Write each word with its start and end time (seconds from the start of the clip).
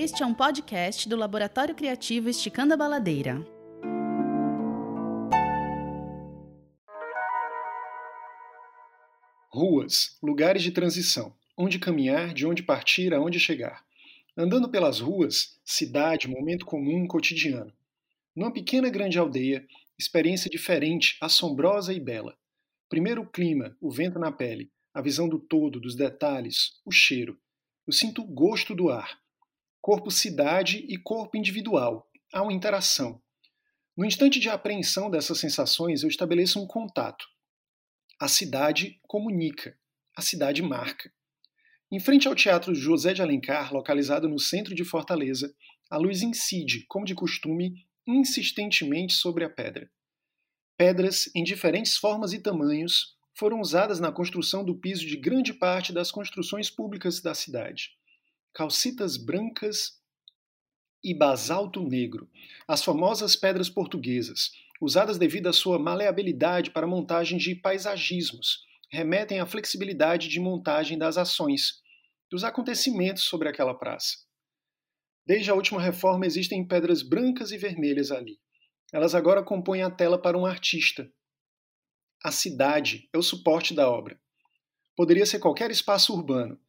Este 0.00 0.22
é 0.22 0.26
um 0.26 0.32
podcast 0.32 1.08
do 1.08 1.16
Laboratório 1.16 1.74
Criativo 1.74 2.28
Esticando 2.28 2.72
a 2.72 2.76
Baladeira. 2.76 3.44
Ruas, 9.50 10.16
lugares 10.22 10.62
de 10.62 10.70
transição, 10.70 11.34
onde 11.56 11.80
caminhar, 11.80 12.32
de 12.32 12.46
onde 12.46 12.62
partir, 12.62 13.12
aonde 13.12 13.40
chegar. 13.40 13.84
Andando 14.36 14.68
pelas 14.68 15.00
ruas, 15.00 15.58
cidade, 15.64 16.28
momento 16.28 16.64
comum, 16.64 17.04
cotidiano. 17.08 17.72
Numa 18.36 18.52
pequena 18.52 18.88
grande 18.88 19.18
aldeia, 19.18 19.66
experiência 19.98 20.48
diferente, 20.48 21.16
assombrosa 21.20 21.92
e 21.92 21.98
bela. 21.98 22.38
Primeiro 22.88 23.22
o 23.22 23.28
clima, 23.28 23.76
o 23.80 23.90
vento 23.90 24.20
na 24.20 24.30
pele, 24.30 24.70
a 24.94 25.02
visão 25.02 25.28
do 25.28 25.40
todo, 25.40 25.80
dos 25.80 25.96
detalhes, 25.96 26.80
o 26.84 26.92
cheiro. 26.92 27.36
Eu 27.84 27.92
sinto 27.92 28.22
o 28.22 28.26
gosto 28.26 28.76
do 28.76 28.90
ar. 28.90 29.18
Corpo 29.88 30.10
cidade 30.10 30.84
e 30.86 30.98
corpo 30.98 31.38
individual. 31.38 32.06
Há 32.30 32.42
uma 32.42 32.52
interação. 32.52 33.22
No 33.96 34.04
instante 34.04 34.38
de 34.38 34.50
apreensão 34.50 35.10
dessas 35.10 35.38
sensações, 35.38 36.02
eu 36.02 36.10
estabeleço 36.10 36.62
um 36.62 36.66
contato. 36.66 37.24
A 38.20 38.28
cidade 38.28 39.00
comunica, 39.08 39.78
a 40.14 40.20
cidade 40.20 40.60
marca. 40.60 41.10
Em 41.90 41.98
frente 41.98 42.28
ao 42.28 42.34
Teatro 42.34 42.74
José 42.74 43.14
de 43.14 43.22
Alencar, 43.22 43.72
localizado 43.72 44.28
no 44.28 44.38
centro 44.38 44.74
de 44.74 44.84
Fortaleza, 44.84 45.54
a 45.88 45.96
luz 45.96 46.20
incide, 46.20 46.84
como 46.86 47.06
de 47.06 47.14
costume, 47.14 47.86
insistentemente 48.06 49.14
sobre 49.14 49.42
a 49.42 49.48
pedra. 49.48 49.90
Pedras, 50.76 51.30
em 51.34 51.42
diferentes 51.42 51.96
formas 51.96 52.34
e 52.34 52.42
tamanhos, 52.42 53.16
foram 53.34 53.58
usadas 53.58 53.98
na 53.98 54.12
construção 54.12 54.62
do 54.62 54.78
piso 54.78 55.06
de 55.06 55.16
grande 55.16 55.54
parte 55.54 55.94
das 55.94 56.10
construções 56.10 56.68
públicas 56.68 57.22
da 57.22 57.34
cidade. 57.34 57.97
Calcitas 58.58 59.16
brancas 59.16 60.02
e 61.00 61.14
basalto 61.14 61.80
negro, 61.80 62.28
as 62.66 62.82
famosas 62.82 63.36
pedras 63.36 63.70
portuguesas, 63.70 64.50
usadas 64.80 65.16
devido 65.16 65.46
à 65.46 65.52
sua 65.52 65.78
maleabilidade 65.78 66.72
para 66.72 66.84
montagem 66.84 67.38
de 67.38 67.54
paisagismos, 67.54 68.66
remetem 68.90 69.38
à 69.38 69.46
flexibilidade 69.46 70.26
de 70.26 70.40
montagem 70.40 70.98
das 70.98 71.16
ações, 71.16 71.80
dos 72.28 72.42
acontecimentos 72.42 73.22
sobre 73.22 73.48
aquela 73.48 73.78
praça. 73.78 74.16
Desde 75.24 75.52
a 75.52 75.54
última 75.54 75.80
reforma 75.80 76.26
existem 76.26 76.66
pedras 76.66 77.00
brancas 77.00 77.52
e 77.52 77.58
vermelhas 77.58 78.10
ali. 78.10 78.40
Elas 78.92 79.14
agora 79.14 79.40
compõem 79.40 79.84
a 79.84 79.90
tela 79.90 80.20
para 80.20 80.36
um 80.36 80.44
artista. 80.44 81.08
A 82.24 82.32
cidade 82.32 83.08
é 83.12 83.18
o 83.18 83.22
suporte 83.22 83.72
da 83.72 83.88
obra. 83.88 84.20
Poderia 84.96 85.26
ser 85.26 85.38
qualquer 85.38 85.70
espaço 85.70 86.12
urbano. 86.12 86.60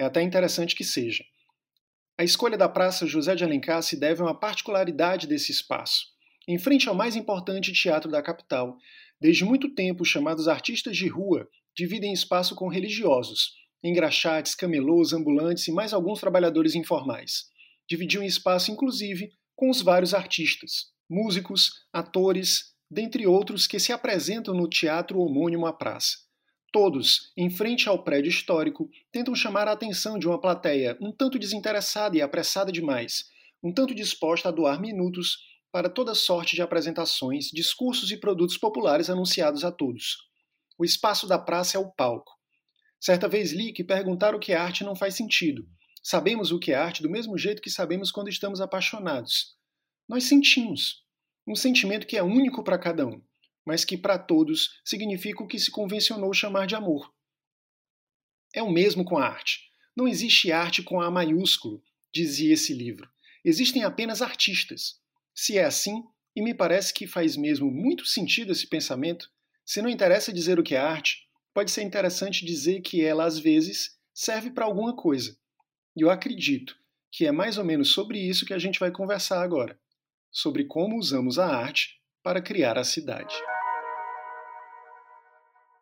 É 0.00 0.04
até 0.04 0.22
interessante 0.22 0.74
que 0.74 0.82
seja. 0.82 1.22
A 2.18 2.24
escolha 2.24 2.56
da 2.56 2.70
Praça 2.70 3.06
José 3.06 3.34
de 3.34 3.44
Alencar 3.44 3.82
se 3.82 4.00
deve 4.00 4.22
a 4.22 4.24
uma 4.24 4.34
particularidade 4.34 5.26
desse 5.26 5.52
espaço. 5.52 6.06
Em 6.48 6.58
frente 6.58 6.88
ao 6.88 6.94
mais 6.94 7.16
importante 7.16 7.70
teatro 7.70 8.10
da 8.10 8.22
capital, 8.22 8.78
desde 9.20 9.44
muito 9.44 9.74
tempo 9.74 10.02
chamados 10.02 10.48
artistas 10.48 10.96
de 10.96 11.06
rua 11.06 11.46
dividem 11.76 12.14
espaço 12.14 12.54
com 12.54 12.66
religiosos, 12.66 13.52
engraxates, 13.84 14.54
camelôs, 14.54 15.12
ambulantes 15.12 15.68
e 15.68 15.70
mais 15.70 15.92
alguns 15.92 16.18
trabalhadores 16.18 16.74
informais. 16.74 17.50
Dividiam 17.86 18.24
espaço, 18.24 18.72
inclusive, 18.72 19.30
com 19.54 19.68
os 19.68 19.82
vários 19.82 20.14
artistas, 20.14 20.86
músicos, 21.10 21.72
atores, 21.92 22.72
dentre 22.90 23.26
outros 23.26 23.66
que 23.66 23.78
se 23.78 23.92
apresentam 23.92 24.54
no 24.54 24.66
teatro 24.66 25.20
homônimo 25.20 25.66
à 25.66 25.74
praça. 25.74 26.29
Todos, 26.72 27.32
em 27.36 27.50
frente 27.50 27.88
ao 27.88 28.04
prédio 28.04 28.28
histórico, 28.28 28.88
tentam 29.10 29.34
chamar 29.34 29.66
a 29.66 29.72
atenção 29.72 30.18
de 30.18 30.28
uma 30.28 30.40
plateia 30.40 30.96
um 31.00 31.10
tanto 31.10 31.38
desinteressada 31.38 32.16
e 32.16 32.22
apressada 32.22 32.70
demais, 32.70 33.24
um 33.62 33.72
tanto 33.72 33.92
disposta 33.94 34.48
a 34.48 34.52
doar 34.52 34.80
minutos 34.80 35.38
para 35.72 35.90
toda 35.90 36.14
sorte 36.14 36.54
de 36.54 36.62
apresentações, 36.62 37.46
discursos 37.46 38.10
e 38.12 38.16
produtos 38.16 38.56
populares 38.56 39.10
anunciados 39.10 39.64
a 39.64 39.72
todos. 39.72 40.28
O 40.78 40.84
espaço 40.84 41.26
da 41.26 41.38
praça 41.38 41.76
é 41.76 41.80
o 41.80 41.90
palco. 41.90 42.32
Certa 43.00 43.28
vez 43.28 43.52
li 43.52 43.72
que 43.72 43.82
perguntar 43.82 44.34
o 44.34 44.38
que 44.38 44.52
é 44.52 44.56
arte 44.56 44.84
não 44.84 44.94
faz 44.94 45.14
sentido. 45.14 45.66
Sabemos 46.02 46.52
o 46.52 46.58
que 46.58 46.72
é 46.72 46.76
arte 46.76 47.02
do 47.02 47.10
mesmo 47.10 47.36
jeito 47.36 47.62
que 47.62 47.70
sabemos 47.70 48.12
quando 48.12 48.28
estamos 48.28 48.60
apaixonados. 48.60 49.56
Nós 50.08 50.24
sentimos. 50.24 51.04
Um 51.46 51.54
sentimento 51.54 52.06
que 52.06 52.16
é 52.16 52.22
único 52.22 52.62
para 52.62 52.78
cada 52.78 53.06
um, 53.06 53.20
mas 53.64 53.84
que 53.84 53.96
para 53.96 54.18
todos 54.18 54.80
significa 54.84 55.42
o 55.42 55.46
que 55.46 55.58
se 55.58 55.70
convencionou 55.70 56.32
chamar 56.32 56.66
de 56.66 56.74
amor. 56.74 57.12
É 58.54 58.62
o 58.62 58.70
mesmo 58.70 59.04
com 59.04 59.18
a 59.18 59.26
arte. 59.26 59.70
Não 59.96 60.08
existe 60.08 60.50
arte 60.50 60.82
com 60.82 61.00
A 61.00 61.10
maiúsculo, 61.10 61.82
dizia 62.12 62.54
esse 62.54 62.72
livro. 62.72 63.08
Existem 63.44 63.84
apenas 63.84 64.22
artistas. 64.22 65.00
Se 65.34 65.58
é 65.58 65.64
assim, 65.64 66.02
e 66.34 66.42
me 66.42 66.54
parece 66.54 66.92
que 66.92 67.06
faz 67.06 67.36
mesmo 67.36 67.70
muito 67.70 68.04
sentido 68.06 68.52
esse 68.52 68.66
pensamento, 68.66 69.30
se 69.64 69.80
não 69.80 69.88
interessa 69.88 70.32
dizer 70.32 70.58
o 70.58 70.62
que 70.62 70.74
é 70.74 70.78
arte, 70.78 71.28
pode 71.54 71.70
ser 71.70 71.82
interessante 71.82 72.44
dizer 72.44 72.80
que 72.80 73.04
ela, 73.04 73.24
às 73.24 73.38
vezes, 73.38 73.98
serve 74.12 74.50
para 74.50 74.64
alguma 74.64 74.94
coisa. 74.96 75.36
E 75.96 76.02
eu 76.02 76.10
acredito 76.10 76.76
que 77.12 77.26
é 77.26 77.32
mais 77.32 77.58
ou 77.58 77.64
menos 77.64 77.92
sobre 77.92 78.18
isso 78.18 78.46
que 78.46 78.54
a 78.54 78.58
gente 78.58 78.80
vai 78.80 78.90
conversar 78.90 79.42
agora 79.42 79.78
sobre 80.30 80.64
como 80.64 80.96
usamos 80.96 81.38
a 81.38 81.46
arte 81.46 81.99
para 82.22 82.42
criar 82.42 82.76
a 82.78 82.84
cidade. 82.84 83.34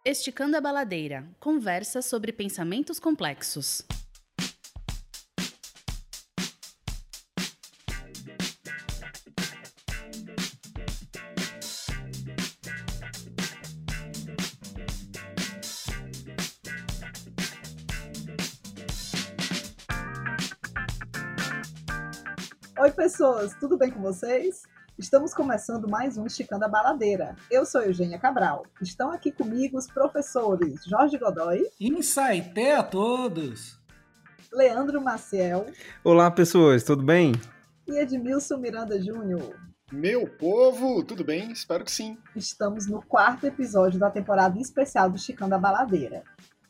Esticando 0.05 0.57
a 0.57 0.61
Baladeira 0.61 1.29
conversa 1.41 2.01
sobre 2.01 2.33
pensamentos 2.33 3.01
complexos. 3.01 3.85
Oi, 22.81 22.93
pessoas, 22.93 23.55
tudo 23.59 23.77
bem 23.77 23.91
com 23.91 24.01
vocês? 24.01 24.63
Estamos 24.99 25.33
começando 25.33 25.89
mais 25.89 26.19
um 26.19 26.27
Esticando 26.27 26.65
a 26.65 26.69
Baladeira. 26.69 27.37
Eu 27.49 27.65
sou 27.65 27.81
Eugênia 27.81 28.19
Cabral. 28.19 28.67
Estão 28.83 29.13
aqui 29.13 29.31
comigo 29.31 29.79
os 29.79 29.87
professores 29.87 30.85
Jorge 30.85 31.17
Godoy. 31.17 31.65
Insaité 31.81 32.75
a 32.75 32.83
todos! 32.83 33.79
Leandro 34.53 35.01
Maciel. 35.01 35.67
Olá, 36.03 36.29
pessoas, 36.33 36.83
tudo 36.83 37.05
bem? 37.05 37.31
E 37.87 37.97
Edmilson 37.97 38.57
Miranda 38.57 39.01
Júnior. 39.01 39.55
Meu 39.93 40.27
povo, 40.27 41.05
tudo 41.05 41.23
bem? 41.23 41.53
Espero 41.53 41.85
que 41.85 41.93
sim. 41.93 42.19
Estamos 42.35 42.89
no 42.89 43.01
quarto 43.01 43.47
episódio 43.47 44.01
da 44.01 44.11
temporada 44.11 44.59
especial 44.59 45.09
do 45.09 45.15
Esticando 45.15 45.55
a 45.55 45.59
Baladeira 45.59 46.25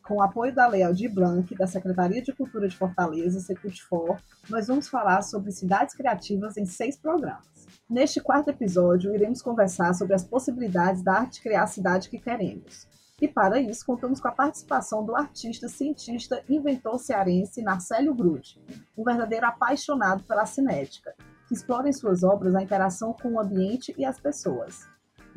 com 0.09 0.15
o 0.15 0.23
apoio 0.23 0.55
da 0.55 0.67
Lei 0.67 0.83
Aldir 0.83 1.13
Blanc, 1.13 1.55
da 1.55 1.67
Secretaria 1.67 2.23
de 2.23 2.33
Cultura 2.33 2.67
de 2.67 2.75
Fortaleza, 2.75 3.41
Secultfor, 3.41 4.19
nós 4.49 4.67
vamos 4.67 4.89
falar 4.89 5.21
sobre 5.21 5.53
cidades 5.53 5.95
criativas 5.95 6.57
em 6.57 6.65
seis 6.65 6.97
programas. 6.97 7.69
Neste 7.89 8.19
quarto 8.19 8.49
episódio, 8.49 9.15
iremos 9.15 9.43
conversar 9.43 9.93
sobre 9.93 10.15
as 10.15 10.25
possibilidades 10.25 11.03
da 11.03 11.13
arte 11.13 11.43
criar 11.43 11.65
a 11.65 11.67
cidade 11.67 12.09
que 12.09 12.19
queremos. 12.19 12.89
E 13.21 13.29
para 13.29 13.61
isso, 13.61 13.85
contamos 13.85 14.19
com 14.19 14.29
a 14.29 14.33
participação 14.33 15.05
do 15.05 15.15
artista, 15.15 15.69
cientista, 15.69 16.43
inventor 16.49 16.99
cearense 16.99 17.61
Narcélio 17.61 18.15
Grude, 18.15 18.59
um 18.97 19.05
verdadeiro 19.05 19.45
apaixonado 19.45 20.25
pela 20.25 20.47
cinética, 20.47 21.15
que 21.47 21.53
explora 21.53 21.87
em 21.87 21.93
suas 21.93 22.23
obras 22.23 22.55
a 22.55 22.63
interação 22.63 23.13
com 23.13 23.35
o 23.35 23.41
ambiente 23.41 23.95
e 23.99 24.07
as 24.07 24.19
pessoas 24.19 24.89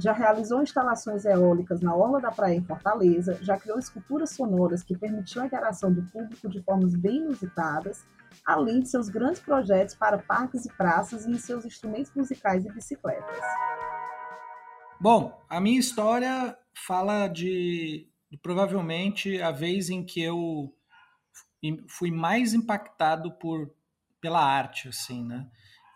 já 0.01 0.13
realizou 0.13 0.63
instalações 0.63 1.25
eólicas 1.25 1.79
na 1.79 1.95
Orla 1.95 2.19
da 2.19 2.31
Praia 2.31 2.55
em 2.55 2.65
Fortaleza, 2.65 3.37
já 3.41 3.55
criou 3.57 3.77
esculturas 3.77 4.31
sonoras 4.31 4.81
que 4.81 4.97
permitiam 4.97 5.43
a 5.43 5.45
interação 5.45 5.93
do 5.93 6.01
público 6.07 6.49
de 6.49 6.61
formas 6.63 6.95
bem 6.95 7.17
inusitadas, 7.17 8.03
além 8.43 8.79
de 8.79 8.89
seus 8.89 9.09
grandes 9.09 9.39
projetos 9.39 9.93
para 9.93 10.17
parques 10.17 10.65
e 10.65 10.73
praças 10.73 11.25
e 11.25 11.29
em 11.29 11.37
seus 11.37 11.65
instrumentos 11.65 12.11
musicais 12.15 12.65
e 12.65 12.71
bicicletas. 12.71 13.37
Bom, 14.99 15.39
a 15.47 15.61
minha 15.61 15.79
história 15.79 16.57
fala 16.73 17.27
de 17.27 18.07
provavelmente 18.41 19.39
a 19.39 19.51
vez 19.51 19.89
em 19.89 20.03
que 20.03 20.21
eu 20.21 20.73
fui 21.87 22.09
mais 22.09 22.55
impactado 22.55 23.31
por 23.33 23.71
pela 24.19 24.43
arte, 24.43 24.87
assim, 24.87 25.23
né? 25.25 25.47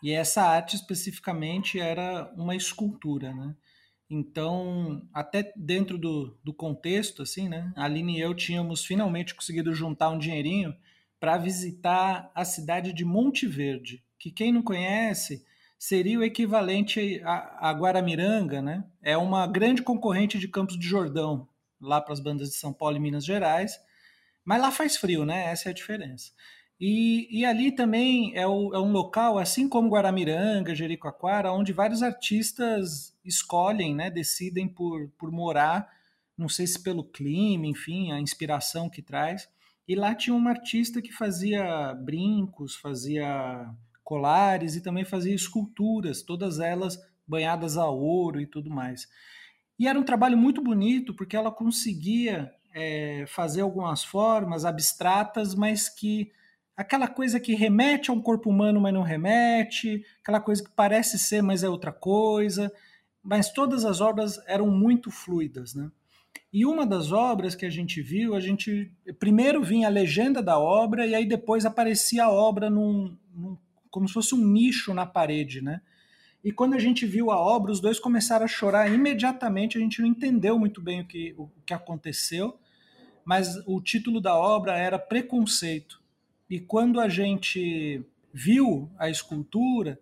E 0.03 0.11
essa 0.11 0.43
arte 0.43 0.75
especificamente 0.75 1.79
era 1.79 2.31
uma 2.35 2.55
escultura, 2.55 3.33
né? 3.33 3.55
Então, 4.09 5.01
até 5.13 5.51
dentro 5.55 5.97
do, 5.97 6.37
do 6.43 6.53
contexto, 6.53 7.23
assim, 7.23 7.49
né? 7.49 7.73
A 7.75 7.85
Aline 7.85 8.17
e 8.17 8.21
eu 8.21 8.33
tínhamos 8.35 8.85
finalmente 8.85 9.33
conseguido 9.33 9.73
juntar 9.73 10.09
um 10.09 10.19
dinheirinho 10.19 10.75
para 11.19 11.37
visitar 11.37 12.31
a 12.35 12.45
cidade 12.45 12.93
de 12.93 13.03
Monte 13.03 13.47
Verde, 13.47 14.03
que 14.19 14.29
quem 14.29 14.51
não 14.51 14.61
conhece 14.61 15.43
seria 15.77 16.19
o 16.19 16.23
equivalente 16.23 17.21
a, 17.23 17.69
a 17.69 17.71
Guaramiranga, 17.71 18.61
né? 18.61 18.83
É 19.01 19.17
uma 19.17 19.47
grande 19.47 19.81
concorrente 19.81 20.37
de 20.37 20.47
Campos 20.47 20.77
de 20.77 20.85
Jordão, 20.85 21.47
lá 21.81 21.99
para 21.99 22.13
as 22.13 22.19
bandas 22.19 22.49
de 22.49 22.55
São 22.55 22.71
Paulo 22.71 22.97
e 22.97 22.99
Minas 22.99 23.25
Gerais. 23.25 23.79
Mas 24.43 24.61
lá 24.61 24.71
faz 24.71 24.97
frio, 24.97 25.25
né? 25.25 25.47
Essa 25.47 25.69
é 25.69 25.71
a 25.71 25.75
diferença. 25.75 26.31
E, 26.79 27.27
e 27.31 27.45
ali 27.45 27.71
também 27.71 28.35
é, 28.35 28.45
o, 28.45 28.73
é, 28.73 28.79
um 28.79 28.91
local, 28.91 29.37
assim 29.37 29.67
como 29.69 29.89
Guaramiranga, 29.89 30.75
Jericoacoara, 30.75 31.51
onde 31.51 31.71
vários 31.71 32.03
artistas 32.03 33.15
escolhem, 33.23 33.95
né, 33.95 34.09
decidem 34.09 34.67
por, 34.67 35.09
por 35.17 35.31
morar, 35.31 35.89
não 36.37 36.49
sei 36.49 36.67
se 36.67 36.81
pelo 36.83 37.03
clima, 37.03 37.65
enfim, 37.65 38.11
a 38.11 38.19
inspiração 38.19 38.89
que 38.89 39.01
traz. 39.01 39.47
E 39.87 39.95
lá 39.95 40.13
tinha 40.13 40.35
uma 40.35 40.49
artista 40.49 41.01
que 41.01 41.13
fazia 41.13 41.93
brincos, 41.93 42.75
fazia 42.75 43.69
colares 44.03 44.75
e 44.75 44.81
também 44.81 45.05
fazia 45.05 45.33
esculturas, 45.33 46.21
todas 46.21 46.59
elas 46.59 46.99
banhadas 47.27 47.77
a 47.77 47.87
ouro 47.87 48.41
e 48.41 48.45
tudo 48.45 48.69
mais. 48.69 49.07
E 49.79 49.87
era 49.87 49.99
um 49.99 50.03
trabalho 50.03 50.37
muito 50.37 50.61
bonito 50.61 51.13
porque 51.13 51.35
ela 51.35 51.51
conseguia 51.51 52.53
é, 52.73 53.25
fazer 53.27 53.61
algumas 53.61 54.03
formas 54.03 54.65
abstratas, 54.65 55.55
mas 55.55 55.87
que 55.87 56.31
aquela 56.75 57.07
coisa 57.07 57.39
que 57.39 57.55
remete 57.55 58.09
a 58.09 58.13
um 58.13 58.21
corpo 58.21 58.49
humano, 58.49 58.81
mas 58.81 58.93
não 58.93 59.01
remete, 59.01 60.03
aquela 60.21 60.39
coisa 60.39 60.63
que 60.63 60.71
parece 60.71 61.17
ser, 61.17 61.41
mas 61.41 61.63
é 61.63 61.69
outra 61.69 61.91
coisa. 61.91 62.71
Mas 63.23 63.51
todas 63.51 63.85
as 63.85 64.01
obras 64.01 64.39
eram 64.47 64.67
muito 64.67 65.09
fluidas, 65.09 65.73
né? 65.73 65.89
E 66.51 66.65
uma 66.65 66.85
das 66.85 67.11
obras 67.11 67.55
que 67.55 67.65
a 67.65 67.69
gente 67.69 68.01
viu, 68.01 68.35
a 68.35 68.39
gente 68.39 68.91
primeiro 69.19 69.63
vinha 69.63 69.87
a 69.87 69.91
legenda 69.91 70.41
da 70.41 70.57
obra 70.57 71.05
e 71.05 71.13
aí 71.13 71.25
depois 71.25 71.65
aparecia 71.65 72.25
a 72.25 72.31
obra 72.31 72.69
num, 72.69 73.17
num, 73.33 73.57
como 73.89 74.07
se 74.07 74.13
fosse 74.13 74.35
um 74.35 74.45
nicho 74.45 74.93
na 74.93 75.05
parede, 75.05 75.61
né? 75.61 75.81
E 76.43 76.51
quando 76.51 76.75
a 76.75 76.79
gente 76.79 77.05
viu 77.05 77.31
a 77.31 77.39
obra, 77.39 77.71
os 77.71 77.81
dois 77.81 77.99
começaram 77.99 78.45
a 78.45 78.47
chorar 78.47 78.93
imediatamente. 78.93 79.77
A 79.77 79.81
gente 79.81 79.99
não 79.99 80.07
entendeu 80.07 80.59
muito 80.59 80.79
bem 80.79 81.01
o 81.01 81.05
que, 81.05 81.33
o 81.37 81.49
que 81.65 81.73
aconteceu, 81.73 82.57
mas 83.25 83.57
o 83.65 83.81
título 83.81 84.21
da 84.21 84.35
obra 84.35 84.77
era 84.77 84.99
Preconceito. 84.99 86.04
E 86.49 86.59
quando 86.59 86.99
a 86.99 87.09
gente 87.09 88.03
viu 88.33 88.91
a 88.99 89.09
escultura, 89.09 89.99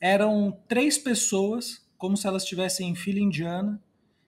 eram 0.00 0.58
três 0.66 0.96
pessoas, 0.96 1.86
como 1.98 2.16
se 2.16 2.26
elas 2.26 2.42
estivessem 2.42 2.88
em 2.88 2.94
fila 2.94 3.20
indiana, 3.20 3.80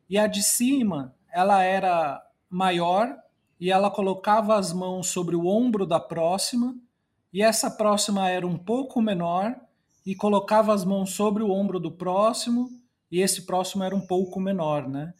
e 0.08 0.18
a 0.18 0.26
de 0.26 0.42
cima, 0.42 1.14
ela 1.32 1.62
era 1.62 2.22
maior 2.50 3.16
e 3.58 3.70
ela 3.70 3.90
colocava 3.90 4.56
as 4.56 4.72
mãos 4.72 5.08
sobre 5.08 5.34
o 5.34 5.46
ombro 5.46 5.86
da 5.86 5.98
próxima, 5.98 6.76
e 7.32 7.42
essa 7.42 7.70
próxima 7.70 8.28
era 8.28 8.46
um 8.46 8.58
pouco 8.58 9.00
menor 9.00 9.58
e 10.04 10.14
colocava 10.14 10.72
as 10.74 10.84
mãos 10.84 11.10
sobre 11.12 11.42
o 11.42 11.50
ombro 11.50 11.80
do 11.80 11.90
próximo, 11.90 12.68
e 13.10 13.20
esse 13.20 13.46
próximo 13.46 13.82
era 13.82 13.96
um 13.96 14.06
pouco 14.06 14.38
menor, 14.38 14.88
né? 14.88 15.14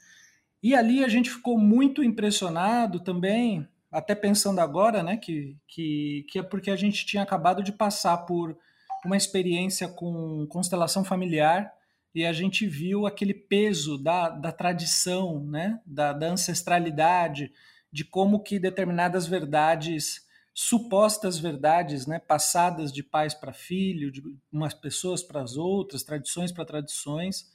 E 0.62 0.75
ali 0.75 1.02
a 1.02 1.08
gente 1.08 1.31
ficou 1.31 1.58
muito 1.58 2.02
impressionado 2.02 3.00
também 3.00 3.67
até 3.94 4.12
pensando 4.12 4.61
agora, 4.61 5.05
né, 5.05 5.17
que, 5.17 5.56
que, 5.69 6.26
que 6.29 6.41
é 6.41 6.43
porque 6.43 6.70
a 6.70 6.76
gente 6.76 7.06
tinha 7.06 7.23
acabado 7.23 7.62
de 7.62 7.70
passar 7.70 8.19
por 8.19 8.58
uma 9.05 9.17
experiência 9.17 9.87
com 9.87 10.46
constelação 10.49 11.05
familiar 11.05 11.73
e 12.12 12.26
a 12.26 12.32
gente 12.32 12.67
viu 12.67 13.06
aquele 13.06 13.32
peso 13.32 13.96
da, 13.96 14.29
da 14.31 14.50
tradição, 14.50 15.44
né, 15.44 15.81
da, 15.87 16.12
da 16.12 16.26
ancestralidade, 16.26 17.52
de 17.93 18.05
como 18.05 18.43
que 18.43 18.58
determinadas 18.58 19.29
verdades, 19.29 20.26
supostas 20.52 21.38
verdades, 21.38 22.05
né, 22.05 22.19
passadas 22.19 22.93
de 22.93 23.02
pais 23.02 23.32
para 23.32 23.52
filho, 23.52 24.11
de 24.11 24.23
umas 24.52 24.75
pessoas 24.75 25.23
para 25.23 25.40
as 25.40 25.56
outras, 25.56 26.02
tradições 26.02 26.50
para 26.50 26.64
tradições, 26.64 27.49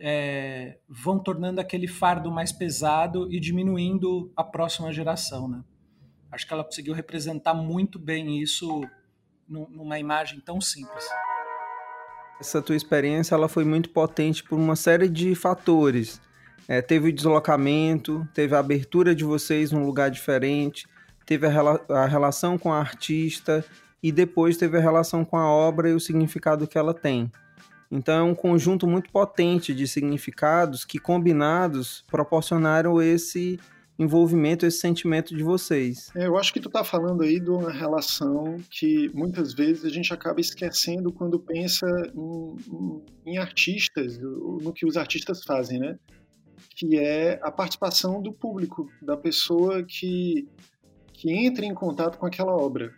é, 0.00 0.78
vão 0.88 1.20
tornando 1.20 1.60
aquele 1.60 1.86
fardo 1.86 2.30
mais 2.30 2.50
pesado 2.50 3.32
e 3.32 3.38
diminuindo 3.38 4.32
a 4.34 4.42
próxima 4.42 4.92
geração, 4.92 5.46
né? 5.46 5.62
Acho 6.36 6.46
que 6.46 6.52
ela 6.52 6.62
conseguiu 6.62 6.92
representar 6.92 7.54
muito 7.54 7.98
bem 7.98 8.42
isso 8.42 8.86
numa 9.48 9.98
imagem 9.98 10.38
tão 10.38 10.60
simples. 10.60 11.02
Essa 12.38 12.60
tua 12.60 12.76
experiência 12.76 13.34
ela 13.34 13.48
foi 13.48 13.64
muito 13.64 13.88
potente 13.88 14.44
por 14.44 14.58
uma 14.58 14.76
série 14.76 15.08
de 15.08 15.34
fatores. 15.34 16.20
É, 16.68 16.82
teve 16.82 17.08
o 17.08 17.12
deslocamento, 17.12 18.28
teve 18.34 18.54
a 18.54 18.58
abertura 18.58 19.14
de 19.14 19.24
vocês 19.24 19.72
num 19.72 19.86
lugar 19.86 20.10
diferente, 20.10 20.86
teve 21.24 21.46
a, 21.46 21.48
rela 21.48 21.82
a 21.88 22.04
relação 22.04 22.58
com 22.58 22.70
a 22.70 22.80
artista 22.80 23.64
e 24.02 24.12
depois 24.12 24.58
teve 24.58 24.76
a 24.76 24.80
relação 24.80 25.24
com 25.24 25.38
a 25.38 25.50
obra 25.50 25.88
e 25.88 25.94
o 25.94 26.00
significado 26.00 26.66
que 26.66 26.76
ela 26.76 26.92
tem. 26.92 27.32
Então 27.90 28.14
é 28.14 28.22
um 28.30 28.34
conjunto 28.34 28.86
muito 28.86 29.10
potente 29.10 29.74
de 29.74 29.88
significados 29.88 30.84
que 30.84 30.98
combinados 30.98 32.04
proporcionaram 32.08 33.00
esse 33.00 33.58
envolvimento, 33.98 34.66
esse 34.66 34.78
sentimento 34.78 35.34
de 35.34 35.42
vocês. 35.42 36.10
É, 36.14 36.26
eu 36.26 36.36
acho 36.36 36.52
que 36.52 36.60
tu 36.60 36.68
tá 36.68 36.84
falando 36.84 37.22
aí 37.22 37.40
de 37.40 37.50
uma 37.50 37.72
relação 37.72 38.60
que 38.70 39.10
muitas 39.14 39.54
vezes 39.54 39.84
a 39.84 39.88
gente 39.88 40.12
acaba 40.12 40.40
esquecendo 40.40 41.12
quando 41.12 41.38
pensa 41.38 41.86
em, 42.14 43.02
em, 43.24 43.38
artistas, 43.38 44.18
no 44.18 44.72
que 44.72 44.86
os 44.86 44.96
artistas 44.96 45.42
fazem, 45.44 45.78
né? 45.78 45.98
Que 46.70 46.98
é 46.98 47.40
a 47.42 47.50
participação 47.50 48.20
do 48.20 48.32
público, 48.32 48.88
da 49.00 49.16
pessoa 49.16 49.82
que, 49.82 50.46
que 51.12 51.32
entra 51.32 51.64
em 51.64 51.72
contato 51.72 52.18
com 52.18 52.26
aquela 52.26 52.54
obra. 52.54 52.92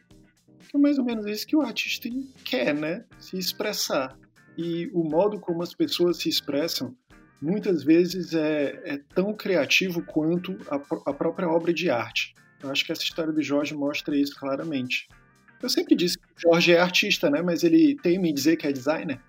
Que 0.68 0.76
é 0.76 0.80
mais 0.80 0.98
ou 0.98 1.04
menos 1.04 1.26
isso 1.26 1.46
que 1.46 1.56
o 1.56 1.62
artista 1.62 2.08
quer, 2.44 2.74
né? 2.74 3.04
Se 3.20 3.38
expressar. 3.38 4.18
E 4.56 4.90
o 4.92 5.04
modo 5.04 5.38
como 5.38 5.62
as 5.62 5.72
pessoas 5.72 6.16
se 6.16 6.28
expressam 6.28 6.94
muitas 7.40 7.82
vezes 7.82 8.35
é, 8.35 8.81
é 8.85 9.00
tão 9.14 9.35
criativo 9.35 10.02
quanto 10.02 10.56
a, 10.69 10.76
a, 11.11 11.14
própria 11.14 11.49
obra 11.49 11.73
de 11.73 11.90
arte. 11.90 12.35
Eu 12.62 12.70
acho 12.70 12.85
que 12.85 12.93
essa 12.93 13.02
história 13.02 13.32
do 13.32 13.43
Jorge 13.43 13.75
mostra 13.75 14.17
isso 14.17 14.38
claramente. 14.38 15.08
Eu 15.62 15.69
sempre 15.69 15.94
disse 15.94 16.19
que 16.19 16.25
o 16.25 16.52
Jorge 16.52 16.73
é 16.73 16.81
artista, 16.81 17.31
né? 17.31 17.43
Mas 17.43 17.62
ele 17.62 17.96
teme 18.02 18.32
dizer 18.32 18.56
que 18.56 18.67
é 18.67 18.73
designer. 18.73 19.20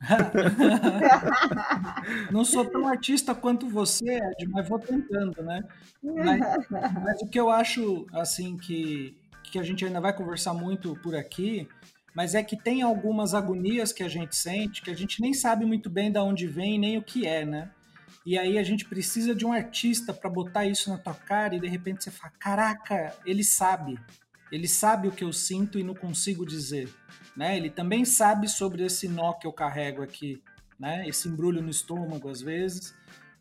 Não 2.32 2.44
sou 2.44 2.64
tão 2.64 2.88
artista 2.88 3.34
quanto 3.34 3.68
você, 3.68 4.16
Ed, 4.16 4.48
mas 4.48 4.68
vou 4.68 4.78
tentando, 4.78 5.42
né? 5.42 5.62
Mas, 6.02 6.40
mas, 6.70 7.22
o 7.22 7.26
que 7.26 7.38
eu 7.38 7.50
acho, 7.50 8.06
assim, 8.12 8.56
que, 8.56 9.14
que 9.44 9.58
a 9.58 9.62
gente 9.62 9.84
ainda 9.84 10.00
vai 10.00 10.14
conversar 10.14 10.54
muito 10.54 10.94
por 11.02 11.14
aqui, 11.14 11.68
mas 12.14 12.34
é 12.34 12.42
que 12.42 12.56
tem 12.56 12.82
algumas 12.82 13.34
agonias 13.34 13.92
que 13.92 14.02
a 14.02 14.08
gente 14.08 14.34
sente 14.36 14.82
que 14.82 14.90
a 14.90 14.96
gente 14.96 15.20
nem 15.20 15.32
sabe 15.32 15.64
muito 15.64 15.88
bem 15.88 16.10
de 16.10 16.18
onde 16.18 16.46
vem 16.46 16.78
nem 16.78 16.98
o 16.98 17.02
que 17.02 17.26
é, 17.26 17.44
né? 17.44 17.70
E 18.24 18.38
aí 18.38 18.58
a 18.58 18.62
gente 18.62 18.84
precisa 18.84 19.34
de 19.34 19.46
um 19.46 19.52
artista 19.52 20.12
para 20.12 20.28
botar 20.28 20.66
isso 20.66 20.90
na 20.90 20.98
tua 20.98 21.14
cara 21.14 21.54
e 21.54 21.60
de 21.60 21.68
repente 21.68 22.04
você 22.04 22.10
fala: 22.10 22.32
"Caraca, 22.38 23.16
ele 23.24 23.42
sabe. 23.42 23.98
Ele 24.52 24.66
sabe 24.66 25.08
o 25.08 25.12
que 25.12 25.24
eu 25.24 25.32
sinto 25.32 25.78
e 25.78 25.84
não 25.84 25.94
consigo 25.94 26.44
dizer", 26.44 26.92
né? 27.36 27.56
Ele 27.56 27.70
também 27.70 28.04
sabe 28.04 28.48
sobre 28.48 28.84
esse 28.84 29.08
nó 29.08 29.32
que 29.32 29.46
eu 29.46 29.52
carrego 29.52 30.02
aqui, 30.02 30.42
né? 30.78 31.08
Esse 31.08 31.28
embrulho 31.28 31.62
no 31.62 31.70
estômago 31.70 32.28
às 32.28 32.42
vezes, 32.42 32.94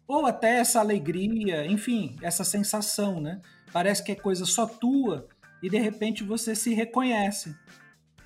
ou 0.07 0.25
até 0.25 0.57
essa 0.57 0.79
alegria, 0.79 1.65
enfim, 1.65 2.15
essa 2.21 2.43
sensação, 2.43 3.19
né? 3.19 3.41
Parece 3.73 4.03
que 4.03 4.11
é 4.11 4.15
coisa 4.15 4.45
só 4.45 4.65
tua 4.65 5.27
e 5.61 5.69
de 5.69 5.77
repente 5.77 6.23
você 6.23 6.55
se 6.55 6.73
reconhece 6.73 7.55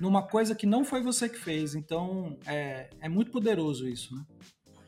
numa 0.04 0.22
coisa 0.22 0.54
que 0.54 0.68
não 0.68 0.84
foi 0.84 1.02
você 1.02 1.30
que 1.30 1.40
fez. 1.40 1.76
Então 1.76 2.38
é, 2.46 2.90
é 3.00 3.08
muito 3.08 3.32
poderoso 3.32 3.88
isso, 3.88 4.14
né? 4.14 4.22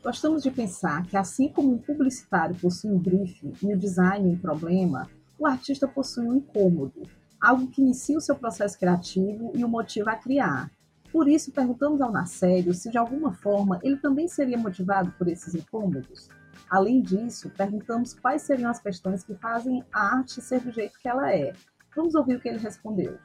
Gostamos 0.02 0.42
de 0.42 0.50
pensar 0.50 1.04
que, 1.06 1.16
assim 1.16 1.48
como 1.48 1.72
um 1.72 1.78
publicitário 1.78 2.54
possui 2.54 2.90
um 2.92 2.98
briefing 2.98 3.52
e 3.60 3.74
o 3.74 3.78
design 3.78 4.28
um 4.28 4.38
problema, 4.38 5.10
o 5.38 5.46
artista 5.46 5.88
possui 5.88 6.26
um 6.26 6.36
incômodo, 6.36 7.02
algo 7.40 7.66
que 7.68 7.80
inicia 7.80 8.16
o 8.16 8.20
seu 8.20 8.36
processo 8.36 8.78
criativo 8.78 9.50
e 9.54 9.64
o 9.64 9.68
motiva 9.68 10.12
a 10.12 10.16
criar. 10.16 10.70
Por 11.10 11.26
isso, 11.26 11.50
perguntamos 11.50 12.00
ao 12.00 12.12
Narcélio 12.12 12.74
se, 12.74 12.90
de 12.90 12.98
alguma 12.98 13.32
forma, 13.32 13.80
ele 13.82 13.96
também 13.96 14.28
seria 14.28 14.58
motivado 14.58 15.10
por 15.18 15.26
esses 15.26 15.54
incômodos. 15.54 16.28
Além 16.70 17.00
disso, 17.00 17.50
perguntamos 17.56 18.12
quais 18.14 18.42
seriam 18.42 18.70
as 18.70 18.80
questões 18.80 19.24
que 19.24 19.34
fazem 19.34 19.82
a 19.92 20.18
arte 20.18 20.40
ser 20.40 20.60
do 20.60 20.70
jeito 20.70 20.98
que 21.00 21.08
ela 21.08 21.32
é. 21.32 21.52
Vamos 21.96 22.14
ouvir 22.14 22.36
o 22.36 22.40
que 22.40 22.48
ele 22.48 22.58
respondeu. 22.58 23.18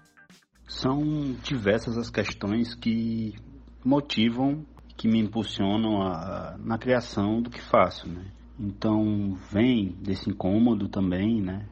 São 0.72 1.36
diversas 1.44 1.98
as 1.98 2.10
questões 2.10 2.74
que 2.74 3.36
motivam, 3.84 4.66
que 4.96 5.06
me 5.06 5.20
impulsionam 5.20 6.01
a, 6.01 6.58
na 6.58 6.78
criação 6.78 7.42
do 7.42 7.50
que 7.50 7.62
faço, 7.62 8.08
né? 8.08 8.32
Então 8.58 9.38
vem 9.51 9.90
desse 10.01 10.30
incômodo 10.30 10.88
também, 10.88 11.42
né? 11.42 11.68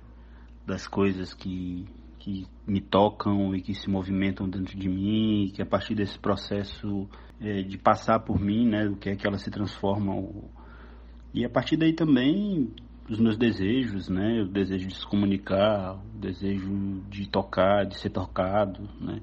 Das 0.68 0.86
coisas 0.86 1.34
que, 1.34 1.86
que 2.20 2.46
me 2.68 2.82
tocam 2.82 3.56
e 3.56 3.62
que 3.62 3.74
se 3.74 3.89
movimentam 3.89 4.50
dentro 4.50 4.77
de 4.77 4.89
mim, 4.89 5.50
que 5.56 5.62
a 5.62 5.65
partir 5.65 5.96
desse 5.96 6.20
processo 6.20 7.08
é, 7.39 7.63
de 7.63 7.77
passar 7.77 8.20
por 8.20 8.38
mim, 8.38 8.68
né? 8.68 8.86
O 8.89 8.98
que 8.98 9.12
é 9.12 9.15
que 9.15 9.25
elas 9.25 9.41
se 9.41 9.50
transformam. 9.50 10.44
E 11.34 11.46
a 11.46 11.50
partir 11.50 11.77
daí 11.77 11.94
também 11.94 12.70
os 13.09 13.19
meus 13.19 13.37
desejos, 13.37 14.07
né? 14.07 14.41
O 14.41 14.47
desejo 14.47 14.87
de 14.87 14.95
se 14.95 15.05
comunicar, 15.05 15.95
o 15.95 16.19
desejo 16.19 17.01
de 17.09 17.27
tocar, 17.27 17.85
de 17.85 17.97
ser 17.97 18.11
tocado, 18.11 18.87
né? 19.01 19.21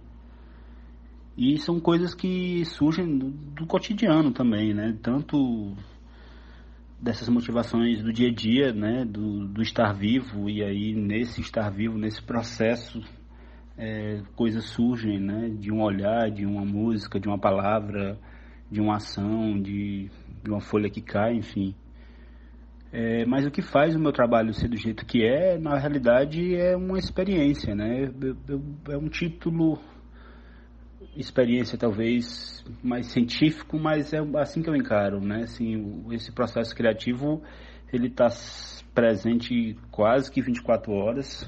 E 1.37 1.59
são 1.59 1.79
coisas 1.79 2.15
que 2.15 2.65
surgem 2.65 3.19
do, 3.19 3.31
do 3.31 3.67
cotidiano 3.67 4.33
também, 4.33 4.75
né? 4.75 4.97
Tanto 5.03 5.75
dessas 7.01 7.29
motivações 7.29 8.03
do 8.03 8.13
dia 8.13 8.29
a 8.29 8.33
dia, 8.33 8.73
né? 8.73 9.05
Do, 9.05 9.47
do 9.47 9.63
estar 9.63 9.93
vivo 9.93 10.51
e 10.51 10.65
aí 10.65 10.95
nesse 10.95 11.41
estar 11.41 11.71
vivo, 11.71 11.97
nesse 11.97 12.23
processo, 12.23 13.01
é, 13.79 14.23
coisas 14.35 14.65
surgem, 14.71 15.21
né? 15.21 15.51
De 15.51 15.71
um 15.71 15.81
olhar, 15.83 16.31
de 16.31 16.45
uma 16.45 16.65
música, 16.65 17.21
de 17.21 17.29
uma 17.29 17.39
palavra, 17.39 18.19
de 18.71 18.81
uma 18.81 18.97
ação, 18.97 19.61
de, 19.61 20.11
de 20.43 20.51
uma 20.51 20.61
folha 20.61 20.91
que 20.91 21.01
cai, 21.01 21.35
enfim. 21.35 21.75
É, 22.99 23.27
mas 23.27 23.45
o 23.45 23.51
que 23.51 23.61
faz 23.61 23.95
o 23.95 24.01
meu 24.01 24.11
trabalho 24.11 24.55
ser 24.55 24.69
do 24.69 24.77
jeito 24.79 25.05
que 25.05 25.23
é, 25.23 25.59
na 25.59 25.77
realidade, 25.77 26.57
é 26.57 26.75
uma 26.75 26.99
experiência, 26.99 27.75
né? 27.75 28.11
É 28.89 28.97
um 28.97 29.11
título, 29.11 29.79
experiência 31.15 31.77
talvez 31.77 32.65
mais 32.83 33.09
científico, 33.09 33.79
mas 33.79 34.15
é 34.15 34.19
assim 34.39 34.63
que 34.63 34.71
eu 34.71 34.75
encaro, 34.75 35.21
né? 35.21 35.43
Assim, 35.43 36.07
esse 36.11 36.33
processo 36.33 36.75
criativo, 36.75 37.43
ele 37.93 38.07
está 38.07 38.29
presente 38.95 39.77
quase 39.91 40.33
que 40.33 40.41
24 40.41 40.91
horas, 40.91 41.47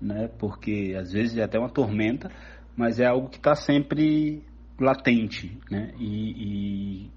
né? 0.00 0.28
Porque 0.38 0.94
às 0.96 1.10
vezes 1.12 1.38
é 1.38 1.42
até 1.42 1.58
uma 1.58 1.70
tormenta, 1.70 2.30
mas 2.76 3.00
é 3.00 3.06
algo 3.06 3.28
que 3.28 3.38
está 3.38 3.56
sempre 3.56 4.44
latente, 4.78 5.58
né? 5.68 5.92
E, 5.98 7.08
e, 7.08 7.10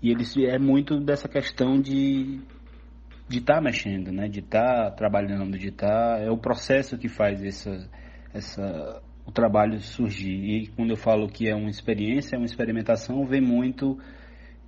e 0.00 0.10
ele 0.10 0.24
é 0.46 0.58
muito 0.58 0.98
dessa 0.98 1.28
questão 1.28 1.78
de 1.78 2.40
de 3.28 3.38
estar 3.38 3.56
tá 3.56 3.60
mexendo, 3.60 4.12
né? 4.12 4.28
De 4.28 4.40
estar 4.40 4.84
tá 4.84 4.90
trabalhando, 4.90 5.58
de 5.58 5.68
estar 5.68 6.16
tá, 6.18 6.22
é 6.22 6.30
o 6.30 6.36
processo 6.36 6.98
que 6.98 7.08
faz 7.08 7.42
essa 7.42 7.88
essa 8.32 9.02
o 9.26 9.32
trabalho 9.32 9.80
surgir. 9.80 10.34
E 10.34 10.66
quando 10.68 10.90
eu 10.90 10.96
falo 10.96 11.28
que 11.28 11.48
é 11.48 11.54
uma 11.54 11.70
experiência, 11.70 12.36
é 12.36 12.38
uma 12.38 12.46
experimentação, 12.46 13.24
vem 13.24 13.40
muito 13.40 13.98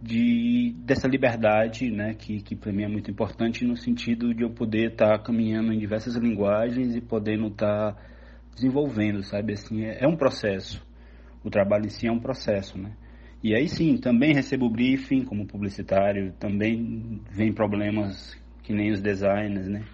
de 0.00 0.75
dessa 0.84 1.08
liberdade, 1.08 1.90
né, 1.90 2.14
que, 2.14 2.40
que 2.42 2.54
para 2.54 2.72
mim 2.72 2.84
é 2.84 2.88
muito 2.88 3.10
importante 3.10 3.64
no 3.64 3.76
sentido 3.76 4.34
de 4.34 4.42
eu 4.42 4.50
poder 4.50 4.92
estar 4.92 5.18
tá 5.18 5.18
caminhando 5.18 5.72
em 5.72 5.78
diversas 5.78 6.16
linguagens 6.16 6.94
e 6.94 7.00
podendo 7.00 7.48
estar 7.48 7.94
tá 7.94 8.02
desenvolvendo, 8.54 9.22
sabe, 9.22 9.54
assim, 9.54 9.84
é, 9.84 10.04
é, 10.04 10.08
um 10.08 10.16
processo. 10.16 10.84
O 11.44 11.50
trabalho 11.50 11.86
em 11.86 11.90
si 11.90 12.06
é 12.06 12.12
um 12.12 12.18
processo, 12.18 12.78
né? 12.78 12.92
E 13.42 13.54
aí 13.54 13.68
sim, 13.68 13.96
também 13.96 14.34
recebo 14.34 14.68
briefing 14.68 15.25
como 15.25 15.46
publicitário, 15.46 16.32
também 16.38 17.20
vem 17.30 17.52
problemas 17.52 18.36
que 18.66 18.73
nem 18.73 18.90
os 18.90 19.00
designers, 19.00 19.68
né? 19.68 19.85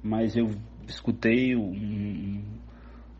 Mas 0.00 0.36
eu 0.36 0.48
escutei 0.86 1.56
um, 1.56 2.40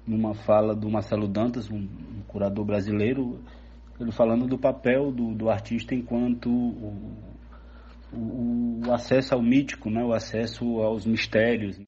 numa 0.07 0.35
fala 0.35 0.75
do 0.75 0.89
Marcelo 0.89 1.27
Dantas, 1.27 1.69
um, 1.69 1.79
um 1.79 2.23
curador 2.29 2.65
brasileiro, 2.65 3.41
ele 3.99 4.13
falando 4.13 4.47
do 4.47 4.57
papel 4.57 5.11
do, 5.11 5.35
do 5.35 5.51
artista 5.51 5.95
enquanto 5.95 6.49
o, 6.49 7.19
o, 8.13 8.83
o, 8.87 8.93
acesso 8.93 9.35
ao 9.35 9.43
mítico, 9.43 9.91
né? 9.91 10.05
o 10.05 10.13
acesso 10.13 10.65
aos 10.81 11.05
mistérios. 11.05 11.81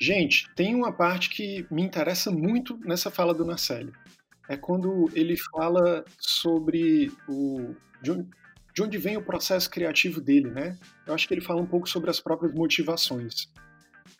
Gente, 0.00 0.48
tem 0.54 0.74
uma 0.74 0.92
parte 0.92 1.28
que 1.28 1.66
me 1.70 1.82
interessa 1.82 2.30
muito 2.30 2.78
nessa 2.84 3.10
fala 3.10 3.34
do 3.34 3.44
Narcélio. 3.44 3.92
É 4.48 4.56
quando 4.56 5.10
ele 5.14 5.36
fala 5.36 6.04
sobre 6.18 7.12
o, 7.28 7.74
de 8.76 8.82
onde 8.82 8.98
vem 8.98 9.16
o 9.16 9.22
processo 9.22 9.70
criativo 9.70 10.20
dele, 10.20 10.50
né? 10.50 10.78
Eu 11.06 11.14
acho 11.14 11.26
que 11.26 11.34
ele 11.34 11.40
fala 11.40 11.62
um 11.62 11.66
pouco 11.66 11.88
sobre 11.88 12.10
as 12.10 12.20
próprias 12.20 12.52
motivações. 12.54 13.48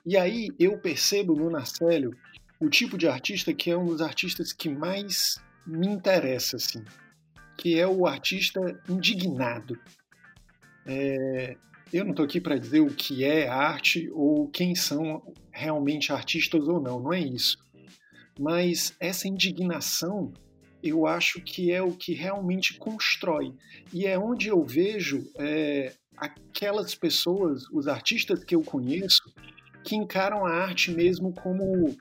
E 0.04 0.16
aí 0.16 0.48
eu 0.58 0.78
percebo 0.78 1.36
no 1.36 1.50
Narcélio 1.50 2.16
o 2.58 2.68
tipo 2.70 2.96
de 2.96 3.06
artista 3.06 3.52
que 3.52 3.70
é 3.70 3.76
um 3.76 3.84
dos 3.84 4.00
artistas 4.00 4.52
que 4.52 4.68
mais 4.68 5.38
me 5.66 5.86
interessa, 5.86 6.56
assim 6.56 6.82
que 7.56 7.78
é 7.78 7.86
o 7.86 8.06
artista 8.06 8.60
indignado. 8.88 9.78
É, 10.86 11.56
eu 11.92 12.04
não 12.04 12.10
estou 12.10 12.24
aqui 12.24 12.40
para 12.40 12.58
dizer 12.58 12.80
o 12.80 12.94
que 12.94 13.24
é 13.24 13.48
arte 13.48 14.10
ou 14.12 14.48
quem 14.48 14.74
são 14.74 15.22
realmente 15.50 16.12
artistas 16.12 16.68
ou 16.68 16.80
não, 16.80 17.00
não 17.00 17.12
é 17.12 17.20
isso. 17.20 17.58
Mas 18.38 18.94
essa 19.00 19.26
indignação 19.26 20.32
eu 20.82 21.06
acho 21.06 21.40
que 21.40 21.72
é 21.72 21.82
o 21.82 21.92
que 21.92 22.12
realmente 22.12 22.78
constrói. 22.78 23.54
E 23.92 24.06
é 24.06 24.18
onde 24.18 24.48
eu 24.48 24.64
vejo 24.64 25.30
é, 25.38 25.94
aquelas 26.16 26.94
pessoas, 26.94 27.68
os 27.72 27.88
artistas 27.88 28.44
que 28.44 28.54
eu 28.54 28.62
conheço, 28.62 29.22
que 29.84 29.96
encaram 29.96 30.44
a 30.44 30.52
arte 30.52 30.90
mesmo 30.90 31.32
como, 31.32 31.96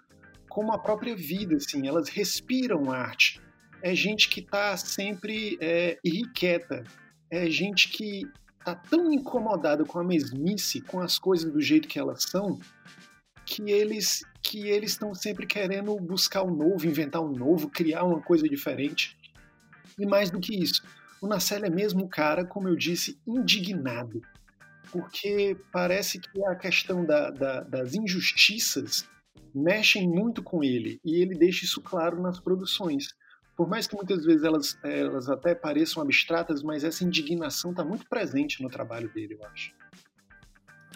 como 0.49 0.71
a 0.71 0.79
própria 0.79 1.15
vida, 1.15 1.55
assim, 1.55 1.87
elas 1.87 2.09
respiram 2.09 2.91
arte 2.91 3.39
é 3.85 3.93
gente 3.93 4.29
que 4.29 4.39
está 4.39 4.75
sempre 4.77 5.59
é, 5.61 5.99
irrequieta, 6.03 6.83
é 7.29 7.47
gente 7.51 7.89
que 7.89 8.23
está 8.57 8.73
tão 8.73 9.13
incomodada 9.13 9.85
com 9.85 9.99
a 9.99 10.03
mesmice, 10.03 10.81
com 10.81 10.99
as 10.99 11.19
coisas 11.19 11.51
do 11.51 11.61
jeito 11.61 11.87
que 11.87 11.99
elas 11.99 12.23
são, 12.23 12.59
que 13.45 13.69
eles 13.71 14.23
que 14.41 14.67
eles 14.67 14.91
estão 14.91 15.13
sempre 15.15 15.47
querendo 15.47 15.95
buscar 15.97 16.43
o 16.43 16.51
um 16.51 16.55
novo, 16.55 16.85
inventar 16.85 17.21
um 17.21 17.31
novo, 17.31 17.69
criar 17.69 18.03
uma 18.03 18.21
coisa 18.21 18.47
diferente. 18.47 19.17
E 19.97 20.05
mais 20.05 20.29
do 20.29 20.39
que 20.39 20.55
isso, 20.55 20.83
o 21.19 21.27
Nacelle 21.27 21.65
é 21.65 21.69
mesmo 21.69 22.05
um 22.05 22.07
cara, 22.07 22.45
como 22.45 22.67
eu 22.67 22.75
disse, 22.75 23.17
indignado, 23.25 24.21
porque 24.91 25.57
parece 25.71 26.19
que 26.19 26.43
a 26.45 26.55
questão 26.55 27.03
da, 27.03 27.31
da, 27.31 27.61
das 27.61 27.95
injustiças 27.95 29.09
mexem 29.53 30.07
muito 30.07 30.43
com 30.43 30.63
ele 30.63 30.99
e 31.03 31.21
ele 31.21 31.33
deixa 31.33 31.65
isso 31.65 31.81
claro 31.81 32.21
nas 32.21 32.39
produções 32.39 33.07
por 33.55 33.69
mais 33.69 33.87
que 33.87 33.95
muitas 33.95 34.25
vezes 34.25 34.43
elas, 34.43 34.77
elas 34.83 35.29
até 35.29 35.55
pareçam 35.55 36.03
abstratas, 36.03 36.61
mas 36.61 36.83
essa 36.83 37.03
indignação 37.03 37.71
está 37.71 37.83
muito 37.83 38.05
presente 38.07 38.61
no 38.61 38.69
trabalho 38.69 39.09
dele, 39.13 39.35
eu 39.39 39.47
acho. 39.47 39.73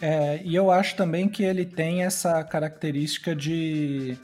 É, 0.02 0.42
e 0.44 0.56
eu 0.56 0.72
acho 0.72 0.96
também 0.96 1.28
que 1.28 1.44
ele 1.44 1.66
tem 1.66 2.04
essa 2.04 2.44
característica 2.44 3.36
de. 3.36 4.18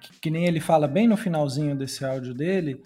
Que, 0.00 0.20
que 0.20 0.30
nem 0.30 0.46
ele 0.46 0.60
fala 0.60 0.88
bem 0.88 1.06
no 1.06 1.16
finalzinho 1.16 1.76
desse 1.76 2.04
áudio 2.04 2.34
dele, 2.34 2.82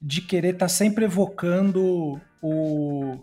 de 0.00 0.20
querer 0.20 0.54
estar 0.54 0.66
tá 0.66 0.68
sempre 0.68 1.04
evocando 1.04 2.20
o, 2.40 3.18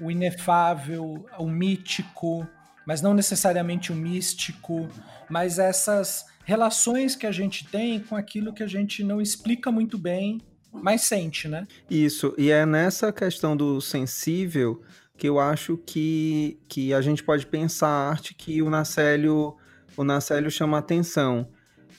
o 0.00 0.10
inefável, 0.10 1.24
o 1.38 1.46
mítico, 1.46 2.46
mas 2.86 3.00
não 3.00 3.14
necessariamente 3.14 3.92
o 3.92 3.94
místico, 3.94 4.88
mas 5.28 5.58
essas 5.58 6.26
relações 6.44 7.14
que 7.14 7.26
a 7.26 7.32
gente 7.32 7.66
tem 7.68 8.00
com 8.00 8.16
aquilo 8.16 8.52
que 8.52 8.62
a 8.62 8.66
gente 8.66 9.04
não 9.04 9.20
explica 9.20 9.70
muito 9.70 9.96
bem, 9.96 10.40
mas 10.72 11.02
sente, 11.02 11.46
né? 11.46 11.66
Isso, 11.90 12.34
e 12.38 12.50
é 12.50 12.64
nessa 12.64 13.12
questão 13.12 13.56
do 13.56 13.80
sensível 13.80 14.82
que 15.16 15.28
eu 15.28 15.38
acho 15.38 15.76
que, 15.76 16.58
que 16.68 16.92
a 16.92 17.00
gente 17.00 17.22
pode 17.22 17.46
pensar 17.46 17.88
a 17.88 18.10
arte 18.10 18.34
que 18.34 18.62
o 18.62 18.70
Nacélio, 18.70 19.56
o 19.96 20.04
Nacélio 20.04 20.50
chama 20.50 20.78
atenção, 20.78 21.48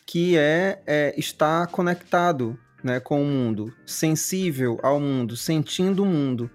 que 0.05 0.37
é, 0.37 0.81
é 0.85 1.13
estar 1.17 1.67
conectado 1.67 2.57
né, 2.83 2.99
com 2.99 3.21
o 3.21 3.25
mundo, 3.25 3.73
sensível 3.85 4.79
ao 4.83 4.99
mundo, 4.99 5.37
sentindo 5.37 6.03
o 6.03 6.05
mundo. 6.05 6.49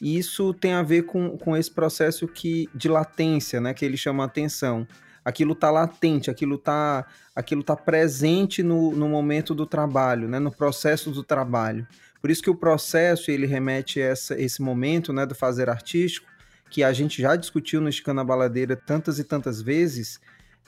E 0.00 0.18
isso 0.18 0.52
tem 0.54 0.72
a 0.72 0.82
ver 0.82 1.02
com, 1.02 1.36
com 1.38 1.56
esse 1.56 1.70
processo 1.70 2.26
que, 2.28 2.68
de 2.74 2.88
latência, 2.88 3.60
né, 3.60 3.74
que 3.74 3.84
ele 3.84 3.96
chama 3.96 4.24
atenção 4.24 4.86
aquilo 5.24 5.52
está 5.52 5.70
latente, 5.70 6.30
aquilo 6.30 6.56
está 6.56 7.06
aquilo 7.34 7.62
tá 7.62 7.76
presente 7.76 8.62
no, 8.62 8.92
no 8.92 9.08
momento 9.08 9.54
do 9.54 9.66
trabalho, 9.66 10.28
né, 10.28 10.38
no 10.38 10.50
processo 10.50 11.10
do 11.10 11.22
trabalho. 11.22 11.86
Por 12.22 12.30
isso 12.30 12.42
que 12.42 12.48
o 12.48 12.54
processo 12.54 13.32
ele 13.32 13.46
remete 13.46 14.00
a 14.00 14.06
essa, 14.06 14.40
esse 14.40 14.62
momento 14.62 15.12
né, 15.12 15.26
do 15.26 15.34
fazer 15.34 15.68
artístico, 15.68 16.30
que 16.70 16.84
a 16.84 16.92
gente 16.92 17.20
já 17.20 17.34
discutiu 17.34 17.80
no 17.80 17.88
Escana 17.88 18.24
Baladeira 18.24 18.76
tantas 18.76 19.18
e 19.18 19.24
tantas 19.24 19.60
vezes, 19.60 20.20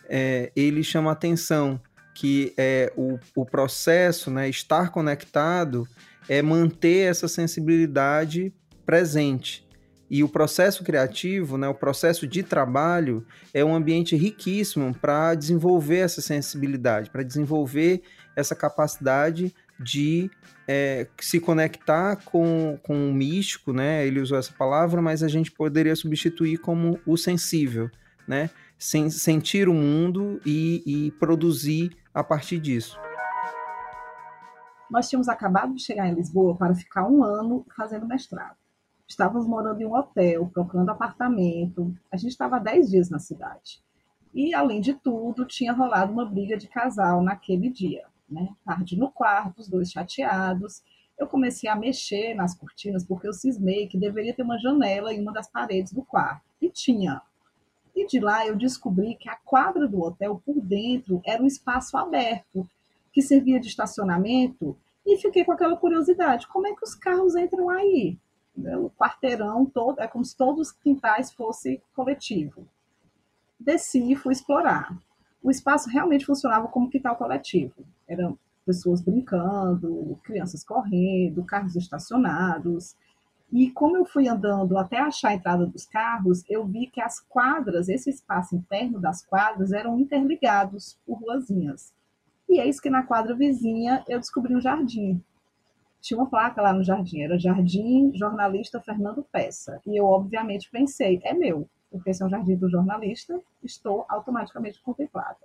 é, 0.09 0.51
ele 0.57 0.83
chama 0.83 1.13
atenção 1.13 1.81
que 2.13 2.53
é 2.57 2.93
o, 2.97 3.19
o 3.35 3.47
processo, 3.47 4.31
né, 4.31 4.49
estar 4.49 4.91
conectado, 4.91 5.89
é 6.29 6.43
manter 6.43 7.09
essa 7.09 7.29
sensibilidade 7.29 8.53
presente. 8.85 9.65
E 10.11 10.23
o 10.23 10.29
processo 10.29 10.85
criativo, 10.85 11.57
né, 11.57 11.67
o 11.69 11.75
processo 11.75 12.27
de 12.27 12.43
trabalho, 12.43 13.27
é 13.53 13.65
um 13.65 13.75
ambiente 13.75 14.15
riquíssimo 14.15 14.95
para 14.95 15.35
desenvolver 15.35 15.99
essa 15.99 16.21
sensibilidade, 16.21 17.11
para 17.11 17.23
desenvolver 17.23 18.03
essa 18.37 18.55
capacidade 18.55 19.55
de 19.79 20.31
é, 20.67 21.07
se 21.21 21.41
conectar 21.41 22.17
com, 22.25 22.79
com 22.83 23.11
o 23.11 23.13
místico, 23.13 23.73
né? 23.73 24.07
Ele 24.07 24.21
usou 24.21 24.39
essa 24.39 24.53
palavra, 24.53 25.03
mas 25.03 25.23
a 25.23 25.29
gente 25.29 25.51
poderia 25.51 25.95
substituir 25.97 26.59
como 26.59 26.99
o 27.07 27.17
sensível, 27.17 27.91
né? 28.27 28.51
Sentir 28.79 29.69
o 29.69 29.75
mundo 29.75 30.41
e, 30.45 30.83
e 30.87 31.11
produzir 31.13 31.97
a 32.13 32.23
partir 32.23 32.59
disso. 32.59 32.99
Nós 34.91 35.09
tínhamos 35.09 35.29
acabado 35.29 35.75
de 35.75 35.83
chegar 35.83 36.09
em 36.09 36.15
Lisboa 36.15 36.57
para 36.57 36.75
ficar 36.75 37.09
um 37.09 37.25
ano 37.25 37.65
fazendo 37.77 38.07
mestrado. 38.07 38.57
Estávamos 39.07 39.47
morando 39.47 39.81
em 39.81 39.87
um 39.87 39.95
hotel, 39.95 40.47
procurando 40.53 40.91
apartamento. 40.91 41.95
A 42.13 42.17
gente 42.17 42.33
estava 42.33 42.59
10 42.59 42.91
dias 42.91 43.11
na 43.11 43.19
cidade. 43.19 43.83
E, 44.33 44.55
além 44.55 44.81
de 44.81 44.95
tudo, 44.95 45.45
tinha 45.45 45.73
rolado 45.73 46.13
uma 46.13 46.25
briga 46.25 46.57
de 46.57 46.69
casal 46.69 47.23
naquele 47.23 47.71
dia. 47.71 48.05
Né? 48.35 48.49
Tarde 48.65 48.99
no 48.99 49.11
quarto, 49.11 49.61
os 49.61 49.69
dois 49.69 49.91
chateados. 49.91 50.83
Eu 51.17 51.29
comecei 51.29 51.71
a 51.71 51.77
mexer 51.77 52.35
nas 52.35 52.57
cortinas 52.57 53.05
porque 53.05 53.29
eu 53.29 53.33
cismei 53.33 53.87
que 53.87 53.97
deveria 53.97 54.35
ter 54.35 54.43
uma 54.43 54.59
janela 54.59 55.15
em 55.15 55.21
uma 55.21 55.33
das 55.33 55.49
paredes 55.49 55.93
do 55.93 56.03
quarto. 56.03 56.43
E 56.61 56.69
tinha. 56.69 57.23
E 57.95 58.05
de 58.07 58.19
lá 58.19 58.45
eu 58.45 58.57
descobri 58.57 59.15
que 59.15 59.29
a 59.29 59.37
quadra 59.37 59.87
do 59.87 60.03
hotel, 60.03 60.43
por 60.45 60.61
dentro, 60.61 61.23
era 61.25 61.41
um 61.41 61.47
espaço 61.47 61.97
aberto. 61.97 62.69
que 63.13 63.23
servia 63.23 63.61
de 63.61 63.69
estacionamento, 63.69 64.77
e 65.07 65.19
fiquei 65.19 65.45
com 65.45 65.53
aquela 65.53 65.77
curiosidade: 65.77 66.49
como 66.49 66.67
é 66.67 66.75
que 66.75 66.85
os 66.85 66.95
carros 66.95 67.37
entram 67.37 67.69
aí? 67.69 68.19
O 68.57 68.89
quarteirão 68.91 69.67
todo, 69.67 70.01
é 70.01 70.07
como 70.07 70.25
se 70.25 70.37
todos 70.37 70.69
os 70.69 70.73
quintais 70.73 71.33
fossem 71.33 71.83
coletivo. 71.95 72.67
Desci 73.59 74.13
e 74.13 74.17
fui 74.17 74.33
explorar. 74.33 74.97
O 75.45 75.51
espaço 75.51 75.91
realmente 75.91 76.25
funcionava 76.25 76.69
como 76.69 76.89
quintal 76.89 77.17
coletivo. 77.17 77.85
Eram 78.09 78.39
pessoas 78.65 79.03
brincando, 79.03 80.19
crianças 80.25 80.65
correndo, 80.65 81.45
carros 81.45 81.77
estacionados. 81.77 82.97
E 83.53 83.71
como 83.71 83.95
eu 83.95 84.07
fui 84.07 84.27
andando 84.27 84.79
até 84.79 84.99
achar 84.99 85.29
a 85.29 85.35
entrada 85.35 85.67
dos 85.67 85.85
carros, 85.85 86.43
eu 86.49 86.65
vi 86.65 86.87
que 86.87 86.99
as 86.99 87.21
quadras, 87.21 87.91
esse 87.91 88.09
espaço 88.09 88.57
interno 88.57 88.99
das 88.99 89.23
quadras, 89.23 89.71
eram 89.71 90.01
interligados 90.01 90.99
por 91.05 91.21
ruazinhas. 91.21 91.93
E 92.49 92.59
eis 92.59 92.81
que 92.81 92.89
na 92.89 93.03
quadra 93.03 93.35
vizinha 93.35 94.03
eu 94.09 94.19
descobri 94.19 94.57
um 94.57 94.63
jardim. 94.63 95.23
Tinha 96.01 96.19
uma 96.19 96.29
placa 96.29 96.63
lá 96.63 96.73
no 96.73 96.83
jardim, 96.83 97.21
era 97.21 97.39
Jardim 97.39 98.13
Jornalista 98.15 98.81
Fernando 98.81 99.23
Peça. 99.31 99.79
E 99.87 100.01
eu, 100.01 100.07
obviamente, 100.07 100.71
pensei, 100.71 101.21
é 101.23 101.35
meu, 101.35 101.69
porque 101.95 102.11
esse 102.11 102.25
é 102.25 102.27
um 102.27 102.29
jardim 102.29 102.57
do 102.57 102.69
jornalista, 102.69 103.41
estou 103.63 104.05
automaticamente 104.09 104.83
contemplada. 104.83 105.39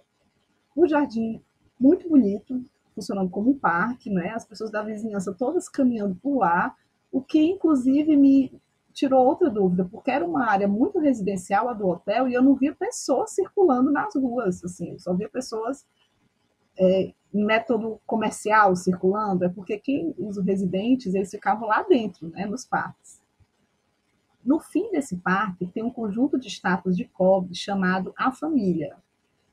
O 0.75 0.87
jardim, 0.87 1.39
muito 1.79 2.09
bonito, 2.09 2.59
funcionando 2.95 3.29
como 3.29 3.51
um 3.51 3.59
parque, 3.59 4.09
né? 4.09 4.31
as 4.31 4.45
pessoas 4.45 4.71
da 4.71 4.81
vizinhança 4.81 5.31
todas 5.31 5.69
caminhando 5.69 6.15
por 6.15 6.39
lá, 6.39 6.75
o 7.11 7.21
que 7.21 7.39
inclusive 7.39 8.17
me 8.17 8.51
tirou 8.91 9.27
outra 9.27 9.47
dúvida, 9.47 9.85
porque 9.85 10.09
era 10.09 10.25
uma 10.25 10.49
área 10.49 10.67
muito 10.67 10.97
residencial 10.97 11.69
a 11.69 11.73
do 11.73 11.87
hotel 11.87 12.27
e 12.27 12.33
eu 12.33 12.41
não 12.41 12.55
via 12.55 12.73
pessoas 12.73 13.29
circulando 13.35 13.91
nas 13.91 14.15
ruas, 14.15 14.63
assim, 14.63 14.93
eu 14.93 14.99
só 14.99 15.13
via 15.13 15.29
pessoas 15.29 15.85
é, 16.79 17.13
em 17.31 17.45
método 17.45 18.01
comercial 18.07 18.75
circulando, 18.75 19.45
é 19.45 19.49
porque 19.49 19.77
quem, 19.77 20.15
os 20.17 20.43
residentes, 20.43 21.13
eles 21.13 21.29
ficavam 21.29 21.67
lá 21.67 21.83
dentro, 21.83 22.29
né, 22.29 22.47
nos 22.47 22.65
parques. 22.65 23.18
No 24.49 24.59
fim 24.59 24.89
desse 24.89 25.15
parque 25.15 25.67
tem 25.67 25.83
um 25.83 25.91
conjunto 25.91 26.39
de 26.39 26.47
estátuas 26.47 26.97
de 26.97 27.05
cobre 27.05 27.53
chamado 27.53 28.15
A 28.17 28.31
Família. 28.31 28.97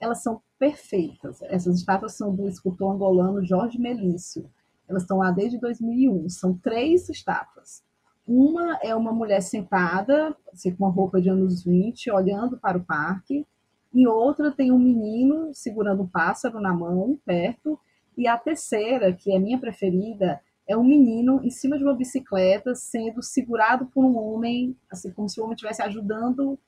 Elas 0.00 0.22
são 0.22 0.40
perfeitas. 0.58 1.42
Essas 1.42 1.80
estátuas 1.80 2.16
são 2.16 2.34
do 2.34 2.48
escultor 2.48 2.94
angolano 2.94 3.44
Jorge 3.44 3.78
Melício. 3.78 4.50
Elas 4.88 5.02
estão 5.02 5.18
lá 5.18 5.30
desde 5.30 5.58
2001. 5.58 6.30
São 6.30 6.56
três 6.56 7.10
estátuas. 7.10 7.84
Uma 8.26 8.78
é 8.82 8.96
uma 8.96 9.12
mulher 9.12 9.42
sentada, 9.42 10.34
assim, 10.50 10.74
com 10.74 10.86
uma 10.86 10.90
roupa 10.90 11.20
de 11.20 11.28
anos 11.28 11.62
20, 11.62 12.10
olhando 12.10 12.56
para 12.56 12.78
o 12.78 12.82
parque. 12.82 13.46
Em 13.92 14.06
outra 14.06 14.50
tem 14.50 14.72
um 14.72 14.78
menino 14.78 15.50
segurando 15.52 16.04
um 16.04 16.08
pássaro 16.08 16.58
na 16.58 16.72
mão, 16.72 17.18
perto. 17.22 17.78
E 18.16 18.26
a 18.26 18.38
terceira, 18.38 19.12
que 19.12 19.30
é 19.30 19.38
minha 19.38 19.60
preferida, 19.60 20.40
é 20.68 20.76
um 20.76 20.84
menino 20.84 21.40
em 21.44 21.50
cima 21.50 21.78
de 21.78 21.84
uma 21.84 21.94
bicicleta 21.94 22.74
sendo 22.74 23.22
segurado 23.22 23.86
por 23.86 24.04
um 24.04 24.16
homem, 24.16 24.76
assim 24.90 25.10
como 25.12 25.28
se 25.28 25.40
o 25.40 25.44
homem 25.44 25.54
estivesse 25.54 25.82
ajudando 25.82 26.58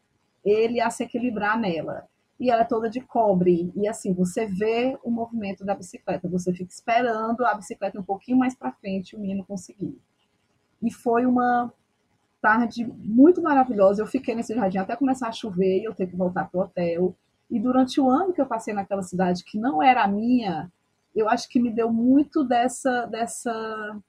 ele 0.44 0.80
a 0.80 0.88
se 0.90 1.02
equilibrar 1.02 1.58
nela 1.58 2.08
e 2.38 2.50
ela 2.50 2.62
é 2.62 2.64
toda 2.64 2.88
de 2.88 3.00
cobre. 3.00 3.72
E 3.74 3.88
assim, 3.88 4.12
você 4.14 4.46
vê 4.46 4.96
o 5.02 5.10
movimento 5.10 5.64
da 5.64 5.74
bicicleta, 5.74 6.28
você 6.28 6.52
fica 6.52 6.70
esperando 6.70 7.44
a 7.44 7.54
bicicleta 7.54 7.98
um 7.98 8.04
pouquinho 8.04 8.38
mais 8.38 8.54
para 8.54 8.72
frente 8.72 9.16
o 9.16 9.20
menino 9.20 9.44
conseguir. 9.44 9.98
E 10.80 10.92
foi 10.92 11.26
uma 11.26 11.72
tarde 12.40 12.86
muito 12.86 13.42
maravilhosa. 13.42 14.00
Eu 14.00 14.06
fiquei 14.06 14.34
nesse 14.34 14.54
jardim 14.54 14.78
até 14.78 14.94
começar 14.94 15.28
a 15.28 15.32
chover 15.32 15.80
e 15.80 15.84
eu 15.84 15.94
ter 15.94 16.06
que 16.06 16.16
voltar 16.16 16.48
para 16.48 16.60
o 16.60 16.62
hotel. 16.62 17.16
E 17.50 17.58
durante 17.58 18.00
o 18.00 18.08
ano 18.08 18.32
que 18.32 18.40
eu 18.40 18.46
passei 18.46 18.72
naquela 18.72 19.02
cidade 19.02 19.42
que 19.42 19.58
não 19.58 19.82
era 19.82 20.04
a 20.04 20.08
minha, 20.08 20.70
eu 21.18 21.28
acho 21.28 21.48
que 21.48 21.60
me 21.60 21.70
deu 21.70 21.92
muito 21.92 22.44
dessa 22.44 23.06
dessa 23.06 24.00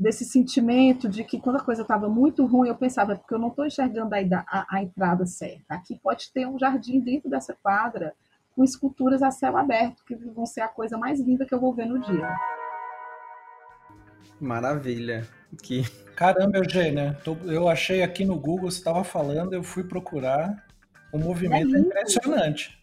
desse 0.00 0.24
sentimento 0.24 1.10
de 1.10 1.22
que 1.22 1.38
quando 1.38 1.56
a 1.56 1.64
coisa 1.64 1.82
estava 1.82 2.08
muito 2.08 2.46
ruim, 2.46 2.68
eu 2.68 2.74
pensava, 2.74 3.16
porque 3.16 3.34
eu 3.34 3.38
não 3.38 3.48
estou 3.48 3.66
enxergando 3.66 4.14
a, 4.14 4.18
a, 4.48 4.66
a, 4.76 4.82
entrada 4.82 5.26
certa. 5.26 5.74
Aqui 5.74 6.00
pode 6.02 6.32
ter 6.32 6.46
um 6.46 6.58
jardim 6.58 7.00
dentro 7.00 7.28
dessa 7.28 7.54
quadra 7.62 8.14
com 8.54 8.64
esculturas 8.64 9.22
a 9.22 9.30
céu 9.30 9.58
aberto, 9.58 10.02
que 10.06 10.14
vão 10.14 10.46
ser 10.46 10.62
a 10.62 10.68
coisa 10.68 10.96
mais 10.96 11.20
linda 11.20 11.44
que 11.44 11.54
eu 11.54 11.60
vou 11.60 11.74
ver 11.74 11.84
no 11.84 12.00
dia. 12.00 12.34
Maravilha. 14.40 15.28
Que... 15.62 15.82
Caramba, 16.16 16.56
Eugênia, 16.56 17.18
eu 17.44 17.68
achei 17.68 18.02
aqui 18.02 18.24
no 18.24 18.38
Google, 18.38 18.70
você 18.70 18.78
estava 18.78 19.04
falando, 19.04 19.52
eu 19.52 19.62
fui 19.62 19.84
procurar. 19.84 20.66
O 21.12 21.18
movimento 21.18 21.74
é, 21.74 21.78
é 21.78 21.82
impressionante. 21.82 22.79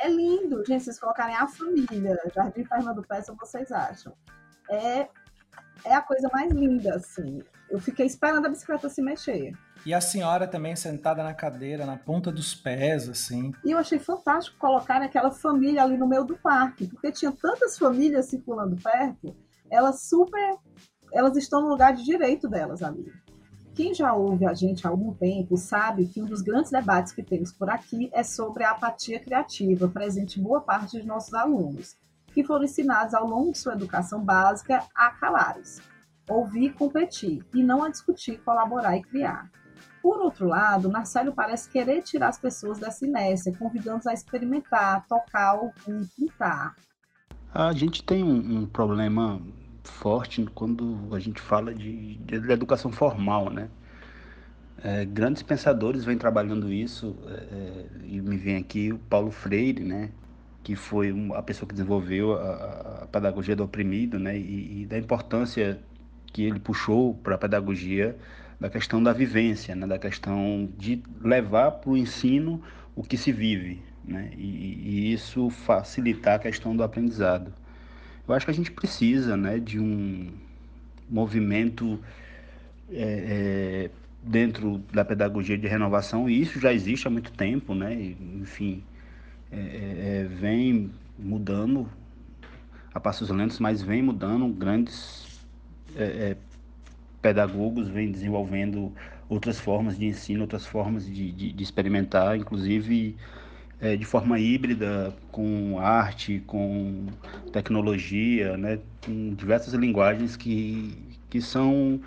É 0.00 0.08
lindo, 0.08 0.64
gente. 0.64 0.84
Vocês 0.84 0.98
colocarem 0.98 1.34
a 1.34 1.46
família, 1.46 2.16
Jardim 2.34 2.64
Fernando 2.64 3.02
Peça, 3.02 3.34
vocês 3.34 3.70
acham. 3.72 4.12
É 4.70 5.08
é 5.84 5.94
a 5.94 6.02
coisa 6.02 6.28
mais 6.32 6.50
linda, 6.50 6.94
assim. 6.94 7.42
Eu 7.70 7.80
fiquei 7.80 8.06
esperando 8.06 8.46
a 8.46 8.48
bicicleta 8.48 8.88
se 8.88 9.02
mexer. 9.02 9.52
E 9.84 9.94
a 9.94 10.00
senhora 10.00 10.46
também 10.46 10.74
sentada 10.74 11.22
na 11.22 11.34
cadeira, 11.34 11.86
na 11.86 11.96
ponta 11.96 12.32
dos 12.32 12.54
pés, 12.54 13.08
assim. 13.08 13.52
E 13.64 13.70
eu 13.70 13.78
achei 13.78 13.98
fantástico 13.98 14.58
colocar 14.58 15.00
aquela 15.02 15.30
família 15.30 15.82
ali 15.82 15.96
no 15.96 16.06
meio 16.06 16.24
do 16.24 16.36
parque, 16.36 16.86
porque 16.88 17.12
tinha 17.12 17.32
tantas 17.32 17.78
famílias 17.78 18.26
circulando 18.26 18.76
perto, 18.76 19.36
elas 19.70 20.02
super. 20.02 20.56
Elas 21.12 21.36
estão 21.36 21.62
no 21.62 21.68
lugar 21.68 21.94
de 21.94 22.04
direito 22.04 22.48
delas 22.48 22.82
ali. 22.82 23.10
Quem 23.78 23.94
já 23.94 24.12
ouve 24.12 24.44
a 24.44 24.52
gente 24.54 24.84
há 24.84 24.90
algum 24.90 25.14
tempo 25.14 25.56
sabe 25.56 26.06
que 26.06 26.20
um 26.20 26.24
dos 26.24 26.42
grandes 26.42 26.72
debates 26.72 27.12
que 27.12 27.22
temos 27.22 27.52
por 27.52 27.70
aqui 27.70 28.10
é 28.12 28.24
sobre 28.24 28.64
a 28.64 28.72
apatia 28.72 29.20
criativa, 29.20 29.86
presente 29.86 30.40
em 30.40 30.42
boa 30.42 30.60
parte 30.60 30.96
dos 30.96 31.06
nossos 31.06 31.32
alunos 31.32 31.94
que 32.34 32.42
foram 32.42 32.64
ensinados 32.64 33.14
ao 33.14 33.24
longo 33.24 33.52
de 33.52 33.58
sua 33.58 33.74
educação 33.74 34.20
básica 34.20 34.82
a 34.92 35.10
calar-se, 35.10 35.80
ouvir, 36.28 36.72
competir 36.72 37.46
e 37.54 37.62
não 37.62 37.84
a 37.84 37.88
discutir, 37.88 38.42
colaborar 38.42 38.96
e 38.96 39.02
criar. 39.02 39.48
Por 40.02 40.18
outro 40.22 40.48
lado, 40.48 40.90
Marcelo 40.90 41.32
parece 41.32 41.70
querer 41.70 42.02
tirar 42.02 42.30
as 42.30 42.38
pessoas 42.38 42.80
dessa 42.80 43.06
inércia, 43.06 43.54
convidando-os 43.56 44.08
a 44.08 44.12
experimentar, 44.12 45.06
tocar, 45.06 45.54
ouvir, 45.54 46.04
pintar. 46.16 46.74
A 47.54 47.72
gente 47.72 48.02
tem 48.02 48.24
um, 48.24 48.66
problema 48.66 49.40
forte 49.90 50.46
quando 50.54 51.08
a 51.12 51.18
gente 51.18 51.40
fala 51.40 51.74
de, 51.74 52.16
de, 52.16 52.34
educação 52.50 52.90
formal, 52.92 53.50
né? 53.50 53.68
É, 54.82 55.04
grandes 55.04 55.42
pensadores 55.42 56.04
vêm 56.04 56.16
trabalhando 56.16 56.72
isso, 56.72 57.16
é, 57.26 57.32
é 57.32 57.86
e 58.04 58.20
me 58.20 58.36
vem 58.36 58.56
aqui 58.56 58.92
o 58.92 58.98
Paulo 58.98 59.30
Freire, 59.30 59.82
né? 59.82 60.10
que 60.68 60.76
foi 60.76 61.14
a 61.34 61.42
pessoa 61.42 61.66
que 61.66 61.74
desenvolveu 61.74 62.34
a, 62.34 63.00
a 63.04 63.06
pedagogia 63.06 63.56
do 63.56 63.64
oprimido, 63.64 64.18
né, 64.18 64.36
e, 64.36 64.82
e, 64.82 64.86
da 64.86 64.98
importância 64.98 65.80
que 66.26 66.42
ele 66.42 66.60
puxou 66.60 67.14
para 67.14 67.36
a 67.36 67.38
pedagogia 67.38 68.14
da 68.60 68.68
questão 68.68 69.02
da 69.02 69.14
vivência, 69.14 69.74
né, 69.74 69.86
da 69.86 69.98
questão 69.98 70.68
de 70.76 71.02
levar 71.22 71.70
para 71.70 71.88
o 71.88 71.96
ensino 71.96 72.62
o 72.94 73.02
que 73.02 73.16
se 73.16 73.32
vive, 73.32 73.82
né, 74.04 74.30
e, 74.36 74.44
e, 74.44 75.12
isso 75.14 75.48
facilitar 75.48 76.34
a 76.34 76.38
questão 76.38 76.76
do 76.76 76.82
aprendizado. 76.82 77.50
Eu 78.28 78.34
acho 78.34 78.44
que 78.44 78.50
a 78.50 78.54
gente 78.54 78.70
precisa, 78.70 79.36
né, 79.36 79.58
de 79.58 79.78
um 79.78 80.30
movimento 81.08 81.98
é, 82.90 83.88
é, 83.88 83.90
dentro 84.22 84.78
da 84.92 85.04
pedagogia 85.04 85.56
de 85.56 85.66
renovação 85.66 86.28
e 86.28 86.40
isso 86.40 86.60
já 86.60 86.72
existe 86.72 87.08
há 87.08 87.10
muito 87.10 87.32
tempo, 87.32 87.74
né, 87.74 88.14
enfim 88.34 88.82
é, 89.50 89.56
é, 89.56 89.60
é, 89.60 90.24
vem 90.24 90.90
mudando 91.18 91.88
a 92.92 93.00
passos 93.00 93.30
lentos, 93.30 93.58
mas 93.58 93.82
vem 93.82 94.02
mudando. 94.02 94.46
Grandes 94.48 95.46
é, 95.96 96.36
pedagogos 97.22 97.88
vêm 97.88 98.10
desenvolvendo 98.10 98.92
outras 99.28 99.58
formas 99.58 99.98
de 99.98 100.06
ensino, 100.06 100.42
outras 100.42 100.66
formas 100.66 101.06
de, 101.06 101.32
de, 101.32 101.52
de 101.52 101.62
experimentar, 101.62 102.36
inclusive 102.36 103.16
é, 103.80 103.96
de 103.96 104.04
forma 104.04 104.38
híbrida, 104.38 105.14
com 105.30 105.78
arte, 105.78 106.42
com 106.46 107.06
tecnologia, 107.52 108.56
né, 108.56 108.78
com 109.04 109.34
diversas 109.34 109.74
linguagens 109.74 110.36
que, 110.36 110.94
que 111.30 111.40
são 111.40 112.00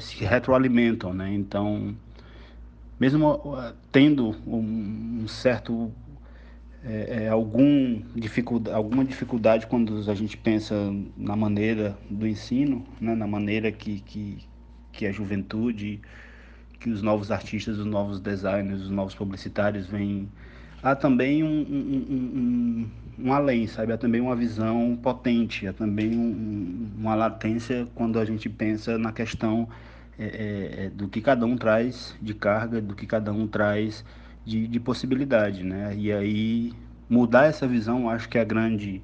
se 0.00 0.22
retroalimentam, 0.22 1.14
né? 1.14 1.32
Então 1.32 1.96
mesmo 3.00 3.40
tendo 3.92 4.34
um, 4.46 5.26
certo 5.28 5.92
é, 6.84 7.24
é, 7.24 7.28
algum 7.28 8.02
dificuldade, 8.14 8.76
alguma 8.76 9.04
dificuldade 9.04 9.66
quando 9.66 10.10
a 10.10 10.14
gente 10.14 10.36
pensa 10.36 10.74
na 11.16 11.36
maneira 11.36 11.96
do 12.10 12.26
ensino, 12.26 12.84
né, 13.00 13.14
na 13.14 13.26
maneira 13.26 13.70
que, 13.70 14.00
que, 14.00 14.38
que 14.92 15.06
a 15.06 15.12
juventude, 15.12 16.00
que 16.78 16.90
os 16.90 17.02
novos 17.02 17.30
artistas, 17.30 17.78
os 17.78 17.86
novos 17.86 18.20
designers, 18.20 18.82
os 18.82 18.90
novos 18.90 19.14
publicitários 19.14 19.86
vêm. 19.86 20.28
Há 20.82 20.94
também 20.94 21.42
um, 21.42 21.48
um, 21.48 22.06
um, 22.10 22.90
um, 23.18 23.32
além, 23.32 23.66
sabe? 23.66 23.92
Há 23.92 23.98
também 23.98 24.20
uma 24.20 24.36
visão 24.36 24.96
potente, 25.02 25.66
há 25.66 25.72
também 25.72 26.14
uma 26.96 27.14
latência 27.14 27.86
quando 27.94 28.18
a 28.18 28.24
gente 28.24 28.48
pensa 28.48 28.96
na 28.96 29.12
questão 29.12 29.68
é, 30.18 30.24
é, 30.24 30.84
é, 30.84 30.90
do 30.90 31.08
que 31.08 31.20
cada 31.20 31.44
um 31.46 31.56
traz 31.56 32.16
de 32.22 32.34
carga, 32.34 32.80
do 32.80 32.94
que 32.94 33.06
cada 33.06 33.32
um 33.32 33.46
traz 33.46 34.04
de, 34.44 34.68
de 34.68 34.80
possibilidade, 34.80 35.64
né? 35.64 35.94
E 35.96 36.12
aí 36.12 36.72
mudar 37.08 37.46
essa 37.46 37.66
visão, 37.66 38.08
acho 38.08 38.28
que 38.28 38.38
é 38.38 38.40
a 38.40 38.44
grande 38.44 39.02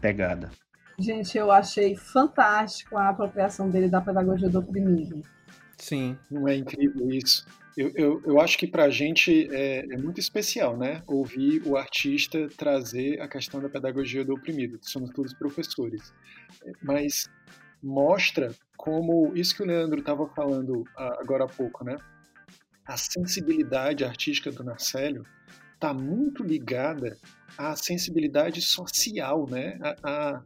pegada. 0.00 0.50
Gente, 0.98 1.38
eu 1.38 1.50
achei 1.50 1.94
fantástico 1.94 2.96
a 2.96 3.08
apropriação 3.08 3.70
dele 3.70 3.88
da 3.88 4.00
pedagogia 4.00 4.48
do 4.48 4.58
oprimido. 4.58 5.22
Sim. 5.78 6.18
Não 6.30 6.46
é 6.46 6.56
incrível 6.56 7.10
isso? 7.10 7.46
Eu, 7.76 7.92
eu, 7.94 8.22
eu 8.24 8.40
acho 8.40 8.58
que 8.58 8.66
para 8.66 8.84
a 8.84 8.90
gente 8.90 9.48
é, 9.54 9.86
é, 9.88 9.96
muito 9.96 10.18
especial, 10.18 10.76
né? 10.76 11.00
Ouvir 11.06 11.62
o 11.64 11.76
artista 11.76 12.48
trazer 12.56 13.20
a 13.20 13.28
questão 13.28 13.60
da 13.60 13.68
pedagogia 13.68 14.24
do 14.24 14.34
oprimido. 14.34 14.78
Somos 14.82 15.10
todos 15.10 15.32
professores. 15.32 16.12
Mas 16.82 17.30
mostra 17.80 18.52
como 18.76 19.32
isso 19.36 19.54
que 19.54 19.62
o 19.62 19.66
Leandro 19.66 20.00
estava 20.00 20.28
falando 20.28 20.84
agora 20.96 21.44
há 21.44 21.48
pouco, 21.48 21.84
né? 21.84 21.96
A 22.84 22.96
sensibilidade 22.96 24.04
artística 24.04 24.50
do 24.50 24.64
Narcélio 24.64 25.24
está 25.74 25.94
muito 25.94 26.42
ligada 26.42 27.16
à 27.56 27.76
sensibilidade 27.76 28.60
social, 28.60 29.46
né? 29.48 29.78
A, 29.80 29.94
a, 30.02 30.42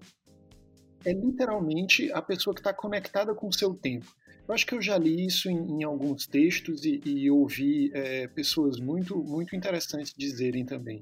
é 1.05 1.13
literalmente 1.13 2.13
a 2.13 2.21
pessoa 2.21 2.53
que 2.53 2.61
está 2.61 2.75
conectada 2.75 3.35
com 3.35 3.49
o 3.49 3.53
seu 3.53 3.75
tempo. 3.75 4.07
Eu 4.47 4.55
acho 4.55 4.67
que 4.67 4.75
eu 4.75 4.83
já 4.83 4.99
li 4.99 5.27
isso 5.27 5.49
em, 5.49 5.81
em 5.81 5.85
alguns 5.85 6.27
textos 6.27 6.85
e, 6.85 7.01
e 7.05 7.31
ouvi 7.31 7.91
é, 7.95 8.27
pessoas 8.29 8.79
muito, 8.79 9.17
muito 9.23 9.55
interessantes 9.55 10.13
dizerem 10.17 10.65
também. 10.65 11.01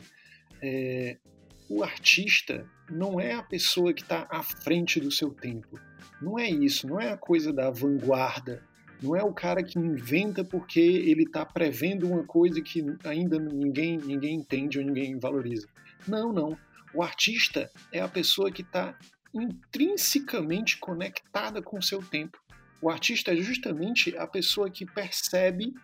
É, 0.62 1.16
o 1.68 1.82
artista 1.82 2.68
não 2.90 3.20
é 3.20 3.32
a 3.32 3.42
pessoa 3.42 3.94
que 3.94 4.02
está 4.02 4.26
à 4.30 4.42
frente 4.42 5.00
do 5.00 5.10
seu 5.10 5.30
tempo. 5.30 5.78
Não 6.20 6.38
é 6.38 6.50
isso, 6.50 6.86
não 6.86 7.00
é 7.00 7.12
a 7.12 7.16
coisa 7.16 7.52
da 7.52 7.70
vanguarda. 7.70 8.62
Não 9.02 9.16
é 9.16 9.22
o 9.22 9.32
cara 9.32 9.62
que 9.62 9.78
inventa 9.78 10.44
porque 10.44 10.80
ele 10.80 11.22
está 11.22 11.46
prevendo 11.46 12.06
uma 12.06 12.24
coisa 12.24 12.60
que 12.60 12.84
ainda 13.04 13.38
ninguém, 13.38 13.96
ninguém 13.96 14.34
entende 14.34 14.78
ou 14.78 14.84
ninguém 14.84 15.18
valoriza. 15.18 15.66
Não, 16.06 16.32
não. 16.32 16.58
O 16.92 17.02
artista 17.02 17.70
é 17.92 18.00
a 18.00 18.08
pessoa 18.08 18.50
que 18.50 18.60
está 18.62 18.98
intrinsecamente 19.32 20.76
conectada 20.78 21.62
com 21.62 21.78
o 21.78 21.82
seu 21.82 22.02
tempo. 22.02 22.38
O 22.82 22.88
artista 22.88 23.32
é 23.32 23.36
justamente 23.36 24.16
a 24.16 24.26
pessoa 24.26 24.70
que 24.70 24.86
percebe 24.86 25.74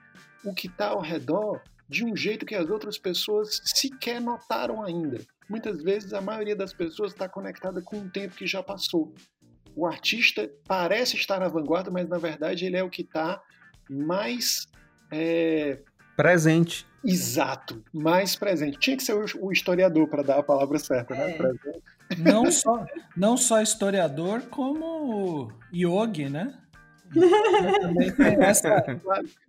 o 0.45 0.55
que 0.55 0.67
está 0.67 0.89
ao 0.89 1.01
redor 1.01 1.63
de 1.89 2.05
um 2.05 2.17
jeito 2.17 2.47
que 2.47 2.55
as 2.55 2.69
outras 2.69 2.99
pessoas 2.99 3.61
sequer 3.65 4.21
notaram 4.21 4.83
ainda. 4.83 5.19
Muitas 5.49 5.83
vezes 5.83 6.13
a 6.13 6.21
maioria 6.21 6.57
das 6.57 6.73
pessoas 6.73 7.13
está 7.13 7.29
conectada 7.29 7.81
com 7.81 7.99
um 7.99 8.09
tempo 8.09 8.35
que 8.35 8.47
já 8.47 8.63
passou. 8.63 9.15
O 9.75 9.87
artista 9.87 10.51
parece 10.67 11.17
estar 11.17 11.39
na 11.39 11.49
vanguarda, 11.49 11.91
mas 11.91 12.09
na 12.09 12.19
verdade 12.19 12.65
ele 12.65 12.77
é 12.77 12.83
o 12.83 12.91
que 12.91 13.03
está 13.03 13.41
mais 13.89 14.67
é... 15.13 15.81
presente. 16.17 16.87
Exato, 17.05 17.85
mais 17.93 18.35
presente. 18.35 18.79
Tinha 18.79 18.97
que 18.97 19.03
ser 19.03 19.15
o 19.15 19.53
historiador 19.53 20.09
para 20.09 20.23
dar 20.23 20.39
a 20.39 20.43
palavra 20.43 20.79
certa, 20.79 21.15
né? 21.15 21.31
É. 21.31 21.35
Presente. 21.35 21.83
Não 22.19 22.51
só, 22.51 22.85
não 23.17 23.37
só 23.37 23.61
historiador, 23.61 24.43
como 24.47 25.53
yogi, 25.73 26.29
né? 26.29 26.59
também 27.81 28.13
tem 28.13 28.43
essa 28.43 28.69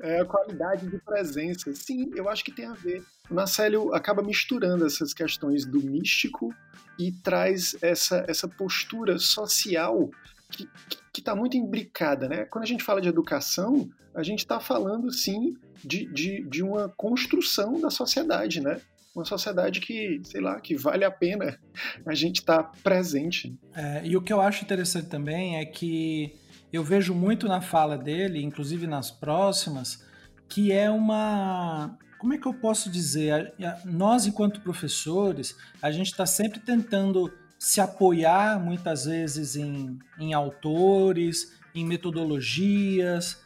é, 0.01 0.19
a 0.19 0.25
qualidade 0.25 0.87
de 0.87 0.97
presença. 0.99 1.73
Sim, 1.73 2.11
eu 2.15 2.29
acho 2.29 2.43
que 2.43 2.51
tem 2.51 2.65
a 2.65 2.73
ver. 2.73 3.03
O 3.29 3.33
Nacélio 3.33 3.93
acaba 3.93 4.21
misturando 4.21 4.85
essas 4.85 5.13
questões 5.13 5.65
do 5.65 5.81
místico 5.81 6.53
e 6.99 7.11
traz 7.11 7.75
essa, 7.81 8.25
essa 8.27 8.47
postura 8.47 9.19
social 9.19 10.09
que 10.49 10.67
está 11.17 11.35
muito 11.35 11.57
imbricada. 11.57 12.27
Né? 12.27 12.45
Quando 12.45 12.63
a 12.63 12.67
gente 12.67 12.83
fala 12.83 13.01
de 13.01 13.09
educação, 13.09 13.89
a 14.15 14.23
gente 14.23 14.39
está 14.39 14.59
falando, 14.59 15.11
sim, 15.11 15.55
de, 15.83 16.05
de, 16.11 16.43
de 16.43 16.63
uma 16.63 16.89
construção 16.89 17.79
da 17.79 17.89
sociedade, 17.89 18.61
né? 18.61 18.81
uma 19.17 19.25
sociedade 19.25 19.79
que, 19.79 20.21
sei 20.23 20.39
lá, 20.39 20.59
que 20.61 20.75
vale 20.75 21.03
a 21.03 21.11
pena 21.11 21.59
a 22.05 22.13
gente 22.13 22.37
estar 22.37 22.63
tá 22.63 22.71
presente. 22.83 23.57
É, 23.75 24.05
e 24.05 24.15
o 24.15 24.21
que 24.21 24.31
eu 24.31 24.39
acho 24.39 24.63
interessante 24.63 25.07
também 25.07 25.57
é 25.57 25.65
que 25.65 26.35
eu 26.71 26.83
vejo 26.83 27.13
muito 27.13 27.47
na 27.47 27.61
fala 27.61 27.97
dele, 27.97 28.43
inclusive 28.43 28.87
nas 28.87 29.09
próximas, 29.11 30.05
que 30.49 30.71
é 30.71 30.89
uma. 30.89 31.97
Como 32.19 32.33
é 32.33 32.37
que 32.37 32.47
eu 32.47 32.53
posso 32.53 32.89
dizer? 32.89 33.53
Nós, 33.85 34.25
enquanto 34.25 34.61
professores, 34.61 35.55
a 35.81 35.91
gente 35.91 36.07
está 36.07 36.25
sempre 36.25 36.59
tentando 36.59 37.31
se 37.59 37.79
apoiar, 37.79 38.59
muitas 38.59 39.05
vezes, 39.05 39.55
em, 39.55 39.97
em 40.19 40.33
autores, 40.33 41.53
em 41.73 41.85
metodologias, 41.85 43.39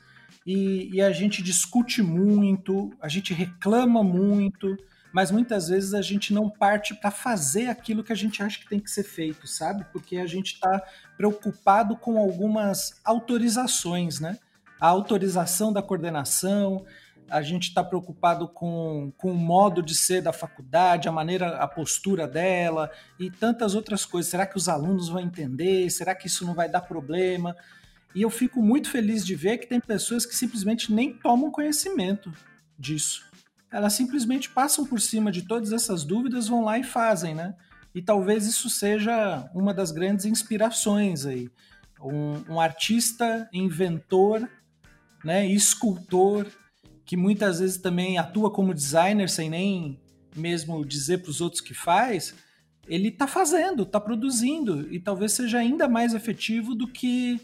e, 0.45 0.89
e 0.93 1.01
a 1.01 1.11
gente 1.11 1.43
discute 1.43 2.01
muito, 2.01 2.91
a 3.01 3.07
gente 3.07 3.33
reclama 3.33 4.03
muito, 4.03 4.75
mas 5.11 5.29
muitas 5.29 5.67
vezes 5.67 5.93
a 5.93 6.01
gente 6.01 6.33
não 6.33 6.49
parte 6.49 6.95
para 6.95 7.11
fazer 7.11 7.67
aquilo 7.67 8.03
que 8.03 8.13
a 8.13 8.15
gente 8.15 8.41
acha 8.41 8.59
que 8.59 8.69
tem 8.69 8.79
que 8.79 8.89
ser 8.89 9.03
feito, 9.03 9.45
sabe? 9.47 9.85
Porque 9.91 10.17
a 10.17 10.25
gente 10.25 10.53
está 10.53 10.81
preocupado 11.17 11.97
com 11.97 12.17
algumas 12.17 12.99
autorizações, 13.03 14.19
né? 14.19 14.37
A 14.79 14.87
autorização 14.87 15.71
da 15.71 15.81
coordenação, 15.81 16.85
a 17.29 17.41
gente 17.41 17.67
está 17.67 17.83
preocupado 17.83 18.47
com, 18.47 19.11
com 19.17 19.31
o 19.31 19.35
modo 19.35 19.83
de 19.83 19.93
ser 19.93 20.21
da 20.21 20.33
faculdade, 20.33 21.07
a 21.07 21.11
maneira, 21.11 21.57
a 21.57 21.67
postura 21.67 22.27
dela 22.27 22.89
e 23.19 23.29
tantas 23.29 23.75
outras 23.75 24.05
coisas. 24.05 24.31
Será 24.31 24.45
que 24.45 24.57
os 24.57 24.69
alunos 24.69 25.09
vão 25.09 25.21
entender? 25.21 25.89
Será 25.89 26.15
que 26.15 26.27
isso 26.27 26.45
não 26.45 26.53
vai 26.53 26.69
dar 26.69 26.81
problema? 26.81 27.55
E 28.15 28.21
eu 28.21 28.29
fico 28.29 28.61
muito 28.61 28.89
feliz 28.89 29.25
de 29.25 29.35
ver 29.35 29.57
que 29.57 29.67
tem 29.67 29.79
pessoas 29.79 30.25
que 30.25 30.35
simplesmente 30.35 30.91
nem 30.91 31.13
tomam 31.13 31.51
conhecimento 31.51 32.33
disso 32.77 33.30
elas 33.71 33.93
simplesmente 33.93 34.49
passam 34.49 34.85
por 34.85 34.99
cima 34.99 35.31
de 35.31 35.43
todas 35.43 35.71
essas 35.71 36.03
dúvidas, 36.03 36.47
vão 36.47 36.63
lá 36.63 36.77
e 36.77 36.83
fazem, 36.83 37.33
né? 37.33 37.55
E 37.93 38.01
talvez 38.01 38.45
isso 38.45 38.69
seja 38.69 39.49
uma 39.53 39.73
das 39.73 39.91
grandes 39.91 40.25
inspirações 40.25 41.25
aí. 41.25 41.49
Um, 42.01 42.53
um 42.53 42.59
artista, 42.59 43.49
inventor, 43.53 44.49
né, 45.23 45.45
escultor, 45.45 46.47
que 47.05 47.15
muitas 47.15 47.59
vezes 47.59 47.77
também 47.77 48.17
atua 48.17 48.51
como 48.51 48.73
designer 48.73 49.29
sem 49.29 49.49
nem 49.49 49.99
mesmo 50.35 50.85
dizer 50.85 51.21
para 51.21 51.29
os 51.29 51.41
outros 51.41 51.61
que 51.61 51.73
faz, 51.73 52.33
ele 52.87 53.09
está 53.09 53.27
fazendo, 53.27 53.83
está 53.83 53.99
produzindo 53.99 54.91
e 54.91 54.99
talvez 54.99 55.33
seja 55.33 55.59
ainda 55.59 55.87
mais 55.87 56.13
efetivo 56.13 56.73
do 56.73 56.87
que 56.87 57.39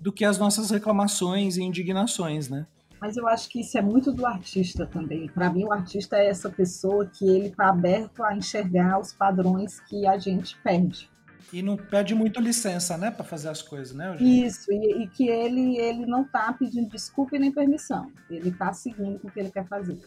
do 0.00 0.12
que 0.12 0.24
as 0.24 0.38
nossas 0.38 0.70
reclamações 0.70 1.56
e 1.56 1.62
indignações, 1.62 2.48
né? 2.48 2.68
Mas 3.00 3.16
eu 3.16 3.28
acho 3.28 3.48
que 3.48 3.60
isso 3.60 3.78
é 3.78 3.82
muito 3.82 4.12
do 4.12 4.26
artista 4.26 4.86
também. 4.86 5.28
Para 5.28 5.50
mim, 5.50 5.64
o 5.64 5.72
artista 5.72 6.16
é 6.16 6.28
essa 6.28 6.50
pessoa 6.50 7.06
que 7.06 7.24
ele 7.24 7.48
está 7.48 7.68
aberto 7.68 8.22
a 8.22 8.36
enxergar 8.36 8.98
os 8.98 9.12
padrões 9.12 9.80
que 9.80 10.06
a 10.06 10.18
gente 10.18 10.56
perde. 10.62 11.10
E 11.52 11.62
não 11.62 11.76
pede 11.76 12.14
muito 12.14 12.40
licença, 12.40 12.98
né, 12.98 13.10
para 13.10 13.24
fazer 13.24 13.48
as 13.48 13.62
coisas, 13.62 13.94
né? 13.94 14.12
Eugênio? 14.12 14.46
Isso, 14.46 14.70
e, 14.70 15.02
e, 15.02 15.08
que 15.08 15.28
ele, 15.28 15.78
ele 15.78 16.04
não 16.04 16.22
está 16.22 16.52
pedindo 16.52 16.90
desculpa 16.90 17.36
e 17.36 17.38
nem 17.38 17.50
permissão. 17.50 18.12
Ele 18.28 18.50
está 18.50 18.72
seguindo 18.72 19.18
o 19.22 19.30
que 19.30 19.40
ele 19.40 19.50
quer 19.50 19.66
fazer. 19.66 19.98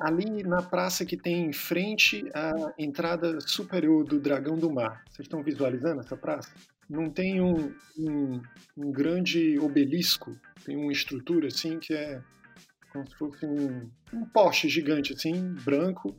Ali 0.00 0.42
na 0.42 0.62
praça 0.62 1.04
que 1.04 1.16
tem 1.16 1.46
em 1.46 1.52
frente 1.52 2.24
à 2.34 2.52
entrada 2.78 3.38
superior 3.40 4.04
do 4.04 4.18
Dragão 4.18 4.56
do 4.56 4.72
Mar. 4.72 5.02
Vocês 5.08 5.26
estão 5.26 5.42
visualizando 5.42 6.00
essa 6.00 6.16
praça? 6.16 6.50
Não 6.88 7.10
tem 7.10 7.40
um, 7.40 7.74
um, 7.98 8.42
um 8.76 8.92
grande 8.92 9.58
obelisco 9.58 10.32
tem 10.64 10.76
uma 10.76 10.92
estrutura 10.92 11.48
assim 11.48 11.78
que 11.78 11.92
é 11.92 12.20
como 12.92 13.08
se 13.08 13.16
fosse 13.16 13.44
um, 13.44 13.90
um 14.12 14.24
poste 14.24 14.68
gigante 14.68 15.12
assim, 15.12 15.52
branco, 15.64 16.14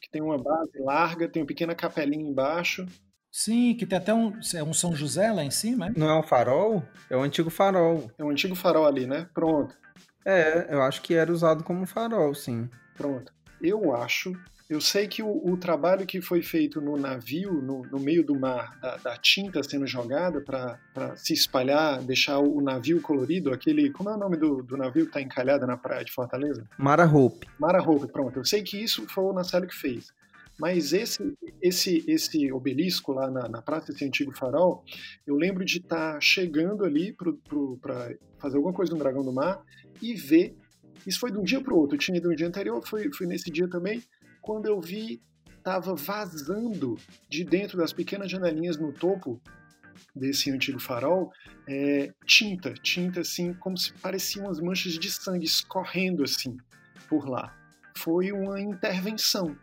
que 0.00 0.10
tem 0.10 0.20
uma 0.20 0.36
base 0.36 0.78
larga, 0.80 1.28
tem 1.28 1.42
uma 1.42 1.46
pequena 1.46 1.74
capelinha 1.74 2.28
embaixo. 2.28 2.84
Sim, 3.30 3.74
que 3.74 3.86
tem 3.86 3.98
até 3.98 4.12
um, 4.12 4.32
é 4.54 4.62
um 4.62 4.74
São 4.74 4.94
José 4.94 5.30
lá 5.30 5.44
em 5.44 5.50
cima, 5.50 5.86
é? 5.86 5.92
Não 5.96 6.08
é 6.08 6.18
um 6.18 6.22
farol? 6.22 6.82
É 7.08 7.16
o 7.16 7.20
um 7.20 7.22
antigo 7.22 7.48
farol. 7.48 8.10
É 8.18 8.24
um 8.24 8.30
antigo 8.30 8.56
farol 8.56 8.86
ali, 8.86 9.06
né? 9.06 9.28
Pronto. 9.32 9.76
É, 10.24 10.74
eu 10.74 10.82
acho 10.82 11.00
que 11.02 11.14
era 11.14 11.32
usado 11.32 11.62
como 11.62 11.86
farol, 11.86 12.34
sim. 12.34 12.68
Pronto. 12.96 13.32
Eu 13.62 13.94
acho 13.94 14.32
eu 14.68 14.80
sei 14.80 15.06
que 15.06 15.22
o, 15.22 15.52
o, 15.52 15.56
trabalho 15.56 16.04
que 16.04 16.20
foi 16.20 16.42
feito 16.42 16.80
no 16.80 16.96
navio, 16.96 17.52
no, 17.62 17.82
no 17.82 18.00
meio 18.00 18.24
do 18.24 18.38
mar, 18.38 18.76
da, 18.80 18.96
da 18.96 19.16
tinta 19.16 19.62
sendo 19.62 19.86
jogada 19.86 20.40
para 20.40 21.16
se 21.16 21.32
espalhar, 21.32 22.02
deixar 22.02 22.38
o 22.38 22.60
navio 22.60 23.00
colorido, 23.00 23.52
aquele. 23.52 23.90
Como 23.90 24.10
é 24.10 24.14
o 24.14 24.18
nome 24.18 24.36
do, 24.36 24.62
do 24.62 24.76
navio 24.76 25.04
que 25.04 25.10
está 25.10 25.20
encalhado 25.20 25.66
na 25.66 25.76
praia 25.76 26.04
de 26.04 26.10
Fortaleza? 26.10 26.68
Mara 26.76 27.06
Hope. 27.06 27.46
Mara 27.60 27.80
Hope, 27.80 28.10
pronto. 28.10 28.40
Eu 28.40 28.44
sei 28.44 28.62
que 28.62 28.76
isso 28.76 29.06
foi 29.08 29.24
o 29.24 29.32
Nacélio 29.32 29.68
que 29.68 29.74
fez. 29.74 30.12
Mas 30.58 30.92
esse, 30.92 31.36
esse, 31.62 32.04
esse 32.08 32.50
obelisco 32.50 33.12
lá 33.12 33.30
na, 33.30 33.48
na 33.48 33.62
praça, 33.62 33.92
esse 33.92 34.04
antigo 34.04 34.32
farol, 34.32 34.82
eu 35.26 35.36
lembro 35.36 35.64
de 35.64 35.78
estar 35.78 36.14
tá 36.14 36.20
chegando 36.20 36.84
ali 36.84 37.12
para 37.12 38.10
fazer 38.38 38.56
alguma 38.56 38.72
coisa 38.72 38.92
no 38.92 38.98
Dragão 38.98 39.22
do 39.22 39.32
Mar 39.32 39.62
e 40.02 40.14
ver. 40.14 40.56
Isso 41.06 41.20
foi 41.20 41.30
de 41.30 41.38
um 41.38 41.44
dia 41.44 41.60
para 41.60 41.72
o 41.72 41.78
outro. 41.78 41.94
Eu 41.94 42.00
tinha 42.00 42.16
ido 42.18 42.28
no 42.28 42.34
dia 42.34 42.48
anterior, 42.48 42.82
fui, 42.84 43.12
fui 43.12 43.26
nesse 43.28 43.48
dia 43.48 43.68
também 43.68 44.02
quando 44.46 44.66
eu 44.66 44.80
vi, 44.80 45.20
estava 45.58 45.96
vazando 45.96 46.96
de 47.28 47.42
dentro 47.42 47.76
das 47.76 47.92
pequenas 47.92 48.30
janelinhas 48.30 48.76
no 48.76 48.92
topo 48.92 49.42
desse 50.14 50.50
antigo 50.52 50.78
farol 50.78 51.32
é, 51.68 52.14
tinta, 52.24 52.72
tinta 52.72 53.22
assim, 53.22 53.52
como 53.54 53.76
se 53.76 53.92
pareciam 53.94 54.46
umas 54.46 54.60
manchas 54.60 54.96
de 54.96 55.10
sangue 55.10 55.44
escorrendo 55.44 56.22
assim 56.22 56.56
por 57.08 57.28
lá. 57.28 57.52
Foi 57.96 58.30
uma 58.30 58.60
intervenção. 58.60 59.58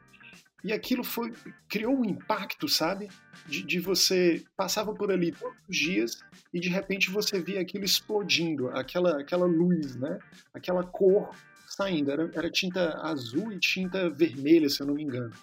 E 0.66 0.74
aquilo 0.74 1.04
foi 1.04 1.34
criou 1.70 1.98
um 1.98 2.06
impacto, 2.06 2.68
sabe? 2.68 3.10
De, 3.48 3.64
de, 3.64 3.80
você 3.80 4.44
passava 4.56 4.94
por 4.94 5.12
ali 5.12 5.32
todos 5.32 5.58
os 5.70 5.78
dias 5.78 6.20
e 6.54 6.60
de 6.60 6.70
repente 6.70 7.10
você 7.10 7.40
via 7.42 7.62
aquilo 7.62 7.84
explodindo, 7.86 8.70
aquela 8.70 9.22
aquela 9.22 9.46
luz, 9.46 9.96
né? 9.96 10.20
Aquela 10.54 10.84
cor 10.84 11.32
saindo. 11.76 12.12
Era, 12.12 12.30
era 12.34 12.50
tinta 12.50 12.98
azul 13.02 13.52
e 13.52 13.60
tinta 13.60 14.10
vermelha, 14.10 14.70
se 14.70 14.82
eu 14.82 14.88
não 14.88 14.94
me 14.94 15.04
engano. 15.04 15.34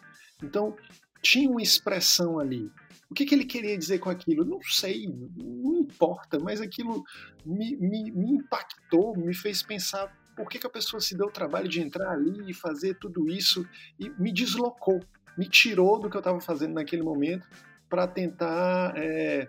Então 0.43 0.77
tinha 1.23 1.51
uma 1.51 1.63
expressão 1.63 2.39
ali. 2.39 2.71
O 3.11 3.15
que, 3.15 3.27
que 3.27 3.35
ele 3.35 3.45
queria 3.45 3.77
dizer 3.77 3.99
com 3.99 4.09
aquilo? 4.09 4.45
Não 4.45 4.63
sei, 4.63 5.09
não 5.37 5.79
importa, 5.79 6.39
mas 6.39 6.61
aquilo 6.61 7.03
me, 7.45 7.77
me, 7.77 8.11
me 8.13 8.31
impactou, 8.33 9.17
me 9.17 9.35
fez 9.35 9.63
pensar 9.63 10.17
por 10.37 10.49
que, 10.49 10.61
que 10.61 10.67
a 10.67 10.71
pessoa 10.71 11.01
se 11.01 11.17
deu 11.17 11.27
o 11.27 11.33
trabalho 11.33 11.69
de 11.69 11.81
entrar 11.81 12.13
ali 12.13 12.49
e 12.49 12.55
fazer 12.55 12.95
tudo 12.95 13.29
isso 13.29 13.67
e 13.99 14.09
me 14.11 14.33
deslocou, 14.33 15.01
me 15.37 15.49
tirou 15.49 15.99
do 15.99 16.09
que 16.09 16.17
eu 16.17 16.21
estava 16.21 16.41
fazendo 16.41 16.75
naquele 16.75 17.03
momento 17.03 17.49
para 17.89 18.07
tentar, 18.07 18.95
é, 18.97 19.49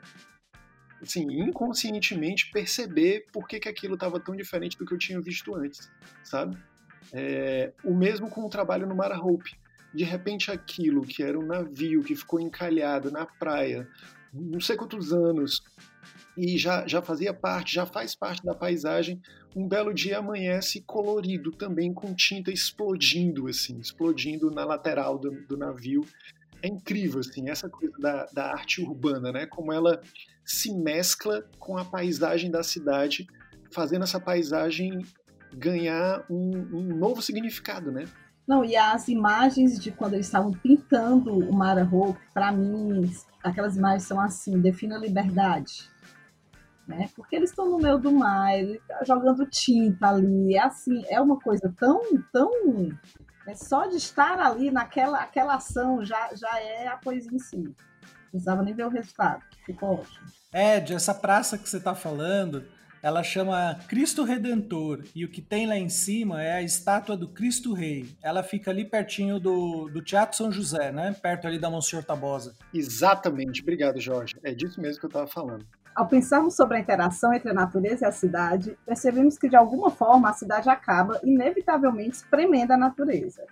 assim, 0.99 1.21
inconscientemente 1.31 2.49
perceber 2.51 3.27
por 3.31 3.47
que, 3.47 3.59
que 3.59 3.69
aquilo 3.69 3.93
estava 3.93 4.19
tão 4.19 4.35
diferente 4.35 4.75
do 4.75 4.85
que 4.85 4.93
eu 4.93 4.97
tinha 4.97 5.21
visto 5.21 5.55
antes, 5.55 5.89
sabe? 6.23 6.57
É, 7.13 7.73
o 7.83 7.93
mesmo 7.93 8.29
com 8.29 8.45
o 8.45 8.49
trabalho 8.49 8.87
no 8.87 8.95
Mara 8.95 9.19
Hope 9.19 9.51
de 9.93 10.03
repente 10.03 10.49
aquilo 10.49 11.01
que 11.01 11.21
era 11.21 11.37
um 11.37 11.45
navio 11.45 12.03
que 12.03 12.15
ficou 12.15 12.39
encalhado 12.39 13.11
na 13.11 13.25
praia 13.25 13.87
não 14.33 14.61
sei 14.61 14.77
quantos 14.77 15.11
anos 15.11 15.61
e 16.37 16.57
já, 16.57 16.87
já 16.87 17.01
fazia 17.01 17.33
parte, 17.33 17.75
já 17.75 17.85
faz 17.85 18.15
parte 18.15 18.43
da 18.43 18.55
paisagem, 18.55 19.21
um 19.55 19.67
belo 19.67 19.93
dia 19.93 20.19
amanhece 20.19 20.81
colorido 20.81 21.51
também 21.51 21.93
com 21.93 22.13
tinta 22.13 22.51
explodindo, 22.51 23.47
assim, 23.47 23.77
explodindo 23.79 24.49
na 24.49 24.63
lateral 24.63 25.17
do, 25.17 25.31
do 25.45 25.57
navio. 25.57 26.05
É 26.63 26.67
incrível, 26.67 27.19
assim, 27.19 27.49
essa 27.49 27.69
coisa 27.69 27.93
da, 27.99 28.25
da 28.27 28.51
arte 28.51 28.81
urbana, 28.81 29.31
né? 29.31 29.45
Como 29.45 29.73
ela 29.73 30.01
se 30.45 30.73
mescla 30.73 31.43
com 31.59 31.77
a 31.77 31.83
paisagem 31.83 32.49
da 32.49 32.63
cidade, 32.63 33.27
fazendo 33.71 34.03
essa 34.03 34.19
paisagem 34.19 35.01
ganhar 35.53 36.23
um, 36.29 36.51
um 36.73 36.95
novo 36.95 37.21
significado, 37.21 37.91
né? 37.91 38.07
Não, 38.47 38.65
e 38.65 38.75
as 38.75 39.07
imagens 39.07 39.79
de 39.79 39.91
quando 39.91 40.13
eles 40.15 40.25
estavam 40.25 40.51
pintando 40.51 41.31
o 41.31 41.53
Mara 41.53 41.87
Hope, 41.89 42.19
para 42.33 42.51
mim, 42.51 43.09
aquelas 43.43 43.77
imagens 43.77 44.03
são 44.03 44.19
assim, 44.19 44.59
defina 44.59 44.95
a 44.95 44.99
liberdade. 44.99 45.89
Né? 46.87 47.09
Porque 47.15 47.35
eles 47.35 47.51
estão 47.51 47.69
no 47.69 47.77
meio 47.77 47.97
do 47.97 48.11
mar, 48.11 48.53
ele 48.57 48.81
tá 48.87 49.03
jogando 49.05 49.45
tinta 49.45 50.07
ali, 50.07 50.55
é 50.55 50.63
assim, 50.63 51.03
é 51.07 51.21
uma 51.21 51.39
coisa 51.39 51.73
tão, 51.77 52.01
tão 52.33 52.51
é 53.47 53.53
só 53.53 53.85
de 53.85 53.97
estar 53.97 54.39
ali 54.39 54.69
naquela 54.71 55.19
aquela 55.19 55.55
ação 55.55 56.03
já, 56.03 56.31
já 56.35 56.59
é 56.59 56.87
a 56.87 56.97
poesia 56.97 57.31
em 57.33 57.39
si. 57.39 57.57
Não 57.57 57.73
precisava 58.31 58.63
nem 58.63 58.73
ver 58.73 58.85
o 58.85 58.89
resultado, 58.89 59.43
ficou 59.65 59.99
ótimo. 59.99 60.25
Ed, 60.53 60.93
essa 60.93 61.13
praça 61.13 61.57
que 61.57 61.69
você 61.69 61.77
está 61.77 61.95
falando, 61.95 62.65
ela 63.01 63.23
chama 63.23 63.79
Cristo 63.87 64.23
Redentor 64.23 65.03
e 65.15 65.25
o 65.25 65.29
que 65.29 65.41
tem 65.41 65.65
lá 65.65 65.75
em 65.75 65.89
cima 65.89 66.43
é 66.43 66.53
a 66.53 66.61
estátua 66.61 67.17
do 67.17 67.27
Cristo 67.27 67.73
Rei. 67.73 68.15
Ela 68.21 68.43
fica 68.43 68.69
ali 68.69 68.85
pertinho 68.85 69.39
do, 69.39 69.89
do 69.89 70.01
Teatro 70.03 70.37
São 70.37 70.51
José, 70.51 70.91
né? 70.91 71.15
Perto 71.19 71.47
ali 71.47 71.59
da 71.59 71.69
Monsenhor 71.69 72.05
Tabosa. 72.05 72.55
Exatamente, 72.73 73.61
obrigado 73.61 73.99
Jorge. 73.99 74.35
É 74.43 74.53
disso 74.53 74.79
mesmo 74.79 74.99
que 74.99 75.05
eu 75.05 75.09
estava 75.09 75.27
falando. 75.27 75.65
Ao 75.95 76.07
pensarmos 76.07 76.55
sobre 76.55 76.77
a 76.77 76.79
interação 76.79 77.33
entre 77.33 77.49
a 77.49 77.53
natureza 77.53 78.05
e 78.05 78.07
a 78.07 78.11
cidade, 78.11 78.77
percebemos 78.85 79.37
que 79.37 79.49
de 79.49 79.55
alguma 79.55 79.89
forma 79.89 80.29
a 80.29 80.33
cidade 80.33 80.69
acaba 80.69 81.19
inevitavelmente 81.23 82.17
espremendo 82.17 82.71
a 82.71 82.77
natureza. 82.77 83.43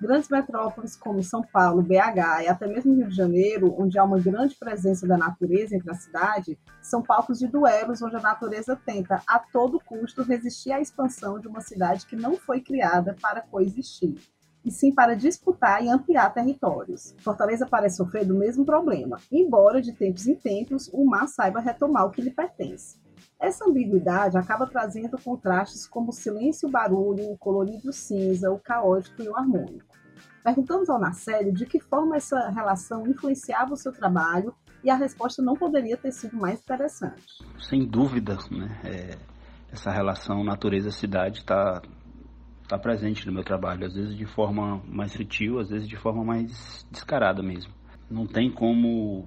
Grandes 0.00 0.28
metrópoles 0.28 0.94
como 0.94 1.24
São 1.24 1.42
Paulo, 1.42 1.82
BH 1.82 2.44
e 2.44 2.48
até 2.48 2.68
mesmo 2.68 2.94
Rio 2.94 3.08
de 3.08 3.16
Janeiro, 3.16 3.74
onde 3.76 3.98
há 3.98 4.04
uma 4.04 4.20
grande 4.20 4.54
presença 4.54 5.08
da 5.08 5.18
natureza 5.18 5.74
entre 5.74 5.90
a 5.90 5.94
cidade, 5.94 6.56
são 6.80 7.02
palcos 7.02 7.40
de 7.40 7.48
duelos 7.48 8.00
onde 8.00 8.14
a 8.14 8.20
natureza 8.20 8.76
tenta, 8.76 9.20
a 9.26 9.40
todo 9.40 9.80
custo, 9.80 10.22
resistir 10.22 10.70
à 10.70 10.80
expansão 10.80 11.40
de 11.40 11.48
uma 11.48 11.60
cidade 11.60 12.06
que 12.06 12.14
não 12.14 12.36
foi 12.36 12.60
criada 12.60 13.16
para 13.20 13.40
coexistir, 13.40 14.14
e 14.64 14.70
sim 14.70 14.94
para 14.94 15.16
disputar 15.16 15.82
e 15.82 15.88
ampliar 15.88 16.32
territórios. 16.32 17.16
Fortaleza 17.18 17.66
parece 17.66 17.96
sofrer 17.96 18.24
do 18.24 18.36
mesmo 18.36 18.64
problema, 18.64 19.18
embora 19.32 19.82
de 19.82 19.92
tempos 19.92 20.28
em 20.28 20.36
tempos 20.36 20.88
o 20.92 21.04
mar 21.04 21.26
saiba 21.26 21.58
retomar 21.58 22.06
o 22.06 22.10
que 22.12 22.22
lhe 22.22 22.30
pertence. 22.30 22.96
Essa 23.40 23.64
ambiguidade 23.64 24.36
acaba 24.36 24.66
trazendo 24.66 25.16
contrastes 25.16 25.86
como 25.86 26.10
o 26.10 26.12
silêncio 26.12 26.66
e 26.66 26.68
o 26.68 26.72
barulho, 26.72 27.30
o 27.30 27.38
colorido 27.38 27.92
cinza, 27.92 28.50
o 28.50 28.58
caótico 28.58 29.22
e 29.22 29.28
o 29.28 29.36
harmônico. 29.36 29.87
Perguntamos 30.48 30.88
ao 30.88 30.98
Narcélio 30.98 31.52
de 31.52 31.66
que 31.66 31.78
forma 31.78 32.16
essa 32.16 32.48
relação 32.48 33.06
influenciava 33.06 33.74
o 33.74 33.76
seu 33.76 33.92
trabalho 33.92 34.54
e 34.82 34.88
a 34.88 34.96
resposta 34.96 35.42
não 35.42 35.52
poderia 35.54 35.94
ter 35.94 36.10
sido 36.10 36.38
mais 36.38 36.58
interessante. 36.58 37.44
Sem 37.58 37.86
dúvida, 37.86 38.38
né? 38.50 38.80
É, 38.82 39.18
essa 39.70 39.90
relação 39.90 40.42
natureza-cidade 40.42 41.40
está 41.40 41.82
tá 42.66 42.78
presente 42.78 43.26
no 43.26 43.32
meu 43.34 43.44
trabalho, 43.44 43.84
às 43.84 43.94
vezes 43.94 44.16
de 44.16 44.24
forma 44.24 44.82
mais 44.86 45.12
sutil, 45.12 45.58
às 45.58 45.68
vezes 45.68 45.86
de 45.86 45.98
forma 45.98 46.24
mais 46.24 46.86
descarada 46.90 47.42
mesmo. 47.42 47.74
Não 48.10 48.26
tem 48.26 48.50
como 48.50 49.26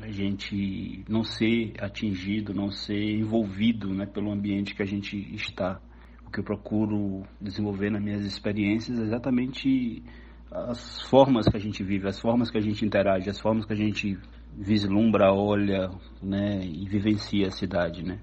a 0.00 0.10
gente 0.10 1.04
não 1.06 1.22
ser 1.22 1.74
atingido, 1.78 2.54
não 2.54 2.70
ser 2.70 3.18
envolvido 3.18 3.92
né, 3.92 4.06
pelo 4.06 4.32
ambiente 4.32 4.74
que 4.74 4.82
a 4.82 4.86
gente 4.86 5.14
está. 5.34 5.78
O 6.26 6.30
que 6.30 6.40
eu 6.40 6.44
procuro 6.44 7.22
desenvolver 7.38 7.90
nas 7.90 8.02
minhas 8.02 8.24
experiências 8.24 8.98
é 8.98 9.02
exatamente 9.02 10.02
as 10.50 11.02
formas 11.02 11.48
que 11.48 11.56
a 11.56 11.60
gente 11.60 11.82
vive, 11.82 12.06
as 12.06 12.20
formas 12.20 12.50
que 12.50 12.58
a 12.58 12.60
gente 12.60 12.84
interage, 12.84 13.28
as 13.28 13.40
formas 13.40 13.64
que 13.64 13.72
a 13.72 13.76
gente 13.76 14.18
vislumbra, 14.56 15.32
olha 15.32 15.90
né, 16.22 16.60
e 16.62 16.88
vivencia 16.88 17.48
a 17.48 17.50
cidade. 17.50 18.04
Né? 18.04 18.18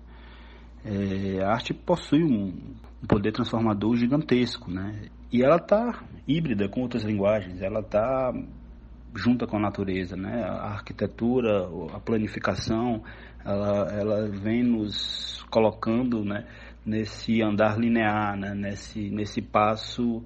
É, 0.84 1.44
a 1.44 1.50
arte 1.52 1.74
possui 1.74 2.24
um, 2.24 2.48
um, 3.04 3.08
poder 3.08 3.32
transformador 3.32 3.96
gigantesco, 3.96 4.72
né? 4.72 5.10
E 5.32 5.44
ela 5.44 5.58
está 5.58 6.04
híbrida 6.28 6.68
com 6.68 6.82
outras 6.82 7.04
linguagens, 7.04 7.62
ela 7.62 7.82
está 7.82 8.34
junta 9.14 9.46
com 9.46 9.58
a 9.58 9.60
natureza, 9.60 10.16
né? 10.16 10.44
A 10.44 10.72
arquitetura, 10.72 11.68
a 11.94 12.00
planificação, 12.00 13.04
ela, 13.46 13.88
ela 13.92 14.28
vem 14.28 14.64
nos 14.64 15.46
colocando, 15.52 16.26
né? 16.26 16.48
Nesse 16.84 17.44
andar 17.44 17.78
linear, 17.78 18.36
né? 18.36 18.56
Nesse, 18.56 19.10
nesse 19.12 19.40
passo 19.40 20.24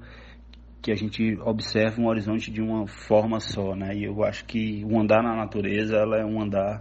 que 0.86 0.92
a 0.92 0.96
gente 0.96 1.36
observa 1.42 2.00
um 2.00 2.06
horizonte 2.06 2.52
de 2.52 2.62
uma 2.62 2.86
forma 2.86 3.40
só, 3.40 3.76
né? 3.76 3.96
E 3.96 4.04
eu 4.04 4.24
acho 4.24 4.46
que 4.46 4.86
o 4.86 5.00
andar 5.00 5.24
na 5.24 5.36
natureza, 5.36 5.96
ela 5.96 6.18
é 6.20 6.24
um 6.24 6.40
andar 6.40 6.80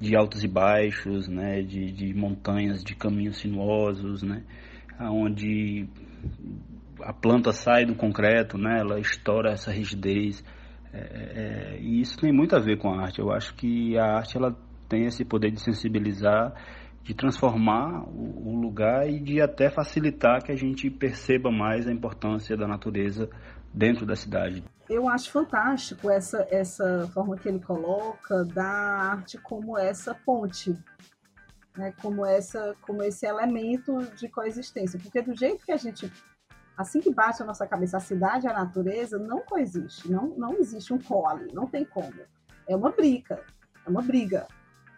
de 0.00 0.16
altos 0.16 0.42
e 0.42 0.48
baixos, 0.48 1.28
né? 1.28 1.62
De, 1.62 1.92
de 1.92 2.12
montanhas, 2.12 2.82
de 2.82 2.96
caminhos 2.96 3.38
sinuosos, 3.38 4.24
né? 4.24 4.42
Onde 4.98 5.86
a 7.00 7.12
planta 7.12 7.52
sai 7.52 7.86
do 7.86 7.94
concreto, 7.94 8.58
né? 8.58 8.80
Ela 8.80 8.98
estoura 8.98 9.52
essa 9.52 9.70
rigidez. 9.70 10.44
É, 10.92 10.98
é, 10.98 11.78
e 11.80 12.00
isso 12.00 12.18
tem 12.18 12.32
muito 12.32 12.56
a 12.56 12.58
ver 12.58 12.76
com 12.78 12.92
a 12.92 13.02
arte. 13.02 13.20
Eu 13.20 13.30
acho 13.30 13.54
que 13.54 13.96
a 13.96 14.16
arte 14.16 14.36
ela 14.36 14.52
tem 14.88 15.04
esse 15.04 15.24
poder 15.24 15.52
de 15.52 15.60
sensibilizar 15.60 16.52
de 17.08 17.14
transformar 17.14 18.06
o, 18.06 18.50
o 18.50 18.60
lugar 18.60 19.08
e 19.08 19.18
de 19.18 19.40
até 19.40 19.70
facilitar 19.70 20.44
que 20.44 20.52
a 20.52 20.54
gente 20.54 20.90
perceba 20.90 21.50
mais 21.50 21.88
a 21.88 21.90
importância 21.90 22.54
da 22.54 22.68
natureza 22.68 23.30
dentro 23.72 24.04
da 24.04 24.14
cidade. 24.14 24.62
Eu 24.90 25.08
acho 25.08 25.30
fantástico 25.30 26.10
essa, 26.10 26.46
essa 26.50 27.08
forma 27.14 27.34
que 27.38 27.48
ele 27.48 27.60
coloca 27.60 28.44
da 28.44 28.62
arte 28.62 29.38
como 29.38 29.78
essa 29.78 30.14
ponte, 30.14 30.76
né? 31.74 31.94
como, 32.02 32.26
essa, 32.26 32.76
como 32.82 33.02
esse 33.02 33.24
elemento 33.24 34.04
de 34.14 34.28
coexistência. 34.28 35.00
Porque 35.00 35.22
do 35.22 35.34
jeito 35.34 35.64
que 35.64 35.72
a 35.72 35.78
gente, 35.78 36.12
assim 36.76 37.00
que 37.00 37.10
bate 37.10 37.42
a 37.42 37.46
nossa 37.46 37.66
cabeça, 37.66 37.96
a 37.96 38.00
cidade 38.00 38.44
e 38.44 38.50
a 38.50 38.52
natureza 38.52 39.18
não 39.18 39.40
coexiste, 39.40 40.12
não, 40.12 40.28
não 40.36 40.58
existe 40.58 40.92
um 40.92 40.98
cole, 40.98 41.50
não 41.54 41.66
tem 41.66 41.86
como. 41.86 42.12
É 42.68 42.76
uma 42.76 42.90
briga, 42.90 43.42
é 43.86 43.88
uma 43.88 44.02
briga. 44.02 44.46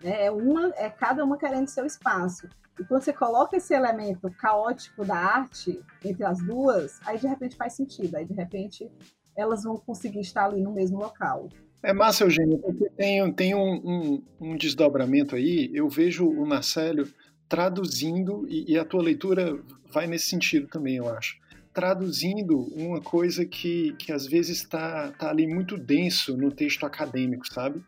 Né? 0.02 0.26
É, 0.26 0.30
uma, 0.30 0.72
é 0.76 0.88
cada 0.88 1.24
uma 1.24 1.38
querendo 1.38 1.68
seu 1.68 1.84
espaço. 1.86 2.48
E 2.78 2.84
quando 2.84 3.02
você 3.02 3.12
coloca 3.12 3.56
esse 3.56 3.74
elemento 3.74 4.30
caótico 4.38 5.04
da 5.04 5.16
arte 5.16 5.80
entre 6.04 6.24
as 6.24 6.42
duas, 6.42 6.98
aí 7.04 7.18
de 7.18 7.26
repente 7.26 7.56
faz 7.56 7.74
sentido. 7.74 8.16
Aí 8.16 8.24
de 8.24 8.32
repente 8.32 8.90
elas 9.36 9.64
vão 9.64 9.76
conseguir 9.76 10.20
estar 10.20 10.46
ali 10.46 10.62
no 10.62 10.72
mesmo 10.72 10.98
local. 10.98 11.48
É 11.82 11.92
massa, 11.92 12.24
Eugênio, 12.24 12.58
porque 12.58 12.90
tem, 12.90 13.32
tem 13.32 13.54
um, 13.54 13.74
um, 13.74 14.22
um 14.40 14.56
desdobramento 14.56 15.34
aí. 15.34 15.70
Eu 15.72 15.88
vejo 15.88 16.28
o 16.28 16.46
Marcelo 16.46 17.08
traduzindo, 17.48 18.46
e, 18.48 18.72
e, 18.72 18.78
a 18.78 18.84
tua 18.84 19.02
leitura 19.02 19.58
vai 19.92 20.06
nesse 20.06 20.26
sentido 20.26 20.68
também, 20.68 20.96
eu 20.96 21.08
acho. 21.08 21.36
Traduzindo 21.72 22.60
uma 22.76 23.00
coisa 23.00 23.44
que, 23.44 23.94
que 23.98 24.12
às 24.12 24.26
vezes 24.26 24.58
está 24.58 25.10
tá 25.12 25.30
ali 25.30 25.46
muito 25.46 25.76
denso 25.76 26.36
no 26.36 26.52
texto 26.52 26.84
acadêmico, 26.84 27.46
sabe? 27.52 27.82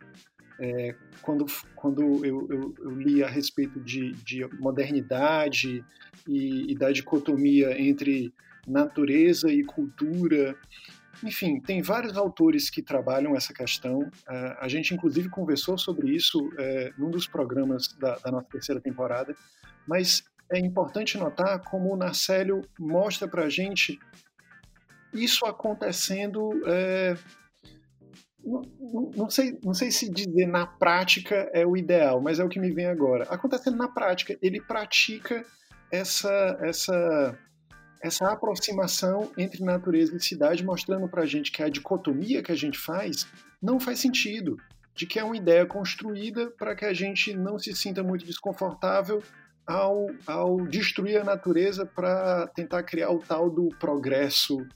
É, 0.59 0.95
quando 1.21 1.47
quando 1.75 2.25
eu, 2.25 2.47
eu, 2.49 2.75
eu, 2.79 2.91
li 2.91 3.23
a 3.25 3.29
respeito 3.29 3.81
de, 3.81 4.13
de 4.13 4.47
modernidade 4.61 5.85
e, 6.29 6.71
e, 6.71 6.75
da 6.77 6.93
dicotomia 6.93 7.81
entre 7.81 8.33
natureza 8.67 9.51
e 9.51 9.65
cultura, 9.65 10.57
enfim, 11.25 11.61
tem 11.61 11.83
vários 11.83 12.17
autores 12.17 12.71
que 12.71 12.83
trabalham 12.83 13.35
essa 13.35 13.53
questão. 13.53 14.09
É, 14.29 14.57
a 14.61 14.69
gente, 14.69 14.95
inclusive, 14.95 15.29
conversou 15.29 15.77
sobre 15.77 16.15
isso 16.15 16.51
é, 16.59 16.93
num 16.97 17.11
dos 17.11 17.27
programas 17.27 17.89
da, 17.99 18.17
da 18.17 18.31
nossa 18.31 18.47
terceira 18.49 18.81
temporada. 18.81 19.35
Mas 19.87 20.23
é 20.51 20.59
importante 20.59 21.17
notar 21.19 21.61
como 21.63 21.93
o 21.93 21.97
Narcélio 21.97 22.63
mostra 22.79 23.27
para 23.27 23.45
a 23.45 23.49
gente 23.49 23.99
isso 25.13 25.45
acontecendo. 25.47 26.51
É, 26.67 27.17
não, 28.45 29.11
não, 29.17 29.31
sei, 29.31 29.59
não 29.63 29.75
sei 29.75 29.91
se 29.91 30.11
dizer 30.11 30.47
na 30.47 30.67
prática 30.67 31.51
é 31.53 31.67
o 31.67 31.77
ideal, 31.77 32.21
mas 32.21 32.39
é 32.39 32.45
o 32.45 32.49
que 32.49 32.61
me 32.61 32.71
vem 32.71 32.87
agora. 32.87 33.25
Acontecendo 33.25 33.77
na 33.77 33.89
prática, 33.89 34.37
ele 34.43 34.61
pratica 34.61 35.45
essa, 35.91 36.59
essa 36.61 37.39
essa 38.03 38.33
aproximação 38.33 39.31
entre 39.39 39.63
natureza 39.63 40.17
e 40.17 40.21
cidade, 40.21 40.65
mostrando 40.65 41.09
para 41.09 41.23
a 41.23 41.27
gente 41.27 41.53
que 41.53 41.63
a 41.63 41.69
dicotomia 41.69 42.43
que 42.43 42.51
a 42.51 42.57
gente 42.57 42.77
faz 42.77 43.29
não 43.63 43.79
faz 43.79 44.01
sentido, 44.01 44.57
de 44.93 45.07
que 45.07 45.21
é 45.21 45.25
uma 45.25 45.37
ideia 45.37 45.65
construída 45.65 46.51
para 46.51 46.75
que 46.75 46.85
a 46.85 46.93
gente 46.93 47.33
não 47.33 47.59
se 47.59 47.73
sinta 47.75 48.03
muito 48.03 48.27
desconfortável 48.27 49.23
ao, 49.65 50.09
ao 50.27 50.67
destruir 50.67 51.21
a 51.21 51.25
natureza 51.25 51.87
para 51.87 52.49
tentar 52.49 52.83
criar 52.83 53.11
o 53.11 53.21
tal 53.21 53.49
do 53.49 53.69
progresso 53.79 54.67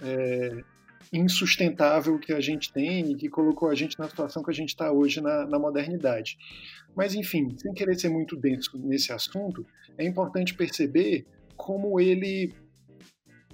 é, 0.00 0.64
insustentável 1.12 2.18
que 2.18 2.32
a 2.32 2.40
gente 2.40 2.72
tem 2.72 3.12
e 3.12 3.14
que 3.14 3.28
colocou 3.28 3.68
a 3.68 3.74
gente 3.74 3.98
na 3.98 4.08
situação 4.08 4.42
que 4.42 4.50
a 4.50 4.54
gente 4.54 4.70
está 4.70 4.90
hoje 4.90 5.20
na, 5.20 5.46
na 5.46 5.58
modernidade. 5.58 6.38
Mas, 6.94 7.14
enfim, 7.14 7.54
sem 7.58 7.72
querer 7.74 7.98
ser 7.98 8.08
muito 8.08 8.36
denso 8.36 8.78
nesse 8.78 9.12
assunto, 9.12 9.66
é 9.98 10.04
importante 10.04 10.54
perceber 10.54 11.26
como 11.56 12.00
ele 12.00 12.54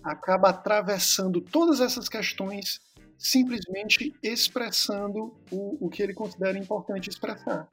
acaba 0.02 0.50
atravessando 0.50 1.40
todas 1.40 1.80
essas 1.80 2.08
questões 2.08 2.80
simplesmente 3.18 4.14
expressando 4.22 5.34
o, 5.50 5.86
o 5.86 5.90
que 5.90 6.02
ele 6.02 6.14
considera 6.14 6.56
importante 6.56 7.10
expressar. 7.10 7.68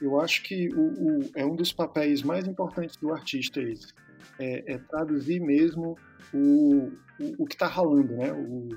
Eu 0.00 0.20
acho 0.20 0.42
que 0.42 0.68
o, 0.74 0.80
o, 0.80 1.30
é 1.34 1.46
um 1.46 1.56
dos 1.56 1.72
papéis 1.72 2.22
mais 2.22 2.46
importantes 2.46 2.96
do 2.96 3.12
artista 3.12 3.60
esse, 3.62 3.94
é, 4.38 4.74
é 4.74 4.78
traduzir 4.78 5.40
mesmo 5.40 5.96
o, 6.34 6.92
o, 7.38 7.46
que 7.46 7.54
está 7.54 7.66
rolando, 7.66 8.14
né? 8.16 8.32
O, 8.32 8.68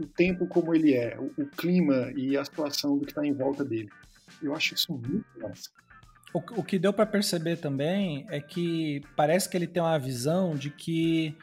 o, 0.00 0.06
tempo 0.06 0.46
como 0.46 0.74
ele 0.74 0.94
é, 0.94 1.18
o, 1.18 1.46
clima 1.46 2.12
e 2.16 2.36
a 2.36 2.44
situação 2.44 2.98
do 2.98 3.04
que 3.04 3.12
está 3.12 3.24
em 3.24 3.32
volta 3.32 3.64
dele. 3.64 3.88
Eu 4.42 4.54
acho 4.54 4.74
isso 4.74 4.92
muito 4.92 5.24
massa. 5.40 5.70
O, 6.32 6.38
o 6.60 6.64
que 6.64 6.78
deu 6.78 6.92
para 6.92 7.06
perceber 7.06 7.56
também 7.56 8.26
é 8.28 8.40
que 8.40 9.02
parece 9.16 9.48
que 9.48 9.56
ele 9.56 9.66
tem 9.66 9.82
uma 9.82 9.98
visão 9.98 10.54
de 10.54 10.70
que 10.70 11.36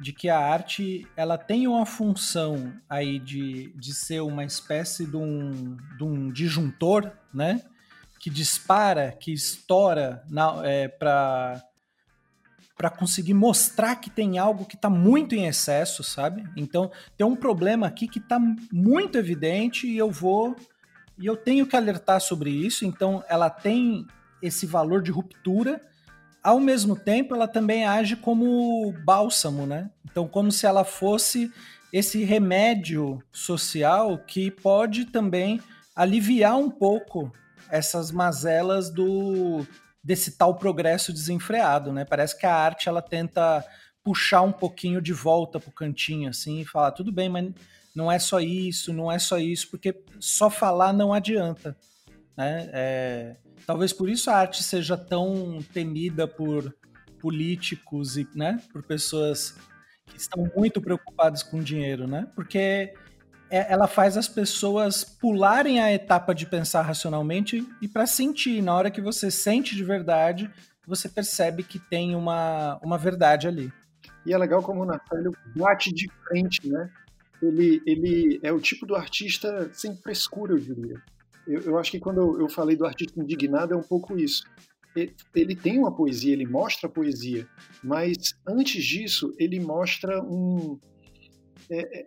de 0.00 0.12
que 0.12 0.28
a 0.28 0.38
arte 0.38 1.06
ela 1.16 1.38
tem 1.38 1.68
uma 1.68 1.86
função 1.86 2.74
aí 2.88 3.18
de, 3.18 3.72
de 3.76 3.94
ser 3.94 4.20
uma 4.20 4.44
espécie 4.44 5.06
de 5.06 5.16
um, 5.16 5.76
de 5.96 6.04
um 6.04 6.32
disjuntor, 6.32 7.12
né? 7.32 7.62
Que 8.18 8.28
dispara, 8.28 9.12
que 9.12 9.32
estoura 9.32 10.24
é, 10.64 10.88
para 10.88 11.62
para 12.76 12.90
conseguir 12.90 13.34
mostrar 13.34 13.96
que 13.96 14.10
tem 14.10 14.38
algo 14.38 14.64
que 14.64 14.74
está 14.74 14.90
muito 14.90 15.34
em 15.34 15.46
excesso, 15.46 16.02
sabe? 16.02 16.44
Então 16.56 16.90
tem 17.16 17.26
um 17.26 17.36
problema 17.36 17.86
aqui 17.86 18.08
que 18.08 18.18
está 18.18 18.38
muito 18.72 19.16
evidente 19.16 19.86
e 19.86 19.96
eu 19.96 20.10
vou 20.10 20.56
e 21.16 21.26
eu 21.26 21.36
tenho 21.36 21.66
que 21.66 21.76
alertar 21.76 22.20
sobre 22.20 22.50
isso. 22.50 22.84
Então 22.84 23.22
ela 23.28 23.48
tem 23.48 24.06
esse 24.42 24.66
valor 24.66 25.02
de 25.02 25.10
ruptura 25.10 25.80
ao 26.44 26.60
mesmo 26.60 26.94
tempo, 26.94 27.34
ela 27.34 27.48
também 27.48 27.86
age 27.86 28.16
como 28.16 28.92
bálsamo, 29.02 29.64
né? 29.64 29.90
Então, 30.04 30.28
como 30.28 30.52
se 30.52 30.66
ela 30.66 30.84
fosse 30.84 31.50
esse 31.90 32.22
remédio 32.22 33.18
social 33.32 34.18
que 34.18 34.50
pode 34.50 35.06
também 35.06 35.58
aliviar 35.96 36.58
um 36.58 36.68
pouco 36.68 37.32
essas 37.70 38.10
mazelas 38.10 38.90
do 38.90 39.66
desse 40.04 40.36
tal 40.36 40.54
progresso 40.56 41.12
desenfreado, 41.12 41.92
né? 41.92 42.04
Parece 42.04 42.38
que 42.38 42.44
a 42.44 42.54
arte 42.54 42.88
ela 42.88 43.02
tenta 43.02 43.64
puxar 44.02 44.42
um 44.42 44.52
pouquinho 44.52 45.00
de 45.00 45.14
volta 45.14 45.58
pro 45.58 45.72
cantinho 45.72 46.28
assim 46.28 46.60
e 46.60 46.66
falar 46.66 46.92
tudo 46.92 47.10
bem, 47.10 47.28
mas 47.28 47.50
não 47.96 48.12
é 48.12 48.18
só 48.18 48.38
isso, 48.38 48.92
não 48.92 49.10
é 49.10 49.18
só 49.18 49.38
isso, 49.38 49.70
porque 49.70 49.98
só 50.20 50.50
falar 50.50 50.92
não 50.92 51.12
adianta, 51.12 51.74
né? 52.36 52.68
É, 52.72 53.36
Talvez 53.66 53.92
por 53.92 54.08
isso 54.08 54.30
a 54.30 54.36
arte 54.36 54.62
seja 54.62 54.96
tão 54.96 55.62
temida 55.72 56.28
por 56.28 56.74
políticos 57.18 58.16
e, 58.16 58.28
né, 58.34 58.60
por 58.70 58.82
pessoas 58.82 59.56
que 60.06 60.18
estão 60.18 60.50
muito 60.54 60.80
preocupadas 60.80 61.42
com 61.42 61.62
dinheiro, 61.62 62.06
né? 62.06 62.28
Porque 62.34 62.92
ela 63.50 63.86
faz 63.86 64.16
as 64.16 64.28
pessoas 64.28 65.04
pularem 65.04 65.80
a 65.80 65.92
etapa 65.92 66.34
de 66.34 66.46
pensar 66.46 66.82
racionalmente 66.82 67.66
e 67.80 67.88
para 67.88 68.06
sentir. 68.06 68.62
Na 68.62 68.74
hora 68.74 68.90
que 68.90 69.00
você 69.00 69.30
sente 69.30 69.76
de 69.76 69.84
verdade, 69.84 70.50
você 70.86 71.08
percebe 71.08 71.62
que 71.62 71.78
tem 71.78 72.14
uma, 72.16 72.78
uma 72.82 72.98
verdade 72.98 73.46
ali. 73.46 73.72
E 74.26 74.32
é 74.32 74.38
legal 74.38 74.62
como 74.62 74.82
o 74.82 74.86
Natália 74.86 75.30
bate 75.54 75.92
de 75.92 76.10
frente, 76.26 76.68
né? 76.68 76.90
Ele, 77.42 77.82
ele 77.86 78.40
é 78.42 78.52
o 78.52 78.60
tipo 78.60 78.86
do 78.86 78.96
artista 78.96 79.68
sem 79.72 79.94
frescura, 79.96 80.54
eu 80.54 80.58
diria 80.58 81.02
eu, 81.46 81.60
eu 81.60 81.78
acho 81.78 81.90
que 81.90 82.00
quando 82.00 82.40
eu 82.40 82.48
falei 82.48 82.76
do 82.76 82.86
artista 82.86 83.20
indignado 83.20 83.74
é 83.74 83.76
um 83.76 83.82
pouco 83.82 84.16
isso. 84.18 84.44
Ele 85.34 85.56
tem 85.56 85.78
uma 85.78 85.94
poesia, 85.94 86.32
ele 86.32 86.46
mostra 86.46 86.88
a 86.88 86.92
poesia, 86.92 87.48
mas 87.82 88.16
antes 88.46 88.84
disso 88.84 89.34
ele 89.38 89.58
mostra 89.58 90.22
um, 90.22 90.78
é, 91.68 92.00
é 92.00 92.06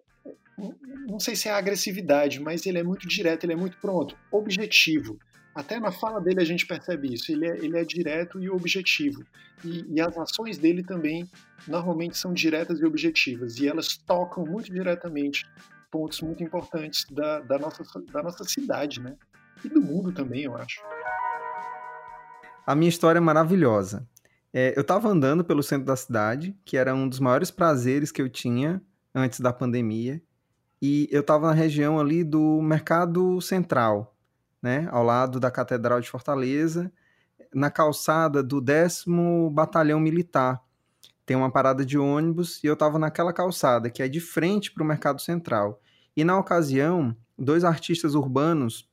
não 1.07 1.19
sei 1.19 1.35
se 1.35 1.47
é 1.47 1.51
agressividade, 1.51 2.39
mas 2.39 2.65
ele 2.65 2.79
é 2.79 2.83
muito 2.83 3.07
direto, 3.07 3.43
ele 3.43 3.53
é 3.53 3.55
muito 3.55 3.77
pronto, 3.77 4.17
objetivo. 4.31 5.19
Até 5.57 5.79
na 5.79 5.91
fala 5.91 6.21
dele 6.21 6.39
a 6.39 6.45
gente 6.45 6.67
percebe 6.67 7.11
isso. 7.11 7.31
Ele 7.31 7.47
é, 7.47 7.57
ele 7.57 7.77
é 7.79 7.83
direto 7.83 8.39
e 8.39 8.47
objetivo. 8.47 9.25
E, 9.65 9.83
e, 9.89 9.99
as 9.99 10.15
ações 10.15 10.59
dele 10.59 10.83
também 10.83 11.27
normalmente 11.67 12.15
são 12.15 12.31
diretas 12.31 12.79
e 12.79 12.85
objetivas. 12.85 13.57
E 13.57 13.67
elas 13.67 13.97
tocam 13.97 14.45
muito 14.45 14.71
diretamente 14.71 15.45
pontos 15.89 16.21
muito 16.21 16.43
importantes 16.43 17.05
da, 17.09 17.39
da, 17.39 17.57
nossa, 17.57 17.83
da 18.11 18.21
nossa 18.21 18.43
cidade, 18.43 19.01
né? 19.01 19.15
E 19.65 19.69
do 19.69 19.81
mundo 19.81 20.11
também, 20.11 20.43
eu 20.43 20.55
acho. 20.55 20.79
A 22.65 22.75
minha 22.75 22.89
história 22.89 23.17
é 23.17 23.21
maravilhosa. 23.21 24.07
É, 24.53 24.77
eu 24.77 24.81
estava 24.81 25.09
andando 25.09 25.43
pelo 25.43 25.63
centro 25.63 25.85
da 25.85 25.95
cidade, 25.95 26.55
que 26.63 26.77
era 26.77 26.93
um 26.93 27.09
dos 27.09 27.19
maiores 27.19 27.49
prazeres 27.49 28.11
que 28.11 28.21
eu 28.21 28.29
tinha 28.29 28.79
antes 29.15 29.39
da 29.39 29.51
pandemia, 29.51 30.21
e 30.81 31.07
eu 31.11 31.21
estava 31.21 31.47
na 31.47 31.53
região 31.53 31.99
ali 31.99 32.23
do 32.23 32.61
Mercado 32.61 33.41
Central, 33.41 34.15
né, 34.61 34.87
ao 34.91 35.03
lado 35.03 35.39
da 35.39 35.49
Catedral 35.49 35.99
de 35.99 36.09
Fortaleza, 36.09 36.91
na 37.53 37.71
calçada 37.71 38.43
do 38.43 38.61
10 38.61 39.05
Batalhão 39.51 39.99
Militar. 39.99 40.61
Tem 41.25 41.35
uma 41.35 41.51
parada 41.51 41.85
de 41.85 41.97
ônibus 41.97 42.63
e 42.63 42.67
eu 42.67 42.73
estava 42.73 42.99
naquela 42.99 43.33
calçada, 43.33 43.89
que 43.89 44.01
é 44.01 44.07
de 44.07 44.19
frente 44.19 44.71
para 44.71 44.83
o 44.83 44.85
Mercado 44.85 45.21
Central. 45.21 45.81
E 46.15 46.23
na 46.23 46.37
ocasião, 46.37 47.15
dois 47.37 47.63
artistas 47.63 48.15
urbanos, 48.15 48.89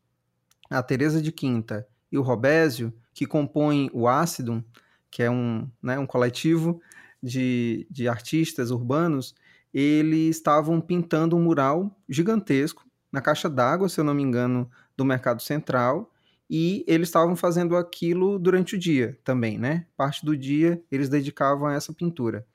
a 0.70 0.83
Teresa 0.83 1.23
de 1.23 1.31
Quinta 1.31 1.87
e 2.11 2.18
o 2.18 2.23
Robésio, 2.23 2.92
que 3.12 3.27
compõem 3.27 3.90
o 3.92 4.09
Ácido, 4.09 4.64
que 5.11 5.23
é 5.23 5.31
um, 5.31 5.70
né, 5.83 5.99
um 5.99 6.07
coletivo 6.07 6.81
de, 7.23 7.87
de 7.90 8.09
artistas 8.09 8.70
urbanos, 8.70 9.35
eles 9.74 10.37
estavam 10.37 10.80
pintando 10.80 11.37
um 11.37 11.42
mural 11.42 11.98
gigantesco 12.08 12.87
na 13.10 13.20
caixa 13.20 13.50
d'água, 13.50 13.88
se 13.88 14.00
eu 14.00 14.04
não 14.04 14.14
me 14.14 14.22
engano, 14.22 14.70
do 14.96 15.04
Mercado 15.04 15.42
Central, 15.42 16.12
e 16.48 16.84
eles 16.87 17.08
estavam 17.08 17.34
fazendo 17.34 17.76
aquilo 17.76 18.38
durante 18.38 18.76
o 18.76 18.78
dia 18.78 19.18
também, 19.24 19.58
né? 19.58 19.87
Parte 19.96 20.24
do 20.24 20.37
dia 20.37 20.80
eles 20.90 21.08
dedicavam 21.08 21.66
a 21.66 21.74
essa 21.74 21.92
pintura. 21.92 22.46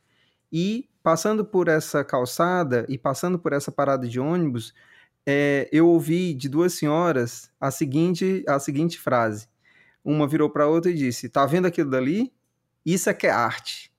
E 0.52 0.88
passando 1.04 1.44
por 1.44 1.68
essa 1.68 2.04
calçada 2.04 2.86
e 2.88 2.98
passando 2.98 3.38
por 3.38 3.52
essa 3.52 3.72
parada 3.72 4.08
de 4.08 4.20
ônibus, 4.20 4.74
é, 5.26 5.70
eu 5.72 5.88
ouvi 5.88 6.34
de 6.34 6.48
duas 6.48 6.74
senhoras 6.74 7.52
a 7.60 7.72
seguinte, 7.72 8.44
a 8.48 8.60
seguinte 8.60 8.98
frase. 8.98 9.48
Uma 10.04 10.28
virou 10.28 10.50
para 10.50 10.68
outra 10.68 10.92
e 10.92 10.96
disse: 10.96 11.30
"Tá 11.30 11.46
vendo 11.46 11.68
aquilo 11.68 11.90
dali? 11.90 12.32
Isso 12.86 13.10
é 13.10 13.14
que 13.14 13.28
é 13.28 13.32
arte." 13.32 13.92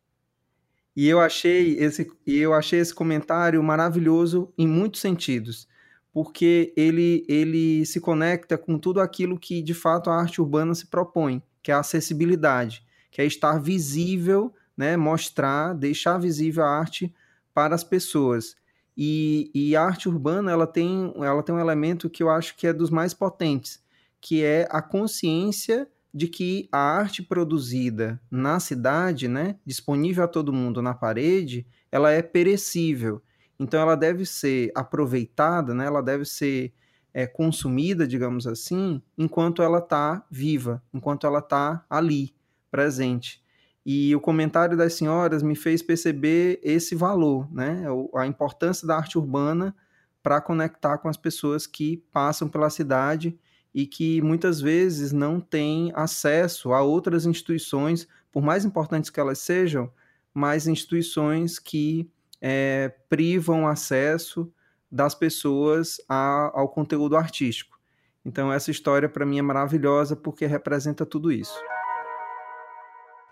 E 0.96 1.08
eu 1.08 1.20
achei 1.20 1.76
esse, 1.78 2.10
eu 2.26 2.52
achei 2.52 2.80
esse 2.80 2.94
comentário 2.94 3.62
maravilhoso 3.62 4.52
em 4.58 4.66
muitos 4.66 5.00
sentidos, 5.00 5.68
porque 6.12 6.72
ele, 6.76 7.24
ele 7.28 7.86
se 7.86 8.00
conecta 8.00 8.58
com 8.58 8.78
tudo 8.78 9.00
aquilo 9.00 9.38
que 9.38 9.62
de 9.62 9.74
fato 9.74 10.10
a 10.10 10.16
arte 10.16 10.40
urbana 10.40 10.74
se 10.74 10.86
propõe, 10.86 11.42
que 11.62 11.70
é 11.70 11.74
a 11.74 11.80
acessibilidade, 11.80 12.84
que 13.10 13.22
é 13.22 13.24
estar 13.24 13.58
visível 13.58 14.52
né, 14.76 14.96
mostrar, 14.96 15.74
deixar 15.74 16.16
visível 16.16 16.64
a 16.64 16.78
arte 16.78 17.14
para 17.52 17.74
as 17.74 17.84
pessoas. 17.84 18.56
E, 18.96 19.50
e, 19.54 19.76
a 19.76 19.82
arte 19.82 20.08
urbana 20.08 20.50
ela 20.50 20.66
tem, 20.66 21.12
ela 21.16 21.42
tem 21.42 21.54
um 21.54 21.58
elemento 21.58 22.08
que 22.08 22.22
eu 22.22 22.30
acho 22.30 22.56
que 22.56 22.66
é 22.66 22.72
dos 22.72 22.88
mais 22.88 23.12
potentes, 23.12 23.82
que 24.20 24.42
é 24.42 24.66
a 24.70 24.80
consciência 24.80 25.86
de 26.12 26.26
que 26.26 26.68
a 26.72 26.78
arte 26.78 27.22
produzida 27.22 28.20
na 28.30 28.58
cidade, 28.58 29.28
né, 29.28 29.56
disponível 29.64 30.24
a 30.24 30.28
todo 30.28 30.52
mundo 30.52 30.82
na 30.82 30.94
parede, 30.94 31.66
ela 31.90 32.10
é 32.10 32.22
perecível. 32.22 33.22
Então 33.58 33.80
ela 33.80 33.94
deve 33.94 34.24
ser 34.24 34.72
aproveitada, 34.74 35.74
né? 35.74 35.84
ela 35.84 36.02
deve 36.02 36.24
ser 36.24 36.72
é, 37.12 37.26
consumida, 37.26 38.06
digamos 38.06 38.46
assim, 38.46 39.02
enquanto 39.18 39.62
ela 39.62 39.78
está 39.78 40.24
viva, 40.30 40.82
enquanto 40.94 41.26
ela 41.26 41.40
está 41.40 41.84
ali, 41.90 42.34
presente. 42.70 43.42
E 43.84 44.14
o 44.14 44.20
comentário 44.20 44.76
das 44.76 44.94
senhoras 44.94 45.42
me 45.42 45.54
fez 45.54 45.82
perceber 45.82 46.58
esse 46.62 46.94
valor, 46.94 47.52
né? 47.52 47.84
a 48.14 48.26
importância 48.26 48.86
da 48.86 48.96
arte 48.96 49.18
urbana 49.18 49.74
para 50.22 50.40
conectar 50.40 50.98
com 50.98 51.08
as 51.08 51.16
pessoas 51.16 51.66
que 51.66 51.98
passam 52.12 52.48
pela 52.48 52.70
cidade 52.70 53.38
e 53.74 53.86
que 53.86 54.20
muitas 54.20 54.60
vezes 54.60 55.12
não 55.12 55.40
têm 55.40 55.92
acesso 55.94 56.72
a 56.72 56.82
outras 56.82 57.26
instituições, 57.26 58.08
por 58.32 58.42
mais 58.42 58.64
importantes 58.64 59.10
que 59.10 59.20
elas 59.20 59.38
sejam, 59.38 59.90
mas 60.34 60.66
instituições 60.66 61.58
que 61.58 62.10
é, 62.40 62.92
privam 63.08 63.66
acesso 63.66 64.52
das 64.90 65.14
pessoas 65.14 66.00
a, 66.08 66.50
ao 66.54 66.68
conteúdo 66.68 67.16
artístico. 67.16 67.78
Então 68.24 68.52
essa 68.52 68.70
história 68.70 69.08
para 69.08 69.24
mim 69.24 69.38
é 69.38 69.42
maravilhosa 69.42 70.16
porque 70.16 70.46
representa 70.46 71.06
tudo 71.06 71.30
isso. 71.30 71.58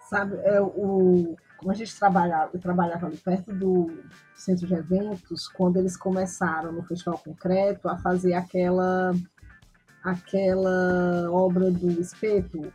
Sabe, 0.09 0.36
é, 0.36 0.61
o, 0.61 1.36
como 1.59 1.70
a 1.70 1.74
gente 1.74 1.95
trabalhava, 1.99 2.51
eu 2.55 2.61
trabalhava 2.61 3.07
ali 3.07 3.16
perto 3.16 3.53
do 3.53 4.03
centro 4.34 4.66
de 4.66 4.74
eventos, 4.74 5.49
quando 5.49 5.76
eles 5.76 5.97
começaram 5.97 6.72
no 6.72 6.82
Festival 6.84 7.18
Concreto 7.18 7.89
a 7.89 7.99
fazer 7.99 8.32
aquela 8.32 9.12
aquela 10.03 11.30
obra 11.30 11.70
do 11.70 12.01
espeto 12.01 12.72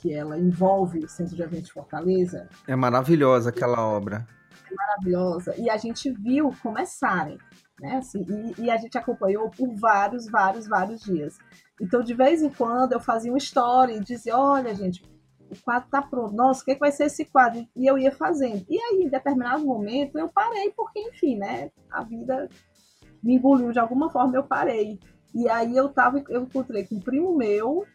que 0.00 0.12
ela 0.12 0.38
envolve 0.38 1.00
o 1.00 1.08
centro 1.08 1.34
de 1.34 1.42
eventos 1.42 1.66
de 1.66 1.72
Fortaleza. 1.72 2.48
É 2.66 2.76
maravilhosa 2.76 3.50
aquela 3.50 3.84
obra. 3.84 4.26
É 4.70 4.74
maravilhosa. 4.74 5.54
E 5.56 5.68
a 5.68 5.76
gente 5.76 6.10
viu 6.10 6.54
começarem, 6.62 7.38
né? 7.80 7.96
Assim, 7.96 8.24
e, 8.28 8.62
e 8.62 8.70
a 8.70 8.76
gente 8.76 8.96
acompanhou 8.96 9.50
por 9.50 9.74
vários, 9.74 10.30
vários, 10.30 10.68
vários 10.68 11.00
dias. 11.00 11.38
Então, 11.80 12.02
de 12.02 12.14
vez 12.14 12.42
em 12.42 12.50
quando, 12.50 12.92
eu 12.92 13.00
fazia 13.00 13.32
uma 13.32 13.38
história 13.38 13.92
e 13.92 14.00
dizia: 14.00 14.36
olha, 14.36 14.74
gente, 14.74 15.02
o 15.50 15.62
quadro 15.62 15.88
tá 15.90 16.02
pronto. 16.02 16.34
Nossa, 16.34 16.62
o 16.62 16.64
que, 16.64 16.72
é 16.72 16.74
que 16.74 16.80
vai 16.80 16.92
ser 16.92 17.04
esse 17.04 17.24
quadro? 17.24 17.66
E 17.74 17.86
eu 17.86 17.98
ia 17.98 18.12
fazendo. 18.12 18.64
E 18.68 18.78
aí, 18.78 19.02
em 19.02 19.08
determinado 19.08 19.64
momento, 19.64 20.18
eu 20.18 20.28
parei, 20.28 20.70
porque, 20.70 21.00
enfim, 21.00 21.36
né? 21.36 21.70
A 21.90 22.02
vida 22.02 22.48
me 23.22 23.34
engoliu 23.34 23.72
de 23.72 23.78
alguma 23.78 24.10
forma, 24.10 24.36
eu 24.36 24.44
parei. 24.44 24.98
E 25.34 25.48
aí 25.48 25.76
eu 25.76 25.88
tava, 25.88 26.22
eu 26.28 26.42
encontrei 26.42 26.84
com 26.84 26.96
um 26.96 27.00
primo 27.00 27.36
meu, 27.36 27.86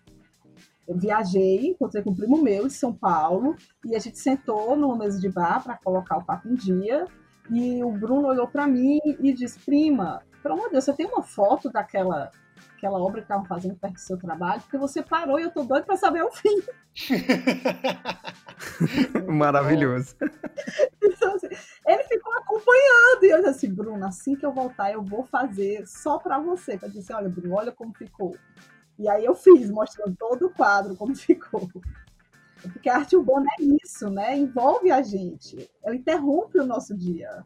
eu 0.88 0.98
viajei, 0.98 1.68
encontrei 1.68 2.04
com 2.04 2.12
um 2.12 2.16
primo 2.16 2.42
meu 2.42 2.68
em 2.68 2.70
São 2.70 2.94
Paulo, 2.94 3.56
e 3.86 3.96
a 3.96 4.00
gente 4.00 4.20
sentou 4.20 4.76
numa 4.76 4.98
mesa 4.98 5.20
de 5.20 5.30
bar 5.30 5.64
para 5.64 5.78
colocar 5.78 6.18
o 6.18 6.26
papo 6.26 6.48
em 6.48 6.56
dia. 6.56 7.08
E 7.50 7.84
o 7.84 7.92
Bruno 7.92 8.28
olhou 8.28 8.48
para 8.48 8.68
mim 8.68 9.00
e 9.20 9.34
disse: 9.34 9.60
Prima, 9.60 10.22
pelo 10.42 10.56
amor 10.56 10.66
de 10.66 10.72
Deus, 10.74 10.84
você 10.86 10.94
tem 10.94 11.06
uma 11.06 11.24
foto 11.24 11.70
daquela 11.70 12.32
aquela 12.84 13.00
obra 13.00 13.22
que 13.22 13.26
estavam 13.26 13.46
fazendo 13.46 13.76
perto 13.76 13.94
do 13.94 14.00
seu 14.00 14.18
trabalho, 14.18 14.62
porque 14.62 14.78
você 14.78 15.02
parou 15.02 15.40
e 15.40 15.44
eu 15.44 15.52
tô 15.52 15.64
doido 15.64 15.86
para 15.86 15.96
saber 15.96 16.22
o 16.22 16.32
fim. 16.32 16.62
Maravilhoso. 19.32 20.16
Então, 21.02 21.36
assim, 21.36 21.48
ele 21.88 22.04
ficou 22.04 22.34
acompanhando 22.34 23.24
e 23.24 23.30
eu 23.30 23.38
disse 23.38 23.50
assim, 23.50 23.74
Bruno, 23.74 24.06
assim 24.06 24.36
que 24.36 24.46
eu 24.46 24.52
voltar 24.52 24.92
eu 24.92 25.02
vou 25.02 25.24
fazer 25.24 25.88
só 25.88 26.20
para 26.20 26.38
você, 26.40 26.78
para 26.78 26.90
dizer, 26.90 27.14
olha, 27.14 27.30
Bruno, 27.30 27.56
olha 27.56 27.72
como 27.72 27.94
ficou. 27.94 28.36
E 29.00 29.08
aí 29.08 29.24
eu 29.24 29.34
fiz, 29.34 29.72
mostrando 29.72 30.16
todo 30.18 30.48
o 30.48 30.54
quadro 30.54 30.96
como 30.96 31.16
ficou. 31.16 31.70
Porque 32.62 32.90
a 32.90 32.98
arte 32.98 33.16
urbana 33.16 33.48
é 33.60 33.64
isso, 33.84 34.10
né? 34.10 34.38
Envolve 34.38 34.92
a 34.92 35.02
gente. 35.02 35.70
Ela 35.84 35.96
interrompe 35.96 36.60
o 36.60 36.66
nosso 36.66 36.96
dia. 36.96 37.44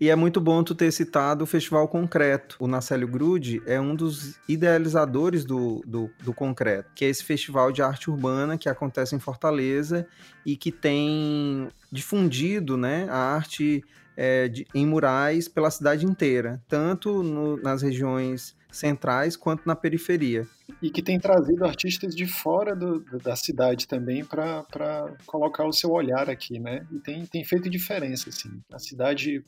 E 0.00 0.10
é 0.10 0.16
muito 0.16 0.40
bom 0.40 0.62
tu 0.62 0.74
ter 0.74 0.90
citado 0.92 1.44
o 1.44 1.46
Festival 1.46 1.86
Concreto. 1.88 2.56
O 2.58 2.66
Nacélio 2.66 3.08
Grude 3.08 3.62
é 3.66 3.80
um 3.80 3.94
dos 3.94 4.38
idealizadores 4.48 5.44
do, 5.44 5.82
do, 5.86 6.10
do, 6.22 6.32
Concreto, 6.32 6.90
que 6.94 7.04
é 7.04 7.08
esse 7.08 7.24
festival 7.24 7.72
de 7.72 7.82
arte 7.82 8.10
urbana 8.10 8.58
que 8.58 8.68
acontece 8.68 9.14
em 9.14 9.18
Fortaleza 9.18 10.06
e 10.44 10.56
que 10.56 10.70
tem 10.70 11.68
difundido 11.90 12.76
né, 12.76 13.06
a 13.10 13.16
arte 13.16 13.84
é, 14.16 14.48
de, 14.48 14.66
em 14.74 14.84
murais 14.84 15.48
pela 15.48 15.70
cidade 15.70 16.04
inteira, 16.04 16.60
tanto 16.68 17.22
no, 17.22 17.56
nas 17.56 17.82
regiões 17.82 18.57
centrais 18.78 19.36
quanto 19.36 19.66
na 19.66 19.74
periferia. 19.76 20.46
E 20.80 20.90
que 20.90 21.02
tem 21.02 21.18
trazido 21.18 21.64
artistas 21.64 22.14
de 22.14 22.26
fora 22.26 22.74
do, 22.74 23.00
da 23.22 23.34
cidade 23.34 23.86
também 23.86 24.24
para 24.24 25.14
colocar 25.26 25.66
o 25.66 25.72
seu 25.72 25.90
olhar 25.90 26.30
aqui, 26.30 26.58
né? 26.58 26.86
E 26.92 26.98
tem, 26.98 27.26
tem 27.26 27.44
feito 27.44 27.68
diferença, 27.68 28.28
assim. 28.28 28.50
A 28.72 28.78
cidade 28.78 29.44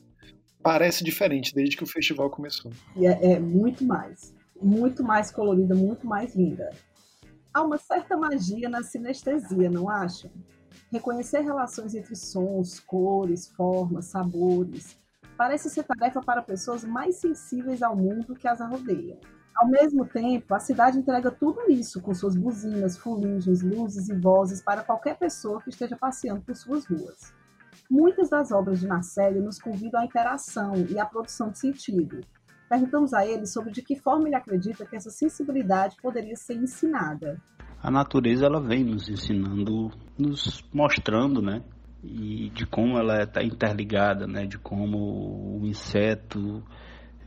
parece 0.61 1.03
diferente 1.03 1.53
desde 1.53 1.77
que 1.77 1.83
o 1.83 1.87
festival 1.87 2.29
começou. 2.29 2.71
E 2.95 3.05
é, 3.07 3.33
é 3.33 3.39
muito 3.39 3.83
mais. 3.85 4.33
Muito 4.61 5.03
mais 5.03 5.31
colorida, 5.31 5.73
muito 5.73 6.05
mais 6.05 6.35
linda. 6.35 6.69
Há 7.53 7.63
uma 7.63 7.77
certa 7.77 8.15
magia 8.15 8.69
na 8.69 8.83
sinestesia, 8.83 9.69
não 9.69 9.89
acham? 9.89 10.31
Reconhecer 10.91 11.39
relações 11.39 11.95
entre 11.95 12.15
sons, 12.15 12.79
cores, 12.79 13.47
formas, 13.47 14.05
sabores 14.05 15.00
parece 15.41 15.71
ser 15.71 15.83
tarefa 15.85 16.21
para 16.21 16.43
pessoas 16.43 16.85
mais 16.85 17.15
sensíveis 17.15 17.81
ao 17.81 17.95
mundo 17.95 18.35
que 18.35 18.47
as 18.47 18.59
rodeiam. 18.59 19.17
Ao 19.55 19.67
mesmo 19.67 20.05
tempo, 20.05 20.53
a 20.53 20.59
cidade 20.59 20.99
entrega 20.99 21.31
tudo 21.31 21.61
isso 21.67 21.99
com 21.99 22.13
suas 22.13 22.35
buzinas, 22.35 22.95
fuligens, 22.95 23.63
luzes 23.63 24.07
e 24.07 24.13
vozes 24.13 24.61
para 24.61 24.83
qualquer 24.83 25.17
pessoa 25.17 25.59
que 25.59 25.71
esteja 25.71 25.97
passeando 25.97 26.41
por 26.41 26.55
suas 26.55 26.85
ruas. 26.85 27.33
Muitas 27.89 28.29
das 28.29 28.51
obras 28.51 28.79
de 28.79 28.87
Marcelo 28.87 29.41
nos 29.41 29.57
convidam 29.57 30.01
à 30.01 30.05
interação 30.05 30.73
e 30.75 30.99
à 30.99 31.07
produção 31.07 31.49
de 31.49 31.57
sentido. 31.57 32.21
Perguntamos 32.69 33.11
a 33.11 33.25
ele 33.25 33.47
sobre 33.47 33.71
de 33.71 33.81
que 33.81 33.95
forma 33.95 34.27
ele 34.27 34.35
acredita 34.35 34.85
que 34.85 34.95
essa 34.95 35.09
sensibilidade 35.09 35.97
poderia 36.03 36.35
ser 36.35 36.53
ensinada. 36.53 37.41
A 37.81 37.89
natureza 37.89 38.45
ela 38.45 38.61
vem 38.61 38.83
nos 38.83 39.09
ensinando, 39.09 39.89
nos 40.19 40.63
mostrando, 40.71 41.41
né, 41.41 41.63
e 42.03 42.49
de 42.49 42.65
como 42.65 42.97
ela 42.97 43.23
está 43.23 43.43
interligada, 43.43 44.25
né, 44.25 44.45
de 44.45 44.57
como 44.57 45.59
o 45.59 45.67
inseto 45.67 46.63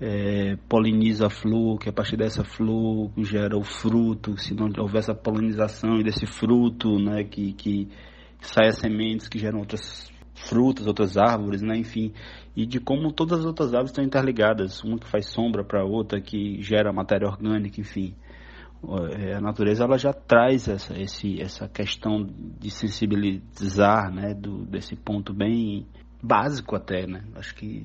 é, 0.01 0.57
poliniza 0.69 1.27
a 1.27 1.31
flor, 1.31 1.79
que 1.79 1.89
a 1.89 1.93
partir 1.93 2.17
dessa 2.17 2.45
flor 2.45 3.11
gera 3.19 3.57
o 3.57 3.63
fruto, 3.63 4.37
se 4.37 4.55
não 4.55 4.69
houver 4.79 4.99
essa 4.99 5.15
polinização 5.15 5.99
e 6.01 6.05
desse 6.05 6.27
fruto, 6.27 6.99
né, 6.99 7.25
que, 7.25 7.53
que 7.53 7.89
sai 8.41 8.69
as 8.69 8.79
sementes 8.79 9.29
que 9.29 9.39
geram 9.39 9.61
outras 9.61 10.13
frutas, 10.35 10.87
outras 10.87 11.17
árvores, 11.17 11.63
né? 11.63 11.77
Enfim, 11.77 12.13
e 12.57 12.67
de 12.67 12.81
como 12.81 13.13
todas 13.13 13.41
as 13.41 13.47
outras 13.47 13.69
árvores 13.69 13.91
estão 13.91 14.05
interligadas, 14.05 14.83
uma 14.83 14.99
que 14.99 15.09
faz 15.09 15.27
sombra 15.27 15.65
para 15.65 15.81
a 15.81 15.85
outra, 15.85 16.21
que 16.21 16.61
gera 16.61 16.93
matéria 16.93 17.29
orgânica, 17.29 17.81
enfim. 17.81 18.15
É, 19.19 19.35
a 19.35 19.41
natureza 19.41 19.85
ela 19.85 19.99
já 19.99 20.13
traz 20.13 20.69
essa, 20.69 20.99
esse, 20.99 21.41
essa 21.41 21.69
questão 21.69 22.25
de 22.25 22.71
sensibilizar, 22.71 24.13
né? 24.13 24.35
Do, 24.35 24.65
desse 24.65 24.97
ponto 24.97 25.33
bem 25.33 25.87
básico 26.23 26.75
até, 26.77 27.07
né? 27.07 27.25
Acho 27.35 27.55
que 27.55 27.85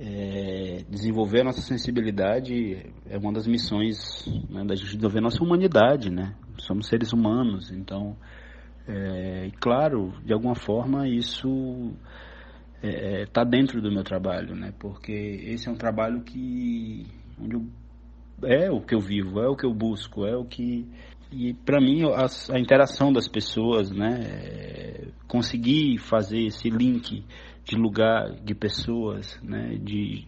é, 0.00 0.84
desenvolver 0.88 1.42
a 1.42 1.44
nossa 1.44 1.60
sensibilidade 1.60 2.90
é 3.08 3.18
uma 3.18 3.32
das 3.32 3.46
missões 3.46 4.26
né, 4.50 4.64
da 4.64 4.74
gente 4.74 4.86
desenvolver 4.86 5.18
a 5.18 5.22
nossa 5.22 5.42
humanidade, 5.42 6.10
né? 6.10 6.34
Somos 6.58 6.88
seres 6.88 7.12
humanos, 7.12 7.70
então 7.70 8.16
é, 8.86 9.50
claro, 9.60 10.12
de 10.24 10.32
alguma 10.32 10.56
forma 10.56 11.08
isso 11.08 11.92
está 12.82 12.88
é, 12.88 13.22
é 13.22 13.26
tá 13.26 13.44
dentro 13.44 13.80
do 13.80 13.92
meu 13.92 14.02
trabalho, 14.02 14.56
né? 14.56 14.72
Porque 14.78 15.12
esse 15.12 15.68
é 15.68 15.70
um 15.70 15.76
trabalho 15.76 16.22
que 16.22 17.06
onde 17.40 17.54
eu, 17.54 17.66
é 18.44 18.70
o 18.70 18.80
que 18.80 18.94
eu 18.94 19.00
vivo, 19.00 19.40
é 19.40 19.48
o 19.48 19.56
que 19.56 19.66
eu 19.66 19.72
busco, 19.72 20.24
é 20.26 20.36
o 20.36 20.44
que 20.44 20.86
e 21.32 21.54
para 21.54 21.80
mim 21.80 22.02
a, 22.04 22.26
a, 22.54 22.60
interação 22.60 23.10
das 23.10 23.26
pessoas, 23.26 23.90
né? 23.90 24.20
É, 24.22 25.08
conseguir 25.26 25.96
fazer 25.98 26.44
esse 26.44 26.68
link 26.68 27.24
de 27.64 27.74
lugar, 27.74 28.34
de 28.44 28.54
pessoas, 28.54 29.40
né? 29.42 29.76
De 29.82 30.26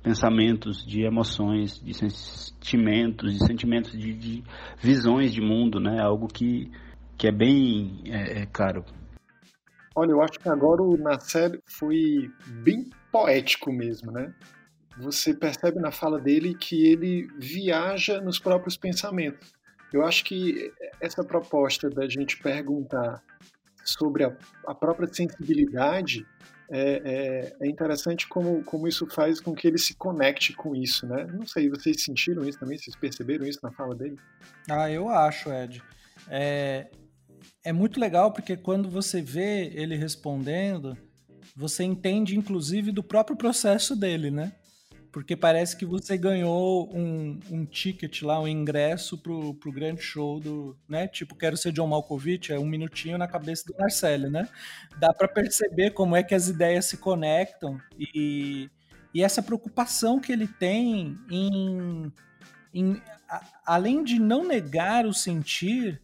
pensamentos, 0.00 0.86
de 0.86 1.02
emoções, 1.02 1.80
de 1.80 1.92
sentimentos, 1.94 3.32
de 3.32 3.44
sentimentos, 3.44 3.92
de, 3.92 4.12
de 4.12 4.44
visões 4.80 5.32
de 5.32 5.40
mundo, 5.40 5.80
né? 5.80 6.00
Algo 6.00 6.28
que 6.28 6.70
que 7.16 7.26
é 7.28 7.32
bem 7.32 8.02
é, 8.06 8.42
é 8.42 8.46
caro. 8.46 8.84
Olha, 9.96 10.10
eu 10.10 10.22
acho 10.22 10.38
que 10.38 10.48
agora 10.48 10.82
o 10.82 10.96
Nasser 10.96 11.60
foi 11.66 12.28
bem 12.64 12.90
poético 13.12 13.72
mesmo, 13.72 14.10
né? 14.10 14.32
Você 14.98 15.34
percebe 15.34 15.80
na 15.80 15.90
fala 15.90 16.20
dele 16.20 16.54
que 16.54 16.86
ele 16.86 17.28
viaja 17.38 18.20
nos 18.20 18.38
próprios 18.38 18.76
pensamentos. 18.76 19.52
Eu 19.92 20.04
acho 20.04 20.24
que 20.24 20.72
essa 21.00 21.22
proposta 21.22 21.88
da 21.88 22.08
gente 22.08 22.38
perguntar 22.38 23.22
sobre 23.84 24.24
a, 24.24 24.36
a 24.66 24.74
própria 24.74 25.12
sensibilidade 25.12 26.26
é, 26.70 26.80
é, 26.80 27.56
é, 27.60 27.68
interessante 27.68 28.26
como, 28.26 28.64
como 28.64 28.88
isso 28.88 29.06
faz 29.06 29.38
com 29.40 29.54
que 29.54 29.68
ele 29.68 29.78
se 29.78 29.94
conecte 29.94 30.54
com 30.54 30.74
isso, 30.74 31.06
né? 31.06 31.26
Não 31.26 31.46
sei, 31.46 31.68
vocês 31.68 32.02
sentiram 32.02 32.42
isso 32.48 32.58
também? 32.58 32.78
Vocês 32.78 32.96
perceberam 32.96 33.46
isso 33.46 33.60
na 33.62 33.70
fala 33.70 33.94
dele? 33.94 34.16
Ah, 34.70 34.90
eu 34.90 35.08
acho, 35.08 35.52
Ed. 35.52 35.82
É, 36.28 36.88
é 37.62 37.72
muito 37.72 38.00
legal 38.00 38.32
porque 38.32 38.56
quando 38.56 38.88
você 38.88 39.20
vê 39.20 39.70
ele 39.74 39.94
respondendo, 39.94 40.96
você 41.54 41.84
entende 41.84 42.36
inclusive 42.36 42.90
do 42.90 43.02
próprio 43.02 43.36
processo 43.36 43.94
dele, 43.94 44.30
né? 44.30 44.52
Porque 45.14 45.36
parece 45.36 45.76
que 45.76 45.86
você 45.86 46.18
ganhou 46.18 46.92
um, 46.92 47.38
um 47.48 47.64
ticket 47.64 48.22
lá, 48.22 48.40
um 48.40 48.48
ingresso 48.48 49.16
pro, 49.16 49.54
pro 49.54 49.70
grande 49.70 50.02
show 50.02 50.40
do, 50.40 50.76
né? 50.88 51.06
Tipo, 51.06 51.36
quero 51.36 51.56
ser 51.56 51.70
John 51.70 51.86
Malkovich, 51.86 52.52
é 52.52 52.58
um 52.58 52.66
minutinho 52.66 53.16
na 53.16 53.28
cabeça 53.28 53.62
do 53.64 53.78
Marcelo, 53.78 54.28
né? 54.28 54.48
Dá 54.98 55.14
para 55.14 55.28
perceber 55.28 55.92
como 55.92 56.16
é 56.16 56.24
que 56.24 56.34
as 56.34 56.48
ideias 56.48 56.86
se 56.86 56.96
conectam 56.96 57.80
e, 57.96 58.68
e 59.14 59.22
essa 59.22 59.40
preocupação 59.40 60.18
que 60.18 60.32
ele 60.32 60.48
tem 60.48 61.16
em, 61.30 62.12
em 62.74 63.00
a, 63.28 63.40
além 63.64 64.02
de 64.02 64.18
não 64.18 64.44
negar 64.44 65.06
o 65.06 65.14
sentir, 65.14 66.00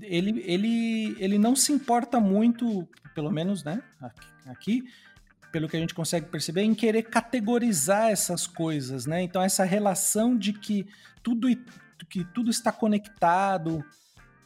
ele, 0.00 0.42
ele, 0.46 1.14
ele 1.18 1.38
não 1.38 1.54
se 1.54 1.72
importa 1.72 2.18
muito, 2.18 2.88
pelo 3.14 3.30
menos, 3.30 3.62
né? 3.62 3.82
Aqui, 4.00 4.26
aqui 4.46 4.84
pelo 5.50 5.68
que 5.68 5.76
a 5.76 5.80
gente 5.80 5.94
consegue 5.94 6.26
perceber, 6.26 6.62
em 6.62 6.74
querer 6.74 7.02
categorizar 7.04 8.10
essas 8.10 8.46
coisas, 8.46 9.06
né? 9.06 9.22
Então 9.22 9.42
essa 9.42 9.64
relação 9.64 10.36
de 10.36 10.52
que 10.52 10.86
tudo 11.22 11.48
que 12.08 12.24
tudo 12.24 12.50
está 12.50 12.72
conectado, 12.72 13.84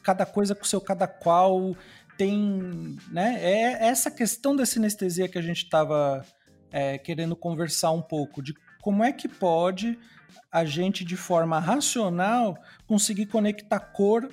cada 0.03 0.25
coisa 0.25 0.53
com 0.53 0.63
o 0.63 0.67
seu 0.67 0.81
cada 0.81 1.07
qual 1.07 1.75
tem, 2.17 2.97
né? 3.11 3.39
É 3.41 3.87
essa 3.87 4.11
questão 4.11 4.55
da 4.55 4.65
sinestesia 4.65 5.27
que 5.27 5.37
a 5.37 5.41
gente 5.41 5.63
estava 5.63 6.25
é, 6.71 6.97
querendo 6.97 7.35
conversar 7.35 7.91
um 7.91 8.01
pouco 8.01 8.41
de 8.41 8.53
como 8.81 9.03
é 9.03 9.11
que 9.11 9.27
pode 9.27 9.97
a 10.51 10.63
gente 10.63 11.03
de 11.03 11.17
forma 11.17 11.59
racional 11.59 12.57
conseguir 12.87 13.25
conectar 13.25 13.79
cor 13.79 14.29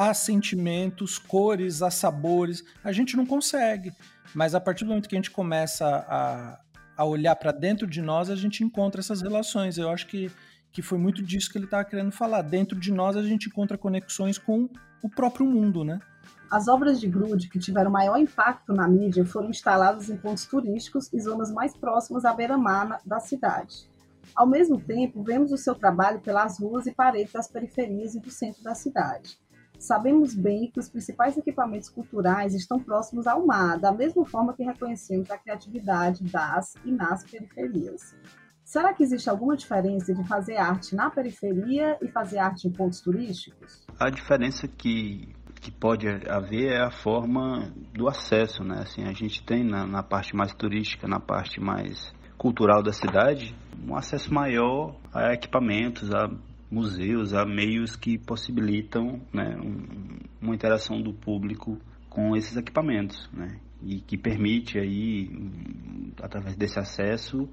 a 0.00 0.14
sentimentos, 0.14 1.18
cores, 1.18 1.82
a 1.82 1.90
sabores. 1.90 2.64
A 2.82 2.90
gente 2.90 3.18
não 3.18 3.26
consegue. 3.26 3.92
Mas 4.34 4.54
a 4.54 4.60
partir 4.60 4.84
do 4.84 4.88
momento 4.88 5.06
que 5.06 5.14
a 5.14 5.18
gente 5.18 5.30
começa 5.30 5.86
a, 5.86 6.58
a 6.96 7.04
olhar 7.04 7.36
para 7.36 7.52
dentro 7.52 7.86
de 7.86 8.00
nós, 8.00 8.30
a 8.30 8.34
gente 8.34 8.64
encontra 8.64 9.02
essas 9.02 9.20
relações. 9.20 9.76
Eu 9.76 9.90
acho 9.90 10.06
que, 10.06 10.32
que 10.72 10.80
foi 10.80 10.96
muito 10.96 11.22
disso 11.22 11.52
que 11.52 11.58
ele 11.58 11.66
estava 11.66 11.84
querendo 11.84 12.12
falar. 12.12 12.40
Dentro 12.40 12.80
de 12.80 12.90
nós, 12.90 13.14
a 13.14 13.22
gente 13.22 13.48
encontra 13.48 13.76
conexões 13.76 14.38
com 14.38 14.70
o 15.02 15.10
próprio 15.10 15.44
mundo, 15.44 15.84
né? 15.84 16.00
As 16.50 16.66
obras 16.66 16.98
de 16.98 17.06
Grude 17.06 17.50
que 17.50 17.58
tiveram 17.58 17.90
maior 17.90 18.16
impacto 18.16 18.72
na 18.72 18.88
mídia 18.88 19.26
foram 19.26 19.50
instaladas 19.50 20.08
em 20.08 20.16
pontos 20.16 20.46
turísticos 20.46 21.12
e 21.12 21.20
zonas 21.20 21.52
mais 21.52 21.76
próximas 21.76 22.24
à 22.24 22.32
beira-mar 22.32 23.02
da 23.04 23.20
cidade. 23.20 23.86
Ao 24.34 24.46
mesmo 24.46 24.80
tempo, 24.80 25.22
vemos 25.22 25.52
o 25.52 25.58
seu 25.58 25.74
trabalho 25.74 26.20
pelas 26.20 26.58
ruas 26.58 26.86
e 26.86 26.94
paredes 26.94 27.34
das 27.34 27.48
periferias 27.48 28.14
e 28.14 28.20
do 28.20 28.30
centro 28.30 28.62
da 28.62 28.74
cidade. 28.74 29.38
Sabemos 29.80 30.34
bem 30.34 30.70
que 30.70 30.78
os 30.78 30.90
principais 30.90 31.38
equipamentos 31.38 31.88
culturais 31.88 32.54
estão 32.54 32.78
próximos 32.78 33.26
ao 33.26 33.46
mar, 33.46 33.78
da 33.78 33.90
mesma 33.90 34.26
forma 34.26 34.52
que 34.52 34.62
reconhecemos 34.62 35.30
a 35.30 35.38
criatividade 35.38 36.22
das 36.24 36.74
e 36.84 36.92
nas 36.92 37.24
periferias. 37.24 38.14
Será 38.62 38.92
que 38.92 39.02
existe 39.02 39.30
alguma 39.30 39.56
diferença 39.56 40.14
de 40.14 40.22
fazer 40.28 40.58
arte 40.58 40.94
na 40.94 41.08
periferia 41.10 41.96
e 42.02 42.08
fazer 42.08 42.38
arte 42.38 42.68
em 42.68 42.70
pontos 42.70 43.00
turísticos? 43.00 43.86
A 43.98 44.10
diferença 44.10 44.68
que, 44.68 45.34
que 45.62 45.72
pode 45.72 46.06
haver 46.28 46.72
é 46.74 46.84
a 46.84 46.90
forma 46.90 47.72
do 47.94 48.06
acesso, 48.06 48.62
né? 48.62 48.80
Assim, 48.82 49.04
a 49.04 49.14
gente 49.14 49.42
tem 49.42 49.64
na, 49.64 49.86
na 49.86 50.02
parte 50.02 50.36
mais 50.36 50.52
turística, 50.52 51.08
na 51.08 51.18
parte 51.18 51.58
mais 51.58 52.12
cultural 52.36 52.82
da 52.82 52.92
cidade, 52.92 53.56
um 53.88 53.96
acesso 53.96 54.32
maior 54.32 54.94
a 55.12 55.32
equipamentos, 55.32 56.14
a 56.14 56.30
museus, 56.70 57.34
há 57.34 57.44
meios 57.44 57.96
que 57.96 58.16
possibilitam 58.16 59.20
né, 59.32 59.56
um, 59.56 60.18
uma 60.40 60.54
interação 60.54 61.02
do 61.02 61.12
público 61.12 61.78
com 62.08 62.36
esses 62.36 62.56
equipamentos, 62.56 63.28
né, 63.32 63.58
e 63.82 64.00
que 64.00 64.16
permite 64.16 64.78
aí, 64.78 65.30
através 66.22 66.56
desse 66.56 66.78
acesso, 66.78 67.48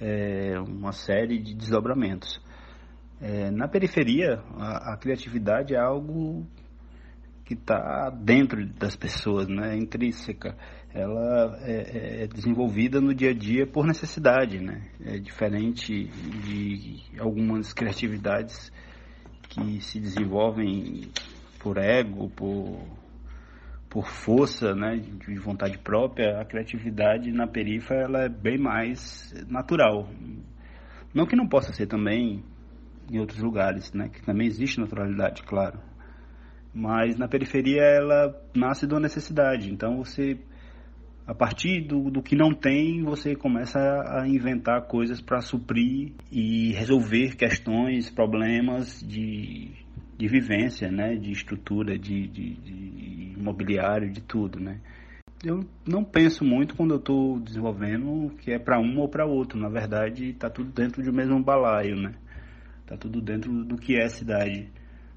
é, 0.00 0.58
uma 0.60 0.92
série 0.92 1.38
de 1.38 1.54
desdobramentos. 1.54 2.40
É, 3.20 3.50
na 3.50 3.68
periferia, 3.68 4.42
a, 4.58 4.94
a, 4.94 4.96
criatividade 4.96 5.74
é 5.74 5.78
algo 5.78 6.46
que 7.44 7.54
está 7.54 8.10
dentro 8.10 8.66
das 8.66 8.96
pessoas, 8.96 9.46
né, 9.48 9.74
é 9.74 9.76
intrínseca 9.76 10.56
ela 10.94 11.58
é, 11.62 12.22
é, 12.22 12.26
desenvolvida 12.28 13.00
no 13.00 13.12
dia 13.12 13.30
a 13.30 13.34
dia 13.34 13.66
por 13.66 13.84
necessidade, 13.84 14.60
né? 14.60 14.82
É 15.04 15.18
diferente 15.18 16.04
de 16.06 17.02
algumas 17.18 17.72
criatividades 17.72 18.72
que 19.48 19.80
se 19.80 19.98
desenvolvem 19.98 21.10
por 21.58 21.78
ego, 21.78 22.30
por, 22.30 22.80
por 23.90 24.06
força, 24.06 24.72
né? 24.72 24.96
De 24.96 25.34
vontade 25.40 25.76
própria. 25.78 26.40
A 26.40 26.44
criatividade 26.44 27.32
na 27.32 27.48
periferia 27.48 28.04
ela 28.04 28.22
é 28.22 28.28
bem 28.28 28.56
mais 28.56 29.34
natural. 29.48 30.08
Não 31.12 31.26
que 31.26 31.34
não 31.34 31.48
possa 31.48 31.72
ser 31.72 31.88
também 31.88 32.44
em 33.10 33.18
outros 33.18 33.40
lugares, 33.40 33.92
né? 33.92 34.10
Que 34.10 34.22
também 34.22 34.46
existe 34.46 34.78
naturalidade, 34.78 35.42
claro. 35.42 35.80
Mas 36.72 37.18
na 37.18 37.26
periferia 37.26 37.82
ela 37.82 38.32
nasce 38.54 38.86
uma 38.86 39.00
necessidade. 39.00 39.72
Então 39.72 39.96
você 39.96 40.38
a 41.26 41.34
partir 41.34 41.80
do, 41.80 42.10
do 42.10 42.22
que 42.22 42.36
não 42.36 42.54
tem, 42.54 43.02
você 43.02 43.34
começa 43.34 43.78
a 43.78 44.28
inventar 44.28 44.86
coisas 44.86 45.22
para 45.22 45.40
suprir 45.40 46.12
e 46.30 46.72
resolver 46.72 47.34
questões, 47.34 48.10
problemas 48.10 49.00
de, 49.00 49.70
de 50.18 50.28
vivência, 50.28 50.90
né? 50.90 51.14
de 51.16 51.30
estrutura, 51.30 51.98
de, 51.98 52.28
de, 52.28 52.54
de 52.54 53.34
imobiliário, 53.38 54.10
de 54.12 54.20
tudo. 54.20 54.60
Né? 54.60 54.80
Eu 55.42 55.60
não 55.86 56.04
penso 56.04 56.44
muito 56.44 56.76
quando 56.76 56.92
eu 56.92 56.98
estou 56.98 57.40
desenvolvendo 57.40 58.30
que 58.40 58.52
é 58.52 58.58
para 58.58 58.78
um 58.78 58.98
ou 58.98 59.08
para 59.08 59.24
outro. 59.24 59.58
Na 59.58 59.70
verdade, 59.70 60.28
está 60.28 60.50
tudo 60.50 60.70
dentro 60.72 61.02
do 61.02 61.12
mesmo 61.12 61.42
balaio, 61.42 61.96
né? 61.96 62.14
Está 62.82 62.98
tudo 62.98 63.22
dentro 63.22 63.64
do 63.64 63.76
que 63.76 63.96
é 63.98 64.06
cidade. 64.08 64.68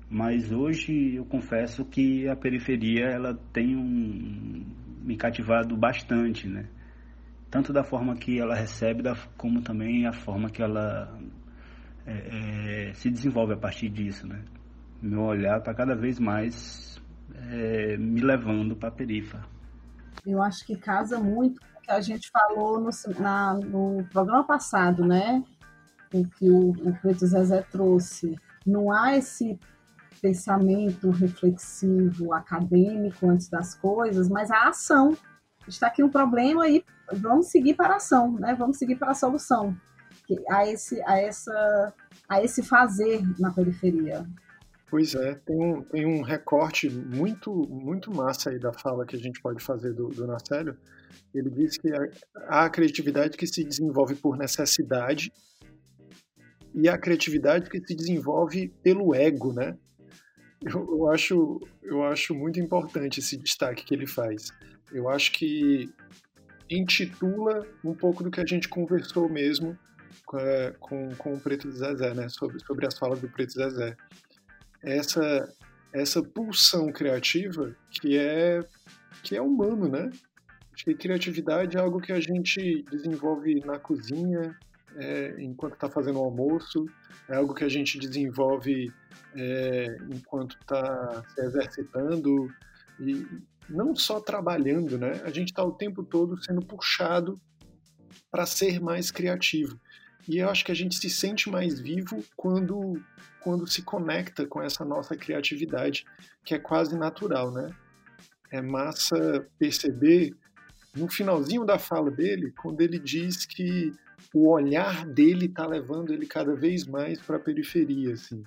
Mas 0.10 0.54
hoje 0.54 1.16
eu 1.16 1.26
confesso 1.26 1.84
que 1.84 2.30
a 2.30 2.36
periferia 2.36 3.08
ela 3.08 3.38
tem 3.52 3.76
um, 3.76 4.64
me 5.08 5.16
cativado 5.16 5.76
bastante, 5.78 6.50
né? 6.50 6.68
Tanto 7.50 7.72
da 7.72 7.82
forma 7.82 8.14
que 8.18 8.38
ela 8.38 8.54
recebe, 8.54 9.04
como 9.38 9.62
também 9.62 10.06
a 10.06 10.12
forma 10.12 10.50
que 10.50 10.62
ela 10.62 11.18
é, 12.06 12.90
é, 12.90 12.94
se 12.94 13.10
desenvolve 13.10 13.54
a 13.54 13.58
partir 13.58 13.88
disso, 13.88 14.28
né? 14.28 14.44
Meu 15.02 15.22
olhar 15.22 15.60
está 15.60 15.74
cada 15.74 15.96
vez 15.96 16.20
mais 16.20 17.02
é, 17.50 17.96
me 17.98 18.20
levando 18.20 18.76
para 18.76 18.90
a 18.90 18.92
perifa. 18.92 19.42
Eu 20.26 20.42
acho 20.42 20.66
que 20.66 20.76
casa 20.76 21.18
muito 21.18 21.62
com 21.62 21.80
o 21.80 21.82
que 21.82 21.92
a 21.92 22.02
gente 22.02 22.30
falou 22.30 22.82
no, 22.82 22.90
na, 23.18 23.54
no 23.54 24.04
programa 24.12 24.44
passado, 24.44 25.06
né? 25.06 25.42
O 26.14 26.28
que 26.28 26.50
o, 26.50 26.72
o 26.72 26.94
Preto 27.00 27.26
Zezé 27.26 27.62
trouxe. 27.62 28.36
Não 28.66 28.92
há 28.92 29.16
esse 29.16 29.58
pensamento 30.22 31.10
reflexivo, 31.10 32.34
acadêmico 32.34 33.30
antes 33.30 33.50
das 33.50 33.76
coisas, 33.76 34.30
mas 34.30 34.52
a 34.52 34.70
ação. 34.70 35.16
Está 35.68 35.88
aqui 35.88 36.02
um 36.02 36.10
problema 36.10 36.68
e 36.70 36.84
vamos 37.14 37.48
seguir 37.48 37.74
para 37.74 37.94
a 37.94 37.98
ação, 37.98 38.34
né? 38.40 38.56
Vamos 38.58 38.78
seguir 38.78 38.96
para 38.96 39.12
a 39.12 39.16
solução. 39.16 39.76
A 40.50 40.68
esse, 40.68 41.02
a 41.04 41.20
essa, 41.20 41.94
a 42.30 42.42
esse 42.42 42.64
fazer 42.64 43.22
na 43.40 43.52
periferia. 43.52 44.26
Pois 44.90 45.14
é, 45.16 45.36
tem 45.36 45.62
um, 45.62 45.82
tem 45.84 46.06
um 46.06 46.22
recorte 46.22 46.90
muito, 46.90 47.54
muito 47.70 48.14
massa 48.14 48.50
aí 48.50 48.60
da 48.60 48.72
fala 48.72 49.06
que 49.06 49.18
a 49.18 49.20
gente 49.20 49.42
pode 49.42 49.62
fazer 49.62 49.94
do, 49.94 50.08
do 50.08 50.26
Narcélio. 50.26 50.78
Ele 51.34 51.50
diz 51.50 51.78
que 51.78 51.90
há 52.48 52.66
a 52.66 52.70
criatividade 52.70 53.38
que 53.38 53.46
se 53.46 53.66
desenvolve 53.66 54.16
por 54.16 54.38
necessidade 54.38 55.32
e 56.74 56.88
a 56.88 56.98
criatividade 56.98 57.70
que 57.70 57.86
se 57.86 57.96
desenvolve 57.96 58.70
pelo 58.82 59.14
ego, 59.14 59.52
né? 59.52 59.78
Eu, 60.62 60.88
eu, 60.90 61.10
acho, 61.10 61.60
eu 61.84 62.04
acho 62.04 62.34
muito 62.34 62.60
importante 62.60 63.20
esse 63.20 63.38
destaque 63.38 63.86
que 63.86 63.94
ele 63.94 64.08
faz. 64.08 64.52
Eu 64.92 65.10
acho 65.10 65.32
que 65.32 65.90
intitula 66.70 67.66
um 67.84 67.94
pouco 67.94 68.24
do 68.24 68.32
que 68.32 68.42
a 68.42 68.46
gente 68.46 68.68
conversou 68.68 69.30
mesmo 69.30 69.78
com, 70.26 70.38
é, 70.38 70.72
com, 70.80 71.10
com 71.16 71.34
o 71.34 71.40
Preto 71.40 71.72
Zezé, 71.72 72.14
né? 72.14 72.28
Sobre, 72.30 72.60
sobre 72.60 72.86
as 72.86 72.98
falas 72.98 73.20
do 73.20 73.30
Preto 73.30 73.54
Zezé. 73.54 73.96
Essa, 74.82 75.48
essa 75.94 76.22
pulsão 76.22 76.92
criativa 76.92 77.76
que 77.92 78.18
é, 78.18 78.60
que 79.24 79.36
é 79.36 79.42
humano, 79.42 79.88
né? 79.88 80.10
Acho 80.74 80.86
que 80.86 80.94
criatividade 80.94 81.76
é 81.76 81.80
algo 81.80 82.00
que 82.00 82.12
a 82.12 82.20
gente 82.20 82.84
desenvolve 82.92 83.62
na 83.66 83.80
cozinha, 83.80 84.56
é, 84.96 85.36
enquanto 85.40 85.74
está 85.74 85.90
fazendo 85.90 86.20
o 86.20 86.24
almoço, 86.24 86.86
é 87.28 87.36
algo 87.36 87.54
que 87.54 87.64
a 87.64 87.70
gente 87.70 87.98
desenvolve 87.98 88.92
é, 89.36 89.98
enquanto 90.10 90.58
está 90.60 91.24
se 91.34 91.42
exercitando 91.42 92.52
e 93.00 93.26
não 93.70 93.96
só 93.96 94.20
trabalhando, 94.20 94.98
né? 94.98 95.22
A 95.24 95.30
gente 95.30 95.50
está 95.50 95.64
o 95.64 95.72
tempo 95.72 96.04
todo 96.04 96.42
sendo 96.44 96.62
puxado 96.62 97.40
para 98.32 98.46
ser 98.46 98.80
mais 98.80 99.12
criativo. 99.12 99.80
E 100.28 100.40
eu 100.40 100.50
acho 100.50 100.66
que 100.66 100.72
a 100.72 100.76
gente 100.76 100.96
se 100.96 101.10
sente 101.10 101.50
mais 101.50 101.80
vivo 101.80 102.24
quando, 102.36 103.02
quando 103.40 103.68
se 103.68 103.82
conecta 103.82 104.46
com 104.46 104.62
essa 104.62 104.84
nossa 104.84 105.16
criatividade, 105.16 106.06
que 106.44 106.54
é 106.54 106.60
quase 106.60 106.98
natural, 106.98 107.52
né? 107.52 107.70
É 108.52 108.62
massa 108.62 109.48
perceber 109.58 110.36
no 110.96 111.08
finalzinho 111.10 111.66
da 111.66 111.78
fala 111.78 112.10
dele, 112.10 112.52
quando 112.58 112.82
ele 112.82 113.00
diz 113.00 113.46
que 113.46 113.94
o 114.34 114.50
olhar 114.50 115.06
dele 115.06 115.46
está 115.46 115.66
levando 115.66 116.12
ele 116.12 116.26
cada 116.26 116.56
vez 116.56 116.86
mais 116.86 117.22
para 117.22 117.38
a 117.38 117.40
periferia, 117.40 118.14
assim. 118.14 118.44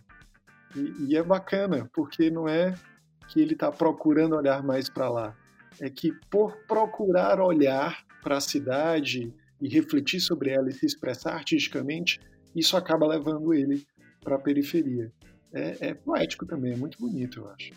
E, 0.75 1.07
e, 1.09 1.17
é 1.17 1.23
bacana, 1.23 1.91
porque 1.93 2.31
não 2.31 2.49
é 2.49 2.75
que 3.29 3.41
ele 3.41 3.55
está 3.55 3.71
procurando 3.71 4.37
olhar 4.37 4.63
mais 4.63 4.89
para 4.89 5.09
lá, 5.09 5.37
é 5.81 5.89
que 5.89 6.13
por 6.31 6.57
procurar 6.67 7.41
olhar 7.41 8.05
para 8.23 8.37
a 8.37 8.41
cidade 8.41 9.33
e 9.61 9.69
refletir 9.69 10.21
sobre 10.21 10.51
ela 10.51 10.69
e 10.69 10.73
se 10.73 10.87
expressar 10.87 11.35
artisticamente, 11.35 12.21
isso 12.55 12.77
acaba 12.77 13.07
levando 13.07 13.53
ele 13.55 13.85
para 14.23 14.37
a 14.37 14.39
periferia. 14.39 15.13
É, 15.53 15.89
é 15.89 15.95
poético 15.95 16.47
também, 16.47 16.73
é 16.73 16.77
muito 16.77 16.99
bonito, 16.99 17.41
eu 17.41 17.51
acho. 17.51 17.73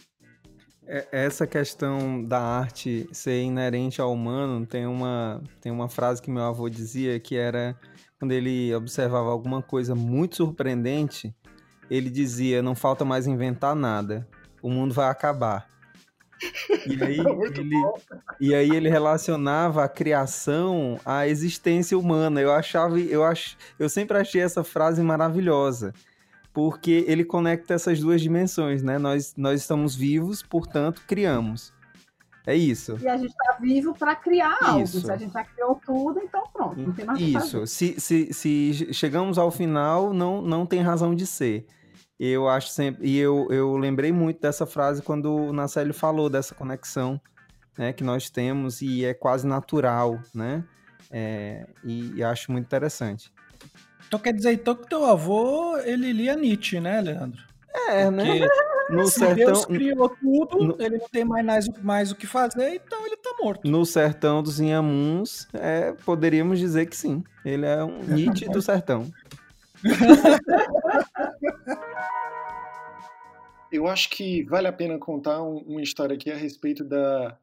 É, 0.86 1.08
essa 1.12 1.48
questão 1.48 2.24
da 2.24 2.39
arte 2.39 3.08
ser 3.12 3.41
inerente 3.41 4.02
ao 4.02 4.12
humano, 4.12 4.66
tem 4.66 4.86
uma, 4.86 5.41
tem 5.62 5.72
uma 5.72 5.88
frase 5.88 6.22
que 6.22 6.30
meu 6.30 6.44
avô 6.44 6.70
dizia 6.70 7.20
que 7.20 7.36
era 7.36 7.78
quando 8.20 8.32
ele 8.32 8.74
observava 8.76 9.30
alguma 9.30 9.62
coisa 9.62 9.96
muito 9.96 10.38
surpreendente, 10.38 11.34
ele 11.90 12.10
dizia: 12.10 12.62
Não 12.62 12.76
falta 12.76 13.04
mais 13.06 13.28
inventar 13.28 13.76
nada, 13.76 14.28
o 14.62 14.70
mundo 14.70 14.94
vai 14.94 15.10
acabar. 15.10 15.70
E 16.88 16.98
aí, 17.04 17.20
ele, 17.20 17.82
e 18.40 18.54
aí 18.54 18.70
ele 18.70 18.90
relacionava 18.90 19.84
a 19.84 19.88
criação 19.88 21.00
à 21.06 21.28
existência 21.28 21.98
humana. 21.98 22.42
Eu 22.42 22.52
achava, 22.52 23.00
eu, 23.00 23.24
ach, 23.24 23.56
eu 23.80 23.88
sempre 23.88 24.18
achei 24.18 24.42
essa 24.42 24.64
frase 24.64 25.02
maravilhosa 25.02 25.94
porque 26.54 27.04
ele 27.08 27.26
conecta 27.26 27.74
essas 27.74 28.00
duas 28.00 28.22
dimensões, 28.22 28.84
né? 28.84 29.00
Nós, 29.00 29.34
nós 29.36 29.60
estamos 29.62 29.96
vivos, 29.96 30.44
portanto, 30.44 31.02
criamos. 31.08 31.74
É 32.46 32.56
isso. 32.56 32.98
E 33.02 33.08
a 33.08 33.16
gente 33.16 33.32
está 33.32 33.58
vivo 33.62 33.94
para 33.94 34.16
criar 34.16 34.58
algo. 34.62 34.86
Se 34.86 35.10
a 35.10 35.16
gente 35.16 35.32
já 35.32 35.44
criou 35.44 35.80
tudo, 35.86 36.20
então 36.20 36.44
pronto, 36.52 36.80
não 36.80 36.91
tem 36.91 37.06
mais 37.06 37.20
Isso. 37.20 37.66
Se, 37.66 38.00
se, 38.00 38.34
se 38.34 38.94
chegamos 38.94 39.38
ao 39.38 39.50
final, 39.50 40.14
não, 40.14 40.41
não 40.41 40.66
tem 40.66 40.82
razão 40.82 41.16
de 41.16 41.26
ser. 41.26 41.66
Eu 42.20 42.48
acho 42.48 42.70
sempre. 42.70 43.08
E 43.08 43.18
eu, 43.18 43.48
eu 43.50 43.78
lembrei 43.78 44.12
muito 44.12 44.41
dessa 44.41 44.66
frase 44.66 45.02
quando 45.02 45.34
o 45.34 45.54
Nacélio 45.54 45.94
falou 45.94 46.30
dessa 46.30 46.54
conexão 46.54 47.20
né, 47.78 47.94
que 47.94 48.04
nós 48.04 48.30
temos 48.30 48.82
e 48.82 49.06
é 49.06 49.14
quase 49.14 49.48
natural, 49.48 50.20
né? 50.34 50.64
É, 51.12 51.68
e, 51.84 52.14
e 52.16 52.24
acho 52.24 52.52
muito 52.52 52.66
interessante. 52.66 53.32
Então 54.08 54.20
quer 54.20 54.34
dizer 54.34 54.54
então 54.54 54.76
que 54.76 54.88
teu 54.88 55.06
avô, 55.06 55.78
ele 55.78 56.12
lia 56.12 56.36
Nietzsche, 56.36 56.80
né, 56.80 57.02
Leandro? 57.02 57.41
É, 57.74 58.10
né? 58.12 58.24
Porque 58.26 58.40
né? 58.40 58.48
No 58.90 59.06
se 59.06 59.20
sertão, 59.20 59.36
Deus 59.36 59.66
criou 59.66 60.10
tudo, 60.10 60.58
no, 60.58 60.82
ele 60.82 60.98
não 60.98 61.08
tem 61.10 61.24
mais, 61.24 61.46
mais, 61.46 61.68
mais 61.82 62.12
o 62.12 62.16
que 62.16 62.28
fazer, 62.28 62.76
então 62.76 63.06
ele 63.06 63.16
tá 63.18 63.34
morto. 63.42 63.68
No 63.68 63.86
sertão 63.86 64.44
dos 64.44 64.60
Inhamuns, 64.60 65.48
é, 65.54 65.94
poderíamos 66.06 66.60
dizer 66.60 66.86
que 66.88 66.96
sim. 66.96 67.24
Ele 67.46 67.66
é 67.66 67.84
um 67.84 68.04
Nietzsche 68.04 68.48
do 68.50 68.62
sertão. 68.62 69.10
Eu 73.72 73.88
acho 73.88 74.10
que 74.10 74.44
vale 74.44 74.68
a 74.68 74.74
pena 74.74 75.00
contar 75.00 75.42
um, 75.42 75.58
uma 75.60 75.82
história 75.82 76.16
aqui 76.16 76.30
a 76.30 76.36
respeito 76.36 76.84
da, 76.84 77.38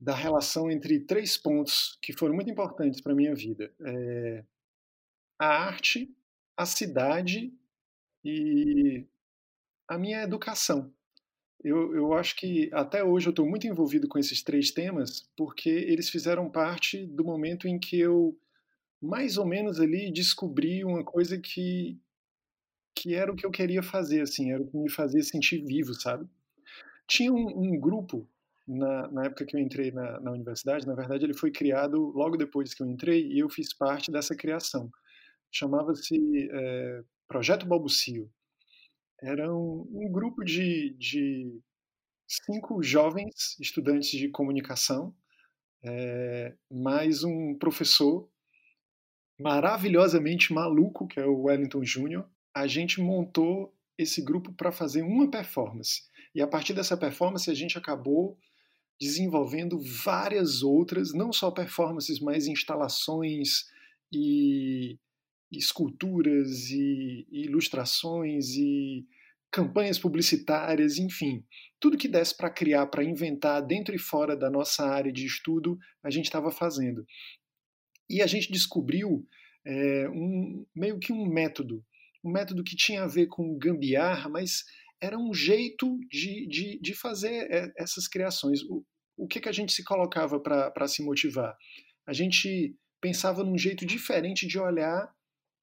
da 0.00 0.14
relação 0.14 0.70
entre 0.70 1.00
três 1.00 1.36
pontos 1.36 1.98
que 2.00 2.12
foram 2.12 2.34
muito 2.34 2.50
importantes 2.50 3.00
para 3.00 3.14
minha 3.14 3.34
vida. 3.34 3.70
É, 3.84 4.44
a 5.38 5.46
arte, 5.46 6.10
a 6.56 6.64
cidade 6.64 7.52
e 8.24 9.06
a 9.88 9.98
minha 9.98 10.22
educação. 10.22 10.92
Eu, 11.62 11.94
eu 11.94 12.12
acho 12.12 12.36
que 12.36 12.70
até 12.72 13.02
hoje 13.02 13.26
eu 13.26 13.30
estou 13.30 13.48
muito 13.48 13.66
envolvido 13.66 14.06
com 14.06 14.18
esses 14.18 14.42
três 14.42 14.70
temas 14.70 15.28
porque 15.36 15.70
eles 15.70 16.08
fizeram 16.08 16.50
parte 16.50 17.06
do 17.06 17.24
momento 17.24 17.66
em 17.66 17.78
que 17.78 17.98
eu, 17.98 18.38
mais 19.00 19.38
ou 19.38 19.46
menos 19.46 19.80
ali, 19.80 20.12
descobri 20.12 20.84
uma 20.84 21.02
coisa 21.02 21.38
que, 21.38 21.98
que 22.94 23.14
era 23.14 23.32
o 23.32 23.36
que 23.36 23.46
eu 23.46 23.50
queria 23.50 23.82
fazer, 23.82 24.20
assim, 24.20 24.52
era 24.52 24.62
o 24.62 24.66
que 24.66 24.76
me 24.76 24.90
fazia 24.90 25.22
sentir 25.22 25.64
vivo, 25.64 25.94
sabe? 25.94 26.28
Tinha 27.08 27.32
um, 27.32 27.46
um 27.46 27.80
grupo 27.80 28.28
na, 28.66 29.10
na, 29.10 29.24
época 29.24 29.46
que 29.46 29.56
eu 29.56 29.60
entrei 29.60 29.90
na, 29.90 30.20
na, 30.20 30.32
universidade, 30.32 30.86
na 30.86 30.94
verdade 30.94 31.24
ele 31.24 31.34
foi 31.34 31.50
criado 31.50 32.12
logo 32.14 32.36
depois 32.36 32.74
que 32.74 32.82
eu 32.82 32.86
entrei 32.86 33.26
e 33.26 33.38
eu 33.38 33.48
fiz 33.48 33.72
parte 33.72 34.10
dessa 34.10 34.36
criação 34.36 34.90
chamava-se 35.56 36.48
é, 36.52 37.02
Projeto 37.28 37.66
Balbucio. 37.66 38.30
Era 39.22 39.52
um, 39.52 39.86
um 39.90 40.12
grupo 40.12 40.44
de, 40.44 40.94
de, 40.98 41.60
cinco 42.28 42.82
jovens 42.82 43.58
estudantes 43.58 44.10
de 44.10 44.28
comunicação, 44.28 45.14
é, 45.82 46.54
mais 46.70 47.24
um 47.24 47.56
professor 47.58 48.28
maravilhosamente 49.38 50.52
maluco, 50.52 51.06
que 51.06 51.20
é 51.20 51.26
o 51.26 51.42
Wellington 51.42 51.84
Júnior. 51.84 52.28
A 52.54 52.66
gente 52.66 53.00
montou 53.00 53.74
esse 53.98 54.22
grupo 54.22 54.52
para 54.52 54.72
fazer 54.72 55.02
uma 55.02 55.30
performance. 55.30 56.02
E 56.34 56.42
a 56.42 56.46
partir 56.46 56.74
dessa 56.74 56.96
performance, 56.96 57.50
a 57.50 57.54
gente 57.54 57.78
acabou 57.78 58.38
desenvolvendo 59.00 59.78
várias 59.78 60.62
outras, 60.62 61.12
não 61.12 61.32
só 61.32 61.50
performances, 61.50 62.20
mas 62.20 62.46
instalações 62.46 63.66
e 64.12 64.98
esculturas 65.50 66.70
e, 66.70 67.26
ilustrações 67.30 68.56
e 68.56 69.06
campanhas 69.50 69.98
publicitárias, 69.98 70.98
enfim, 70.98 71.44
tudo 71.80 71.96
que 71.96 72.08
desse 72.08 72.36
para 72.36 72.50
criar, 72.50 72.86
para 72.88 73.04
inventar 73.04 73.64
dentro 73.64 73.94
e 73.94 73.98
fora 73.98 74.36
da 74.36 74.50
nossa 74.50 74.84
área 74.86 75.12
de 75.12 75.24
estudo, 75.24 75.78
a 76.02 76.10
gente 76.10 76.26
estava 76.26 76.50
fazendo. 76.50 77.06
E 78.08 78.20
a 78.22 78.26
gente 78.26 78.52
descobriu 78.52 79.26
é, 79.64 80.08
um, 80.10 80.66
meio 80.74 80.98
que 80.98 81.12
um 81.12 81.26
método, 81.26 81.84
um 82.24 82.30
método 82.30 82.62
que 82.62 82.76
tinha 82.76 83.04
a 83.04 83.08
ver 83.08 83.26
com 83.26 83.58
gambiarra, 83.58 84.28
mas 84.28 84.64
era 85.00 85.18
um 85.18 85.32
jeito 85.32 85.98
de, 86.10 86.46
de, 86.48 86.80
de 86.80 86.94
fazer 86.94 87.50
é, 87.50 87.72
essas 87.78 88.06
criações. 88.06 88.62
O, 88.64 88.84
o 89.16 89.26
que, 89.26 89.40
que 89.40 89.48
a 89.48 89.52
gente 89.52 89.72
se 89.72 89.82
colocava 89.82 90.38
para 90.38 90.88
se 90.88 91.02
motivar? 91.02 91.56
A 92.06 92.12
gente 92.12 92.76
pensava 93.00 93.42
num 93.42 93.56
jeito 93.56 93.86
diferente 93.86 94.46
de 94.46 94.58
olhar 94.58 95.10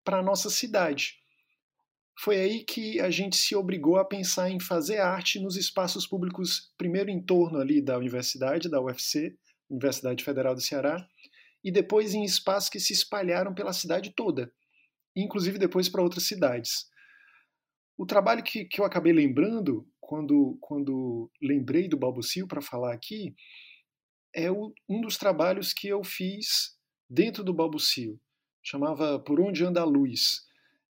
para 0.03 0.19
a 0.19 0.23
nossa 0.23 0.49
cidade. 0.49 1.15
Foi 2.19 2.39
aí 2.39 2.63
que 2.63 2.99
a 2.99 3.09
gente 3.09 3.35
se 3.35 3.55
obrigou 3.55 3.97
a 3.97 4.05
pensar 4.05 4.49
em 4.49 4.59
fazer 4.59 4.99
arte 4.99 5.39
nos 5.39 5.55
espaços 5.55 6.05
públicos, 6.05 6.71
primeiro 6.77 7.09
em 7.09 7.21
torno 7.21 7.59
ali 7.59 7.81
da 7.81 7.97
universidade, 7.97 8.69
da 8.69 8.79
UFC, 8.79 9.35
Universidade 9.69 10.23
Federal 10.23 10.53
do 10.53 10.61
Ceará, 10.61 11.07
e 11.63 11.71
depois 11.71 12.13
em 12.13 12.23
espaços 12.23 12.69
que 12.69 12.79
se 12.79 12.93
espalharam 12.93 13.53
pela 13.53 13.73
cidade 13.73 14.13
toda, 14.15 14.53
inclusive 15.15 15.57
depois 15.57 15.89
para 15.89 16.03
outras 16.03 16.25
cidades. 16.25 16.85
O 17.97 18.05
trabalho 18.05 18.43
que, 18.43 18.65
que 18.65 18.79
eu 18.79 18.85
acabei 18.85 19.13
lembrando, 19.13 19.87
quando, 19.99 20.57
quando 20.61 21.31
lembrei 21.41 21.87
do 21.87 21.97
Balbucio 21.97 22.47
para 22.47 22.61
falar 22.61 22.93
aqui, 22.93 23.33
é 24.35 24.51
o, 24.51 24.73
um 24.89 25.01
dos 25.01 25.17
trabalhos 25.17 25.73
que 25.73 25.87
eu 25.87 26.03
fiz 26.03 26.77
dentro 27.09 27.43
do 27.43 27.53
Balbucio 27.53 28.19
chamava 28.63 29.19
Por 29.19 29.39
Onde 29.39 29.65
Anda 29.65 29.81
a 29.81 29.85
Luz. 29.85 30.47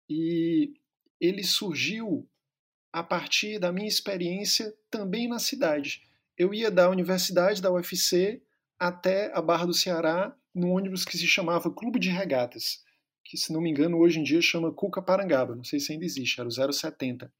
E 0.08 0.74
ele 1.20 1.42
surgiu 1.42 2.28
a 2.92 3.02
partir 3.02 3.58
da 3.58 3.72
minha 3.72 3.88
experiência 3.88 4.74
também 4.90 5.26
na 5.26 5.38
cidade. 5.38 6.02
Eu 6.36 6.52
ia 6.52 6.70
da 6.70 6.90
universidade, 6.90 7.62
da 7.62 7.72
UFC, 7.72 8.42
até 8.78 9.32
a 9.34 9.40
Barra 9.40 9.66
do 9.66 9.72
Ceará, 9.72 10.36
num 10.54 10.72
ônibus 10.72 11.04
que 11.04 11.16
se 11.16 11.26
chamava 11.26 11.72
Clube 11.72 11.98
de 11.98 12.10
Regatas, 12.10 12.84
que, 13.24 13.36
se 13.36 13.52
não 13.52 13.60
me 13.60 13.70
engano, 13.70 13.98
hoje 13.98 14.20
em 14.20 14.22
dia 14.22 14.42
chama 14.42 14.72
Cuca 14.72 15.00
Parangaba, 15.00 15.54
não 15.54 15.64
sei 15.64 15.80
se 15.80 15.92
ainda 15.92 16.04
existe, 16.04 16.38
era 16.40 16.48
o 16.48 16.72
070. 16.72 17.32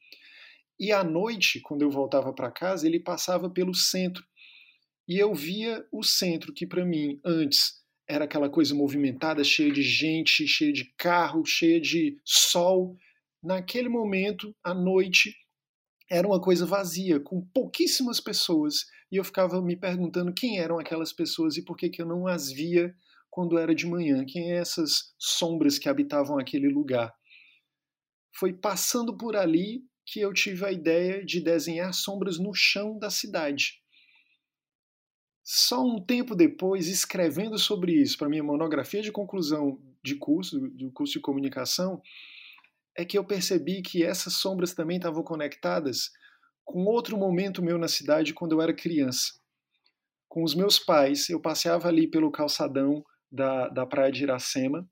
E 0.78 0.92
à 0.92 1.04
noite, 1.04 1.60
quando 1.60 1.82
eu 1.82 1.90
voltava 1.90 2.32
para 2.32 2.50
casa, 2.50 2.86
ele 2.86 2.98
passava 2.98 3.50
pelo 3.50 3.74
centro. 3.74 4.24
E 5.06 5.18
eu 5.18 5.34
via 5.34 5.86
o 5.92 6.02
centro, 6.02 6.52
que 6.52 6.66
para 6.66 6.84
mim, 6.84 7.20
antes, 7.24 7.81
era 8.12 8.24
aquela 8.24 8.50
coisa 8.50 8.74
movimentada, 8.74 9.42
cheia 9.42 9.72
de 9.72 9.82
gente, 9.82 10.46
cheia 10.46 10.72
de 10.72 10.84
carro, 10.96 11.44
cheia 11.44 11.80
de 11.80 12.18
sol. 12.24 12.96
Naquele 13.42 13.88
momento, 13.88 14.54
à 14.62 14.74
noite, 14.74 15.34
era 16.10 16.26
uma 16.26 16.40
coisa 16.40 16.66
vazia, 16.66 17.18
com 17.18 17.40
pouquíssimas 17.54 18.20
pessoas, 18.20 18.84
e 19.10 19.16
eu 19.16 19.24
ficava 19.24 19.62
me 19.62 19.76
perguntando 19.76 20.32
quem 20.32 20.58
eram 20.58 20.78
aquelas 20.78 21.12
pessoas 21.12 21.56
e 21.56 21.64
por 21.64 21.76
que, 21.76 21.88
que 21.88 22.02
eu 22.02 22.06
não 22.06 22.26
as 22.26 22.52
via 22.52 22.94
quando 23.30 23.58
era 23.58 23.74
de 23.74 23.86
manhã, 23.86 24.26
quem 24.26 24.52
é 24.52 24.58
essas 24.58 25.14
sombras 25.18 25.78
que 25.78 25.88
habitavam 25.88 26.38
aquele 26.38 26.68
lugar. 26.68 27.14
Foi 28.36 28.52
passando 28.52 29.16
por 29.16 29.34
ali 29.36 29.82
que 30.04 30.20
eu 30.20 30.34
tive 30.34 30.66
a 30.66 30.72
ideia 30.72 31.24
de 31.24 31.40
desenhar 31.40 31.94
sombras 31.94 32.38
no 32.38 32.52
chão 32.52 32.98
da 32.98 33.08
cidade. 33.08 33.81
Só 35.44 35.84
um 35.84 36.00
tempo 36.00 36.34
depois, 36.34 36.88
escrevendo 36.88 37.58
sobre 37.58 37.92
isso 37.92 38.16
para 38.16 38.28
minha 38.28 38.44
monografia 38.44 39.02
de 39.02 39.10
conclusão 39.10 39.80
de 40.02 40.14
curso, 40.14 40.60
do 40.70 40.90
curso 40.92 41.14
de 41.14 41.20
comunicação, 41.20 42.00
é 42.96 43.04
que 43.04 43.18
eu 43.18 43.24
percebi 43.24 43.82
que 43.82 44.04
essas 44.04 44.34
sombras 44.34 44.74
também 44.74 44.98
estavam 44.98 45.22
conectadas 45.22 46.10
com 46.64 46.84
outro 46.84 47.16
momento 47.16 47.62
meu 47.62 47.76
na 47.76 47.88
cidade 47.88 48.34
quando 48.34 48.52
eu 48.52 48.62
era 48.62 48.72
criança. 48.74 49.40
com 50.28 50.42
os 50.42 50.54
meus 50.54 50.78
pais, 50.78 51.28
eu 51.28 51.38
passeava 51.38 51.88
ali 51.88 52.06
pelo 52.08 52.30
calçadão 52.30 53.04
da, 53.30 53.68
da 53.68 53.84
praia 53.84 54.10
de 54.10 54.22
Iracema, 54.22 54.88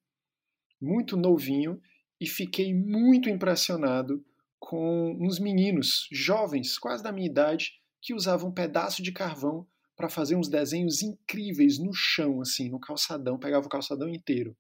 muito 0.79 1.17
novinho, 1.17 1.81
e 2.21 2.27
fiquei 2.27 2.75
muito 2.75 3.31
impressionado 3.31 4.23
com 4.59 5.17
uns 5.19 5.39
meninos 5.39 6.07
jovens, 6.13 6.79
quase 6.79 7.03
da 7.03 7.11
minha 7.11 7.27
idade, 7.27 7.73
que 8.03 8.13
usavam 8.13 8.51
um 8.51 8.55
pedaço 8.55 9.03
de 9.03 9.13
carvão 9.13 9.67
para 10.01 10.09
fazer 10.09 10.35
uns 10.35 10.49
desenhos 10.49 11.03
incríveis 11.03 11.79
no 11.79 11.93
chão, 11.93 12.41
assim, 12.41 12.71
no 12.71 12.81
calçadão, 12.81 13.39
pegava 13.39 13.67
o 13.67 13.69
calçadão 13.69 14.09
inteiro. 14.09 14.57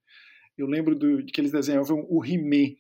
Eu 0.56 0.66
lembro 0.66 0.94
do, 0.94 1.22
de 1.22 1.32
que 1.32 1.40
eles 1.40 1.50
desenhavam 1.50 2.06
o 2.10 2.22
He-Man, 2.22 2.76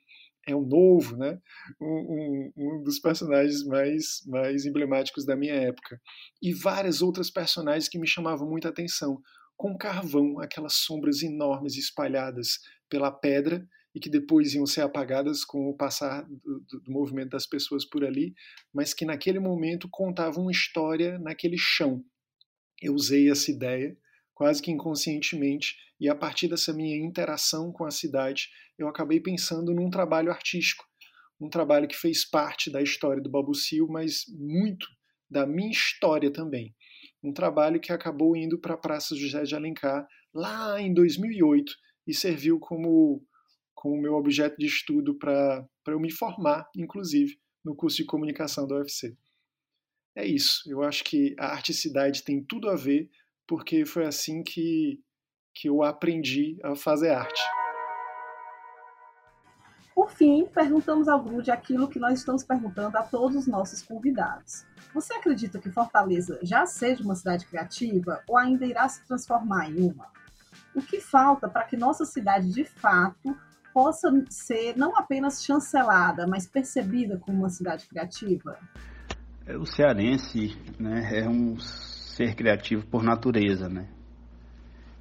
é 0.46 0.54
o 0.54 0.60
novo, 0.60 1.16
né? 1.16 1.40
Um, 1.80 1.86
um, 1.86 2.52
um, 2.56 2.82
dos 2.82 2.98
personagens 2.98 3.64
mais, 3.64 4.22
mais 4.26 4.66
emblemáticos 4.66 5.24
da 5.24 5.34
minha 5.34 5.54
época. 5.54 5.98
E 6.42 6.52
várias 6.52 7.00
outras 7.00 7.30
personagens 7.30 7.88
que 7.88 7.98
me 7.98 8.06
chamavam 8.06 8.46
muita 8.46 8.68
atenção, 8.68 9.22
com 9.56 9.74
carvão, 9.78 10.38
aquelas 10.38 10.74
sombras 10.74 11.22
enormes 11.22 11.78
espalhadas 11.78 12.58
pela 12.90 13.10
pedra 13.10 13.66
e 13.94 14.00
que 14.00 14.10
depois 14.10 14.52
iam 14.52 14.66
ser 14.66 14.82
apagadas 14.82 15.46
com 15.46 15.70
o 15.70 15.76
passar 15.76 16.26
do, 16.28 16.60
do, 16.68 16.80
do 16.80 16.92
movimento 16.92 17.30
das 17.30 17.46
pessoas 17.46 17.86
por 17.86 18.04
ali, 18.04 18.34
mas 18.70 18.92
que 18.92 19.06
naquele 19.06 19.38
momento 19.38 19.88
contavam 19.90 20.42
uma 20.42 20.52
história 20.52 21.18
naquele 21.18 21.56
chão. 21.56 22.04
Eu 22.80 22.94
usei 22.94 23.30
essa 23.30 23.50
ideia 23.50 23.96
quase 24.34 24.62
que 24.62 24.70
inconscientemente, 24.70 25.76
e 26.00 26.08
a 26.08 26.14
partir 26.14 26.48
dessa 26.48 26.72
minha 26.72 26.96
interação 26.96 27.70
com 27.70 27.84
a 27.84 27.90
cidade, 27.90 28.48
eu 28.78 28.88
acabei 28.88 29.20
pensando 29.20 29.74
num 29.74 29.90
trabalho 29.90 30.30
artístico, 30.30 30.82
um 31.38 31.50
trabalho 31.50 31.86
que 31.86 31.94
fez 31.94 32.24
parte 32.24 32.70
da 32.70 32.80
história 32.80 33.22
do 33.22 33.30
Babucio, 33.30 33.86
mas 33.86 34.24
muito 34.28 34.86
da 35.28 35.46
minha 35.46 35.70
história 35.70 36.32
também. 36.32 36.74
Um 37.22 37.34
trabalho 37.34 37.78
que 37.78 37.92
acabou 37.92 38.34
indo 38.34 38.58
para 38.58 38.74
a 38.74 38.78
Praça 38.78 39.14
José 39.14 39.42
de 39.42 39.54
Alencar 39.54 40.06
lá 40.32 40.80
em 40.80 40.94
2008 40.94 41.72
e 42.06 42.14
serviu 42.14 42.58
como 42.58 43.22
como 43.74 44.00
meu 44.00 44.14
objeto 44.14 44.56
de 44.58 44.66
estudo 44.66 45.14
para 45.18 45.66
eu 45.88 45.98
me 45.98 46.12
formar, 46.12 46.68
inclusive, 46.76 47.38
no 47.64 47.74
curso 47.74 47.96
de 47.96 48.04
comunicação 48.04 48.66
da 48.66 48.76
UFC. 48.76 49.16
É 50.20 50.26
isso. 50.26 50.70
Eu 50.70 50.82
acho 50.82 51.02
que 51.02 51.34
a 51.38 51.46
articidade 51.46 52.22
tem 52.22 52.42
tudo 52.42 52.68
a 52.68 52.76
ver 52.76 53.10
porque 53.48 53.86
foi 53.86 54.04
assim 54.04 54.42
que, 54.42 55.00
que 55.54 55.66
eu 55.66 55.82
aprendi 55.82 56.58
a 56.62 56.76
fazer 56.76 57.08
arte. 57.08 57.40
Por 59.94 60.10
fim, 60.10 60.44
perguntamos 60.44 61.08
ao 61.08 61.22
Grude 61.22 61.50
aquilo 61.50 61.88
que 61.88 61.98
nós 61.98 62.18
estamos 62.18 62.44
perguntando 62.44 62.98
a 62.98 63.02
todos 63.02 63.34
os 63.34 63.46
nossos 63.46 63.80
convidados. 63.80 64.66
Você 64.92 65.14
acredita 65.14 65.58
que 65.58 65.70
Fortaleza 65.70 66.38
já 66.42 66.66
seja 66.66 67.02
uma 67.02 67.14
cidade 67.14 67.46
criativa 67.46 68.22
ou 68.28 68.36
ainda 68.36 68.66
irá 68.66 68.86
se 68.90 69.02
transformar 69.06 69.70
em 69.70 69.80
uma? 69.80 70.06
O 70.74 70.82
que 70.82 71.00
falta 71.00 71.48
para 71.48 71.64
que 71.64 71.78
nossa 71.78 72.04
cidade, 72.04 72.52
de 72.52 72.64
fato, 72.64 73.34
possa 73.72 74.12
ser 74.28 74.76
não 74.76 74.94
apenas 74.98 75.42
chancelada, 75.42 76.26
mas 76.26 76.46
percebida 76.46 77.18
como 77.18 77.38
uma 77.38 77.48
cidade 77.48 77.88
criativa? 77.88 78.58
É, 79.50 79.56
o 79.56 79.66
cearense 79.66 80.56
né, 80.78 81.10
é 81.12 81.28
um 81.28 81.58
ser 81.58 82.34
criativo 82.34 82.86
por 82.86 83.02
natureza, 83.02 83.68
né? 83.68 83.88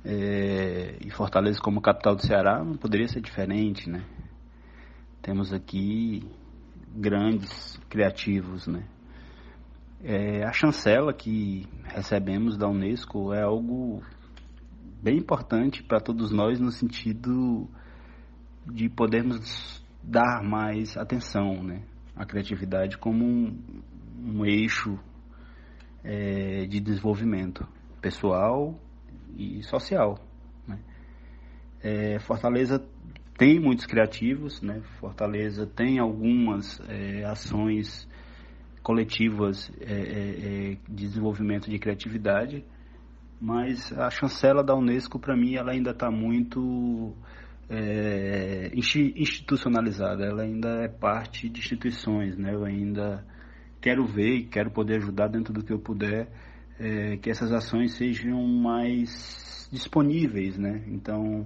É, 0.03 0.97
e 1.05 1.11
Fortaleza 1.11 1.59
como 1.61 1.81
capital 1.81 2.15
do 2.15 2.25
Ceará 2.25 2.63
não 2.63 2.77
poderia 2.77 3.07
ser 3.07 3.21
diferente, 3.21 3.89
né? 3.89 4.03
Temos 5.21 5.53
aqui 5.53 6.23
grandes 6.95 7.77
criativos, 7.89 8.65
né? 8.65 8.87
É, 10.01 10.43
a 10.45 10.53
chancela 10.53 11.13
que 11.13 11.67
recebemos 11.83 12.57
da 12.57 12.67
Unesco 12.67 13.33
é 13.33 13.43
algo 13.43 14.01
bem 15.03 15.17
importante 15.17 15.83
para 15.83 15.99
todos 15.99 16.31
nós 16.31 16.59
no 16.59 16.71
sentido 16.71 17.67
de 18.65 18.89
podermos 18.89 19.85
dar 20.01 20.41
mais 20.41 20.97
atenção, 20.97 21.61
né? 21.61 21.83
A 22.15 22.25
criatividade 22.25 22.97
como 22.97 23.25
um, 23.25 23.81
um 24.23 24.45
eixo 24.45 24.99
é, 26.03 26.65
de 26.65 26.79
desenvolvimento 26.79 27.67
pessoal 28.01 28.79
e 29.37 29.61
social. 29.63 30.17
Né? 30.67 30.79
É, 31.81 32.19
Fortaleza 32.19 32.83
tem 33.37 33.59
muitos 33.59 33.85
criativos, 33.85 34.61
né? 34.61 34.81
Fortaleza 34.99 35.65
tem 35.65 35.97
algumas 35.97 36.81
é, 36.89 37.23
ações 37.23 38.07
coletivas 38.83 39.71
é, 39.79 39.93
é, 39.93 40.71
é, 40.71 40.77
de 40.89 41.07
desenvolvimento 41.07 41.69
de 41.69 41.79
criatividade, 41.79 42.65
mas 43.39 43.93
a 43.93 44.09
chancela 44.09 44.61
da 44.61 44.75
Unesco, 44.75 45.17
para 45.19 45.37
mim, 45.37 45.55
ela 45.55 45.71
ainda 45.71 45.91
está 45.91 46.11
muito 46.11 47.15
institucionalizada, 49.15 50.25
ela 50.25 50.41
ainda 50.41 50.83
é 50.83 50.87
parte 50.87 51.47
de 51.47 51.59
instituições, 51.59 52.35
né? 52.35 52.53
Eu 52.53 52.65
ainda 52.65 53.23
quero 53.81 54.05
ver 54.05 54.35
e 54.35 54.43
quero 54.45 54.71
poder 54.71 54.97
ajudar 54.97 55.27
dentro 55.27 55.53
do 55.53 55.63
que 55.63 55.71
eu 55.71 55.79
puder 55.79 56.27
é, 56.79 57.17
que 57.17 57.29
essas 57.29 57.51
ações 57.51 57.93
sejam 57.93 58.41
mais 58.41 59.67
disponíveis, 59.71 60.57
né? 60.57 60.83
Então, 60.87 61.45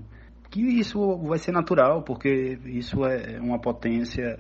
que 0.50 0.62
isso 0.62 1.18
vai 1.28 1.40
ser 1.40 1.52
natural, 1.52 2.04
porque 2.04 2.60
isso 2.66 3.04
é 3.06 3.40
uma 3.40 3.60
potência 3.60 4.40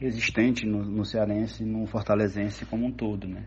existente 0.00 0.66
no, 0.66 0.84
no 0.84 1.04
cearense, 1.04 1.64
no 1.64 1.86
fortalezense 1.86 2.66
como 2.66 2.86
um 2.86 2.92
todo, 2.92 3.28
né? 3.28 3.44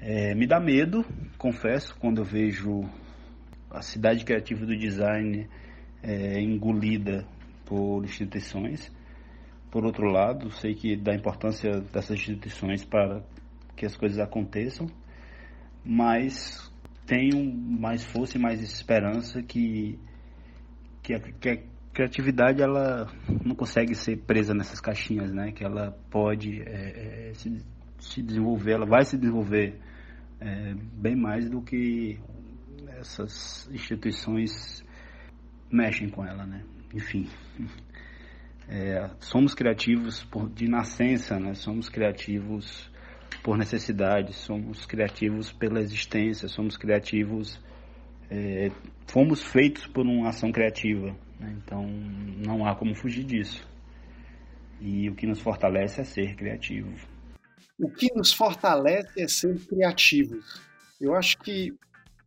É, 0.00 0.34
me 0.34 0.46
dá 0.46 0.60
medo, 0.60 1.04
confesso, 1.38 1.94
quando 1.98 2.18
eu 2.18 2.24
vejo 2.24 2.82
a 3.70 3.80
cidade 3.80 4.24
criativa 4.24 4.66
do 4.66 4.76
design 4.76 5.48
é, 6.02 6.40
engolida 6.40 7.26
por 7.64 8.04
instituições. 8.04 8.92
Por 9.74 9.84
outro 9.84 10.06
lado, 10.06 10.52
sei 10.52 10.72
que 10.72 10.94
dá 10.94 11.12
importância 11.16 11.80
dessas 11.80 12.12
instituições 12.12 12.84
para 12.84 13.24
que 13.74 13.84
as 13.84 13.96
coisas 13.96 14.20
aconteçam, 14.20 14.86
mas 15.84 16.72
tenho 17.04 17.44
mais 17.52 18.04
força 18.04 18.38
e 18.38 18.40
mais 18.40 18.62
esperança 18.62 19.42
que, 19.42 19.98
que, 21.02 21.12
a, 21.12 21.18
que 21.18 21.48
a 21.48 21.58
criatividade 21.92 22.62
ela 22.62 23.12
não 23.44 23.56
consegue 23.56 23.96
ser 23.96 24.18
presa 24.18 24.54
nessas 24.54 24.80
caixinhas, 24.80 25.32
né? 25.32 25.50
Que 25.50 25.64
ela 25.64 25.90
pode 26.08 26.62
é, 26.62 27.30
é, 27.30 27.34
se, 27.34 27.60
se 27.98 28.22
desenvolver, 28.22 28.74
ela 28.74 28.86
vai 28.86 29.04
se 29.04 29.18
desenvolver 29.18 29.80
é, 30.40 30.72
bem 30.92 31.16
mais 31.16 31.50
do 31.50 31.60
que 31.60 32.20
essas 33.00 33.68
instituições 33.72 34.86
mexem 35.68 36.08
com 36.10 36.24
ela, 36.24 36.46
né? 36.46 36.62
Enfim. 36.94 37.28
É, 38.68 39.10
somos 39.20 39.54
criativos 39.54 40.24
por, 40.24 40.48
de 40.48 40.68
nascença, 40.68 41.38
né? 41.38 41.54
somos 41.54 41.88
criativos 41.88 42.90
por 43.42 43.58
necessidade, 43.58 44.32
somos 44.32 44.86
criativos 44.86 45.52
pela 45.52 45.80
existência, 45.80 46.48
somos 46.48 46.76
criativos, 46.76 47.60
é, 48.30 48.70
fomos 49.06 49.42
feitos 49.42 49.86
por 49.86 50.06
uma 50.06 50.30
ação 50.30 50.50
criativa, 50.50 51.14
né? 51.38 51.54
então 51.58 51.86
não 51.86 52.66
há 52.66 52.74
como 52.74 52.94
fugir 52.94 53.24
disso. 53.24 53.68
E 54.80 55.08
o 55.08 55.14
que 55.14 55.26
nos 55.26 55.40
fortalece 55.40 56.00
é 56.00 56.04
ser 56.04 56.34
criativo. 56.34 56.90
O 57.78 57.90
que 57.90 58.12
nos 58.14 58.32
fortalece 58.32 59.20
é 59.20 59.28
ser 59.28 59.58
criativos. 59.66 60.60
Eu 61.00 61.14
acho 61.14 61.38
que 61.38 61.74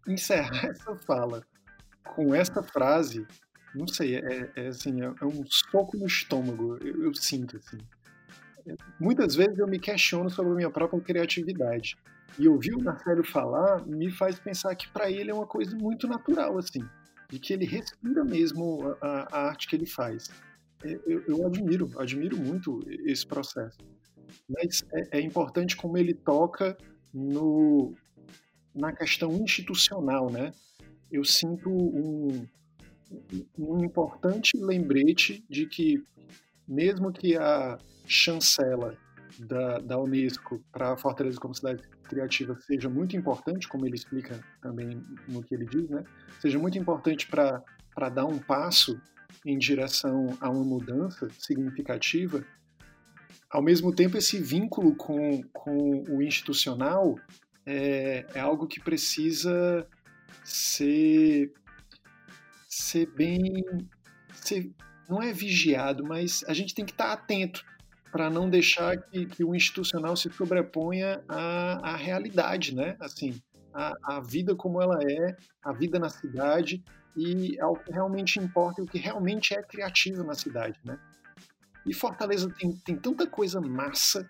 encerrar 0.08 0.66
essa 0.70 0.96
fala 1.06 1.44
com 2.16 2.34
essa 2.34 2.62
frase 2.64 3.26
não 3.78 3.88
sei, 3.88 4.16
é, 4.16 4.52
é 4.56 4.68
assim, 4.68 5.02
é, 5.02 5.06
é, 5.06 5.26
um 5.26 5.46
soco 5.48 5.98
no 5.98 6.06
estômago, 6.06 6.78
eu, 6.82 7.06
eu 7.06 7.14
sinto, 7.14 7.58
assim. 7.58 7.78
É, 8.68 8.76
muitas 9.00 9.36
vezes 9.36 9.58
eu 9.58 9.68
me 9.68 9.80
questiono 9.80 10.30
sobre 10.30 10.52
a 10.54 10.56
minha 10.56 10.70
própria 10.70 11.00
criatividade. 11.00 11.96
E 12.38 12.48
ouvir 12.48 12.76
o 12.76 12.84
Marcelo 12.84 13.24
falar 13.24 13.86
me 13.86 14.12
faz 14.12 14.38
pensar 14.40 14.76
que 14.76 14.88
para 14.90 15.10
ele 15.10 15.32
é 15.32 15.34
uma 15.34 15.48
coisa 15.48 15.76
muito 15.76 16.08
natural, 16.08 16.58
assim, 16.58 16.84
de 17.30 17.40
que 17.40 17.54
ele 17.54 17.66
respira 17.66 18.24
mesmo 18.24 18.96
a, 19.02 19.28
a 19.32 19.48
arte 19.48 19.68
que 19.68 19.76
ele 19.76 19.86
faz. 19.86 20.30
É, 20.84 21.00
eu, 21.06 21.24
eu, 21.28 21.46
admiro, 21.46 21.90
admiro 21.98 22.38
muito 22.38 22.80
esse 23.06 23.26
processo. 23.26 23.78
Mas 24.50 24.86
é, 24.94 25.20
é 25.20 25.22
importante 25.22 25.76
como 25.76 25.98
ele 25.98 26.14
toca 26.14 26.78
no, 27.14 27.94
na 28.76 28.94
questão 28.94 29.32
institucional, 29.34 30.30
né? 30.30 30.52
Eu 31.12 31.24
sinto 31.24 31.70
um, 31.70 32.46
um 33.58 33.84
importante 33.84 34.58
lembrete 34.58 35.44
de 35.50 35.66
que, 35.66 36.04
mesmo 36.68 37.12
que 37.12 37.38
a 37.38 37.78
chancela 38.06 38.98
da, 39.40 39.80
da 39.80 40.00
Unesco 40.00 40.64
para 40.72 40.98
Fortaleza 40.98 41.40
como 41.40 41.54
cidade 41.54 41.84
criativa 42.08 42.58
seja 42.62 42.90
muito 42.90 43.16
importante, 43.16 43.68
como 43.68 43.86
ele 43.86 43.96
explica 43.96 44.40
também 44.62 45.04
no 45.28 45.44
que 45.44 45.54
ele 45.54 45.66
diz, 45.66 45.90
né? 45.90 46.04
seja 46.42 46.58
muito 46.58 46.78
importante 46.78 47.28
para 47.28 48.10
dar 48.10 48.26
um 48.26 48.40
passo 48.40 49.00
em 49.46 49.58
direção 49.58 50.38
a 50.42 50.50
uma 50.50 50.64
mudança 50.64 51.30
significativa, 51.38 52.44
ao 53.50 53.62
mesmo 53.62 53.94
tempo 53.94 54.18
esse 54.18 54.40
vínculo 54.40 54.96
com, 54.96 55.42
com 55.54 56.04
o 56.10 56.22
institucional 56.22 57.16
é, 57.66 58.26
é 58.34 58.40
algo 58.40 58.68
que 58.68 58.80
precisa 58.80 59.88
ser, 60.44 61.52
ser 62.78 63.08
bem. 63.08 63.64
Ser, 64.34 64.72
não 65.10 65.22
é 65.22 65.32
vigiado, 65.32 66.04
mas 66.04 66.44
a 66.48 66.54
gente 66.54 66.74
tem 66.76 66.86
que 66.86 66.92
estar 66.92 67.12
atento 67.12 67.64
para 68.12 68.30
não 68.30 68.50
deixar 68.50 68.98
que, 68.98 69.26
que, 69.26 69.44
o 69.44 69.56
institucional 69.56 70.16
se 70.16 70.30
sobreponha 70.32 71.22
à, 71.28 71.92
à 71.92 71.96
realidade, 71.96 72.76
né? 72.76 72.96
Assim, 73.00 73.40
a, 73.74 73.94
a, 74.04 74.20
vida 74.22 74.56
como 74.56 74.82
ela 74.82 75.00
é, 75.04 75.36
a 75.64 75.74
vida 75.74 76.00
na 76.00 76.10
cidade 76.10 76.84
e 77.16 77.60
ao 77.60 77.76
que 77.76 77.92
realmente 77.92 78.40
importa 78.40 78.82
e 78.82 78.84
o 78.84 78.88
que 78.88 78.98
realmente 78.98 79.54
é 79.54 79.62
criativo 79.62 80.24
na 80.24 80.34
cidade, 80.34 80.80
né? 80.84 81.00
E 81.86 81.94
Fortaleza 81.94 82.50
tem, 82.60 82.76
tem 82.78 82.96
tanta 82.96 83.26
coisa 83.28 83.62
massa 83.62 84.30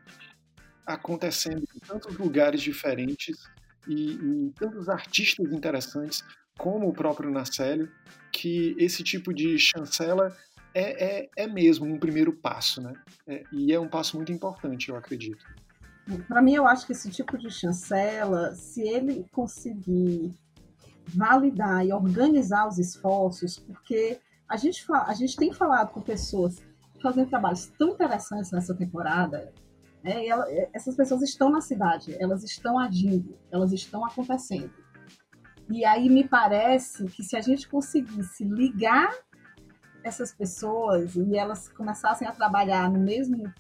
acontecendo 0.86 1.64
em 1.76 1.80
tantos 1.80 2.18
lugares 2.18 2.62
diferentes 2.62 3.50
e, 3.88 4.12
e 4.12 4.54
tantos 4.58 4.88
artistas 4.89 5.52
interessantes, 5.52 6.24
como 6.58 6.88
o 6.88 6.93
próprio 6.93 7.30
Nacélio, 7.30 7.91
que 8.38 8.76
esse 8.78 9.04
tipo 9.04 9.34
de 9.34 9.58
chancela 9.58 10.32
é, 10.74 11.22
é, 11.22 11.30
é 11.36 11.48
mesmo 11.48 11.88
um 11.88 11.98
primeiro 11.98 12.32
passo, 12.32 12.80
né? 12.80 12.94
É, 13.26 13.44
e 13.52 13.74
é 13.74 13.80
um 13.80 13.90
passo 13.90 14.16
muito 14.16 14.32
importante, 14.32 14.90
eu 14.90 14.96
acredito. 14.96 15.44
Para 16.28 16.42
mim, 16.42 16.54
eu 16.54 16.68
acho 16.68 16.86
que 16.86 16.92
esse 16.92 17.10
tipo 17.10 17.36
de 17.36 17.50
chancela, 17.50 18.54
se 18.54 18.82
ele 18.82 19.26
conseguir 19.32 20.34
validar 21.08 21.84
e 21.84 21.92
organizar 21.92 22.68
os 22.68 22.78
esforços, 22.78 23.58
porque 23.58 24.20
a 24.48 24.56
gente, 24.56 24.86
a 24.92 25.14
gente 25.16 25.36
tem 25.36 25.52
falado 25.52 25.92
com 25.92 26.02
pessoas 26.02 26.62
fazendo 27.02 27.30
trabalhos 27.30 27.72
tão 27.78 27.90
interessantes 27.90 28.52
nessa 28.52 28.74
temporada, 28.74 29.52
né, 30.04 30.28
ela, 30.28 30.46
essas 30.74 30.96
pessoas 30.96 31.24
estão 31.24 31.50
na 31.50 31.60
cidade, 31.60 32.16
elas 32.20 32.44
estão 32.44 32.78
agindo, 32.78 33.36
elas 33.52 33.74
estão 33.74 34.06
acontecendo. 34.06 34.72
E 35.70 35.84
aí 35.84 36.09
me 36.09 36.28
parece 36.28 37.05
que 37.05 37.24
se 37.24 37.36
a 37.36 37.41
gente 37.41 37.68
conseguisse 37.68 38.43
ligar 38.43 39.13
essas 40.03 40.34
pessoas 40.34 41.15
e 41.15 41.36
elas 41.36 41.68
começassem 41.70 42.28
a 42.28 42.32
trabalhar 42.32 42.89
no 42.89 42.99
mesmo, 42.99 43.51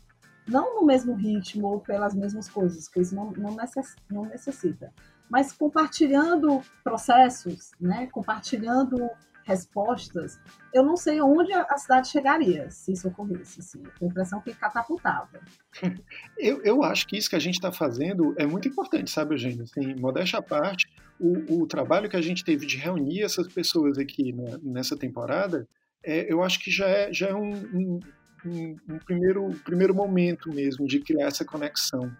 não 0.47 0.75
no 0.75 0.85
mesmo 0.85 1.13
ritmo 1.13 1.67
ou 1.67 1.79
pelas 1.81 2.15
mesmas 2.15 2.49
coisas, 2.49 2.87
que 2.87 3.01
isso 3.01 3.13
não, 3.13 3.31
não, 3.31 3.55
necess, 3.55 3.95
não 4.09 4.25
necessita, 4.25 4.93
mas 5.29 5.51
compartilhando 5.51 6.61
processos, 6.83 7.71
né, 7.79 8.07
compartilhando 8.07 9.09
respostas, 9.47 10.37
eu 10.73 10.83
não 10.83 10.97
sei 10.97 11.21
onde 11.21 11.53
a 11.53 11.77
cidade 11.77 12.09
chegaria 12.09 12.69
se 12.69 12.91
isso 12.91 13.07
ocorresse. 13.07 13.61
Assim. 13.61 13.81
A 14.01 14.05
impressão 14.05 14.41
que 14.41 14.53
catapultava. 14.53 15.39
Eu, 16.37 16.61
eu 16.63 16.83
acho 16.83 17.07
que 17.07 17.17
isso 17.17 17.29
que 17.29 17.35
a 17.35 17.39
gente 17.39 17.55
está 17.55 17.71
fazendo 17.71 18.35
é 18.37 18.45
muito 18.45 18.67
importante, 18.67 19.09
sabe, 19.09 19.33
Eugênio? 19.33 19.63
Assim, 19.63 19.95
modéstia 19.95 20.37
à 20.37 20.41
parte, 20.41 20.87
o, 21.19 21.61
o 21.63 21.67
trabalho 21.67 22.09
que 22.09 22.15
a 22.15 22.21
gente 22.21 22.43
teve 22.43 22.65
de 22.65 22.77
reunir 22.77 23.23
essas 23.23 23.47
pessoas 23.47 23.97
aqui 23.97 24.31
né, 24.31 24.57
nessa 24.61 24.95
temporada, 24.95 25.67
é, 26.03 26.31
eu 26.31 26.43
acho 26.43 26.59
que 26.59 26.71
já 26.71 26.87
é, 26.87 27.11
já 27.11 27.27
é 27.27 27.35
um, 27.35 27.51
um, 27.51 27.99
um, 28.45 28.75
um 28.89 28.99
primeiro, 28.99 29.49
primeiro 29.65 29.93
momento 29.93 30.53
mesmo 30.53 30.87
de 30.87 30.99
criar 30.99 31.27
essa 31.27 31.43
conexão. 31.43 32.11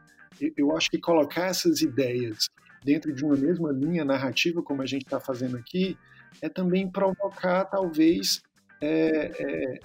Eu, 0.56 0.76
acho 0.76 0.90
que 0.90 1.00
colocar 1.00 1.48
essas 1.48 1.82
ideias 1.82 2.48
dentro 2.84 3.14
de 3.14 3.26
uma 3.26 3.36
mesma 3.36 3.72
linha 3.72 4.06
narrativa, 4.06 4.62
como 4.62 4.82
a 4.82 4.86
gente 4.86 5.04
está 5.04 5.20
fazendo 5.20 5.58
aqui, 5.58 5.98
é 6.42 6.50
também 6.50 6.90
provocar, 6.90 7.66
talvez, 7.66 8.42
é, 8.82 9.32
é, 9.40 9.80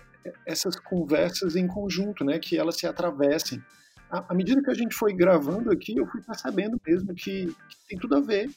essas 0.47 0.79
conversas 0.79 1.57
em 1.57 1.67
conjunto, 1.67 2.25
né, 2.25 2.39
que 2.39 2.59
elas 2.59 2.77
se 2.77 2.87
atravessem. 2.87 3.63
À, 4.11 4.33
à, 4.33 4.35
medida 4.35 4.63
que 4.63 4.71
a 4.71 4.75
gente 4.75 4.95
foi 4.95 5.15
gravando 5.15 5.71
aqui, 5.71 5.97
eu 5.97 6.07
fui 6.07 6.21
percebendo 6.23 6.79
mesmo 6.87 7.15
que, 7.15 7.47
que 7.47 7.77
tem 7.89 7.99
tudo 7.99 8.17
a 8.17 8.21
ver, 8.21 8.51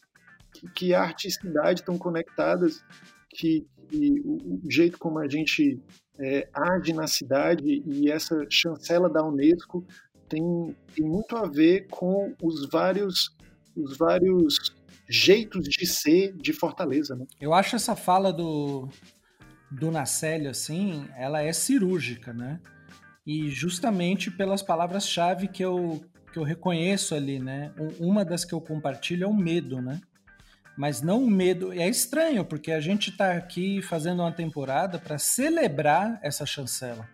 que, 0.73 0.93
arte 0.93 1.27
e 1.27 1.31
cidade 1.31 1.81
estão 1.81 1.97
conectadas, 1.97 2.83
que, 3.29 3.65
que 3.89 4.21
o, 4.23 4.55
o, 4.55 4.71
jeito 4.71 4.97
como 4.97 5.19
a 5.19 5.27
gente 5.27 5.79
é, 6.19 6.47
age 6.53 6.93
na 6.93 7.07
cidade 7.07 7.83
e 7.85 8.09
essa 8.09 8.45
chancela 8.49 9.09
da 9.09 9.25
Unesco 9.25 9.85
tem, 10.29 10.41
tem 10.95 11.05
muito 11.05 11.35
a 11.35 11.47
ver 11.47 11.87
com 11.89 12.33
os 12.41 12.69
vários 12.69 13.35
os 13.75 13.97
vários 13.97 14.73
jeitos 15.09 15.67
de 15.67 15.85
ser 15.85 16.33
de 16.33 16.53
Fortaleza, 16.53 17.15
né? 17.15 17.25
Eu 17.39 17.53
acho 17.53 17.75
essa 17.75 17.95
fala 17.95 18.31
do, 18.31 18.87
do 19.69 19.91
Nacélio, 19.91 20.49
assim, 20.49 21.07
ela 21.15 21.41
é 21.41 21.51
cirúrgica, 21.51 22.33
né? 22.33 22.59
E 23.25 23.49
justamente 23.49 24.31
pelas 24.31 24.61
palavras-chave 24.61 25.47
que 25.47 25.63
eu, 25.63 26.01
que 26.31 26.39
eu 26.39 26.43
reconheço 26.43 27.15
ali, 27.15 27.39
né? 27.39 27.73
Uma 27.99 28.23
das 28.23 28.45
que 28.45 28.53
eu 28.53 28.61
compartilho 28.61 29.25
é 29.25 29.27
o 29.27 29.33
medo, 29.33 29.81
né? 29.81 29.99
Mas 30.77 31.01
não 31.01 31.23
o 31.23 31.29
medo. 31.29 31.71
É 31.71 31.87
estranho, 31.87 32.43
porque 32.43 32.71
a 32.71 32.79
gente 32.79 33.09
está 33.09 33.31
aqui 33.31 33.81
fazendo 33.81 34.21
uma 34.21 34.31
temporada 34.31 34.99
para 34.99 35.17
celebrar 35.17 36.19
essa 36.21 36.45
chancela. 36.45 37.07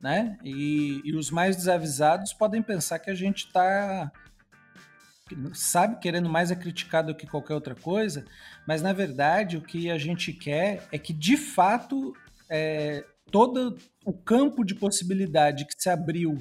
Né? 0.00 0.36
E, 0.44 1.00
e 1.04 1.14
os 1.14 1.30
mais 1.30 1.56
desavisados 1.56 2.32
podem 2.32 2.62
pensar 2.62 2.98
que 2.98 3.10
a 3.10 3.14
gente 3.14 3.46
está 3.46 4.10
sabe, 5.54 5.98
querendo 5.98 6.28
mais 6.28 6.50
é 6.50 6.56
criticar 6.56 7.02
do 7.02 7.14
que 7.14 7.26
qualquer 7.26 7.54
outra 7.54 7.74
coisa, 7.74 8.24
mas 8.66 8.82
na 8.82 8.92
verdade 8.92 9.56
o 9.56 9.62
que 9.62 9.90
a 9.90 9.96
gente 9.96 10.32
quer 10.32 10.86
é 10.92 10.98
que 10.98 11.12
de 11.12 11.38
fato 11.38 12.12
é, 12.50 13.04
todo 13.30 13.78
o 14.04 14.12
campo 14.12 14.64
de 14.64 14.74
possibilidade 14.74 15.64
que 15.64 15.74
se 15.76 15.88
abriu 15.88 16.38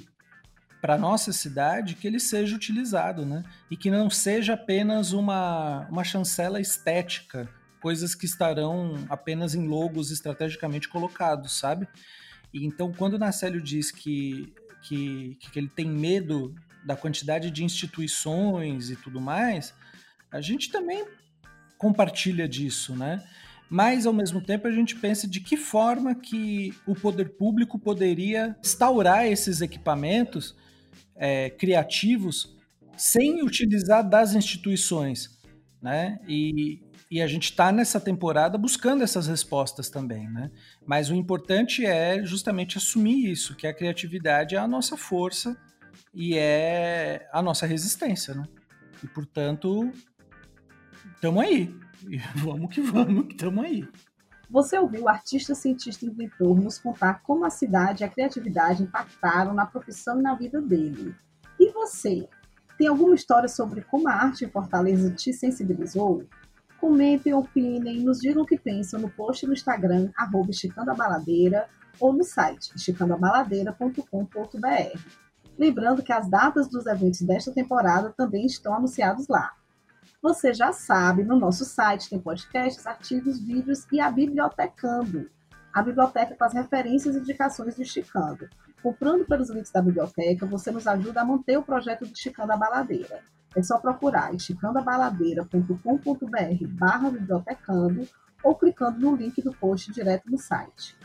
para 0.82 0.98
nossa 0.98 1.32
cidade 1.32 1.96
que 1.96 2.08
ele 2.08 2.20
seja 2.20 2.56
utilizado, 2.56 3.26
né? 3.26 3.44
E 3.70 3.78
que 3.78 3.92
não 3.92 4.10
seja 4.10 4.54
apenas 4.54 5.14
uma, 5.14 5.88
uma 5.90 6.04
chancela 6.04 6.60
estética, 6.60 7.48
coisas 7.80 8.16
que 8.16 8.26
estarão 8.26 8.96
apenas 9.08 9.54
em 9.54 9.68
logos 9.68 10.10
estrategicamente 10.10 10.90
colocados, 10.90 11.54
sabe? 11.54 11.88
E 12.52 12.66
então, 12.66 12.92
quando 12.92 13.14
o 13.14 13.20
Nacélio 13.20 13.62
diz 13.62 13.92
que, 13.92 14.54
que, 14.82 15.38
que 15.40 15.60
ele 15.60 15.70
tem 15.70 15.88
medo 15.88 16.54
da 16.84 16.96
quantidade 16.96 17.52
de 17.52 17.64
instituições 17.64 18.90
e 18.90 18.96
tudo 18.96 19.22
mais, 19.22 19.74
a 20.32 20.42
gente 20.42 20.72
também 20.72 21.06
compartilha 21.78 22.48
disso, 22.50 22.96
né? 22.96 23.24
Mas 23.70 24.06
ao 24.06 24.14
mesmo 24.14 24.42
tempo 24.42 24.68
a 24.68 24.72
gente 24.72 24.96
pensa 24.96 25.28
de 25.28 25.40
que 25.40 25.56
forma 25.56 26.14
que 26.14 26.74
o 26.86 26.94
poder 26.94 27.30
público 27.30 27.80
poderia 27.80 28.56
instaurar 28.62 29.26
esses 29.28 29.62
equipamentos 29.62 30.56
é, 31.16 31.50
criativos 31.50 32.56
sem 32.98 33.44
utilizar 33.44 34.08
das 34.08 34.34
instituições, 34.34 35.40
né? 35.82 36.20
E, 36.28 36.82
e 37.10 37.22
a 37.22 37.28
gente 37.28 37.46
está 37.46 37.72
nessa 37.72 38.00
temporada 38.00 38.58
buscando 38.58 39.04
essas 39.04 39.28
respostas 39.28 39.90
também, 39.90 40.30
né? 40.30 40.52
Mas 40.86 41.10
o 41.10 41.16
importante 41.16 41.86
é 41.86 42.24
justamente 42.24 42.78
assumir 42.78 43.32
isso, 43.32 43.56
que 43.56 43.68
a 43.68 43.74
criatividade 43.74 44.56
é 44.56 44.60
a 44.60 44.68
nossa 44.68 44.96
força 44.96 45.58
e 46.14 46.38
é 46.38 47.28
a 47.34 47.42
nossa 47.42 47.66
resistência, 47.66 48.34
né? 48.34 48.46
E 49.04 49.08
portanto, 49.08 49.92
estamos 51.16 51.44
aí. 51.44 51.76
E 52.08 52.18
vamos 52.36 52.74
que 52.74 52.82
vamos, 52.82 53.28
que 53.28 53.34
estamos 53.34 53.66
aí. 53.66 53.88
Você 54.52 54.78
ouviu 54.78 55.04
o 55.04 55.10
artista, 55.10 55.56
cientista 55.56 56.06
e 56.06 56.10
inventor 56.10 56.60
nos 56.60 56.78
contar 56.78 57.24
como 57.24 57.46
a 57.46 57.50
cidade 57.50 58.04
e 58.04 58.06
a 58.06 58.10
criatividade 58.10 58.84
impactaram 58.84 59.54
na 59.54 59.66
profissão 59.66 60.20
e 60.20 60.22
na 60.22 60.36
vida 60.36 60.62
dele. 60.62 61.16
E 61.58 61.72
você? 61.72 62.28
Tem 62.78 62.88
alguma 62.88 63.16
história 63.16 63.48
sobre 63.48 63.80
como 63.82 64.10
a 64.10 64.14
arte 64.14 64.44
em 64.44 64.50
Fortaleza 64.50 65.10
te 65.12 65.32
sensibilizou? 65.32 66.26
Comentem, 66.82 67.34
opinem, 67.34 68.04
nos 68.04 68.20
digam 68.20 68.44
o 68.44 68.46
que 68.46 68.60
pensam 68.60 69.00
no 69.00 69.10
post 69.10 69.48
no 69.48 69.54
Instagram, 69.54 70.12
arroba 70.18 70.52
Esticando 70.52 70.92
a 70.92 70.96
Baladeira, 70.96 71.70
ou 71.98 72.12
no 72.12 72.26
site 72.26 72.76
esticandabaladeira.com.br. 72.76 75.00
Lembrando 75.58 76.04
que 76.04 76.12
as 76.12 76.30
datas 76.30 76.68
dos 76.68 76.86
eventos 76.88 77.22
desta 77.22 77.54
temporada 77.54 78.14
também 78.18 78.48
estão 78.48 78.74
anunciados 78.74 79.30
lá. 79.30 79.54
Você 80.22 80.54
já 80.54 80.72
sabe, 80.72 81.24
no 81.24 81.36
nosso 81.36 81.66
site 81.66 82.08
tem 82.08 82.20
podcasts, 82.20 82.86
artigos, 82.86 83.40
vídeos 83.40 83.88
e 83.92 84.00
a 84.00 84.12
Bibliotecando, 84.12 85.28
a 85.74 85.82
biblioteca 85.82 86.36
com 86.36 86.44
as 86.44 86.54
referências 86.54 87.16
e 87.16 87.20
indicações 87.20 87.76
do 87.76 87.82
Esticando. 87.82 88.48
Comprando 88.84 89.26
pelos 89.26 89.50
links 89.50 89.72
da 89.72 89.82
biblioteca, 89.82 90.46
você 90.46 90.70
nos 90.70 90.86
ajuda 90.86 91.22
a 91.22 91.26
manter 91.26 91.58
o 91.58 91.64
projeto 91.64 92.06
de 92.06 92.12
Esticando 92.12 92.54
a 92.54 92.58
Baladeira. 92.58 93.24
É 93.56 93.64
só 93.64 93.80
procurar 93.80 94.32
esticandabaladeira.com.br 94.36 96.68
barra 96.68 97.10
bibliotecando 97.10 98.08
ou 98.44 98.56
clicando 98.56 99.00
no 99.00 99.16
link 99.16 99.42
do 99.42 99.54
post 99.54 99.92
direto 99.92 100.30
no 100.30 100.38
site. 100.38 100.96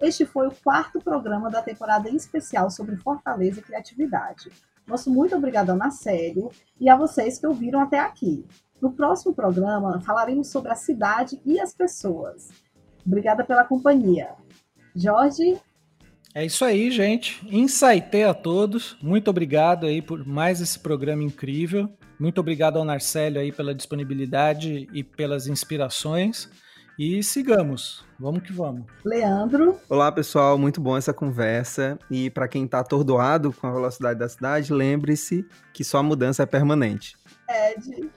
Este 0.00 0.24
foi 0.24 0.46
o 0.46 0.54
quarto 0.54 1.00
programa 1.00 1.50
da 1.50 1.60
temporada 1.60 2.08
em 2.08 2.14
especial 2.14 2.70
sobre 2.70 2.96
Fortaleza 2.96 3.58
e 3.58 3.62
criatividade. 3.62 4.52
Nosso 4.90 5.08
muito 5.08 5.36
obrigado 5.36 5.70
ao 5.70 5.76
Nacélio 5.76 6.50
e 6.80 6.88
a 6.88 6.96
vocês 6.96 7.38
que 7.38 7.46
ouviram 7.46 7.80
até 7.80 8.00
aqui. 8.00 8.44
No 8.82 8.90
próximo 8.90 9.32
programa, 9.32 10.00
falaremos 10.00 10.48
sobre 10.48 10.72
a 10.72 10.74
cidade 10.74 11.40
e 11.46 11.60
as 11.60 11.72
pessoas. 11.72 12.48
Obrigada 13.06 13.44
pela 13.44 13.62
companhia. 13.62 14.30
Jorge? 14.96 15.56
É 16.34 16.44
isso 16.44 16.64
aí, 16.64 16.90
gente. 16.90 17.40
Insaitei 17.48 18.24
a 18.24 18.34
todos. 18.34 18.96
Muito 19.00 19.30
obrigado 19.30 19.86
aí 19.86 20.02
por 20.02 20.26
mais 20.26 20.60
esse 20.60 20.78
programa 20.78 21.22
incrível. 21.22 21.88
Muito 22.18 22.40
obrigado 22.40 22.76
ao 22.76 22.84
Narcélio 22.84 23.40
aí 23.40 23.52
pela 23.52 23.72
disponibilidade 23.72 24.88
e 24.92 25.04
pelas 25.04 25.46
inspirações. 25.46 26.50
E 27.02 27.22
sigamos. 27.22 28.04
Vamos 28.18 28.42
que 28.42 28.52
vamos. 28.52 28.84
Leandro. 29.02 29.80
Olá, 29.88 30.12
pessoal. 30.12 30.58
Muito 30.58 30.82
bom 30.82 30.98
essa 30.98 31.14
conversa. 31.14 31.98
E 32.10 32.28
para 32.28 32.46
quem 32.46 32.66
está 32.66 32.80
atordoado 32.80 33.54
com 33.54 33.66
a 33.66 33.72
velocidade 33.72 34.18
da 34.18 34.28
cidade, 34.28 34.70
lembre-se 34.70 35.46
que 35.72 35.82
só 35.82 35.96
a 35.96 36.02
mudança 36.02 36.42
é 36.42 36.46
permanente. 36.46 37.16
Ed. 37.48 38.10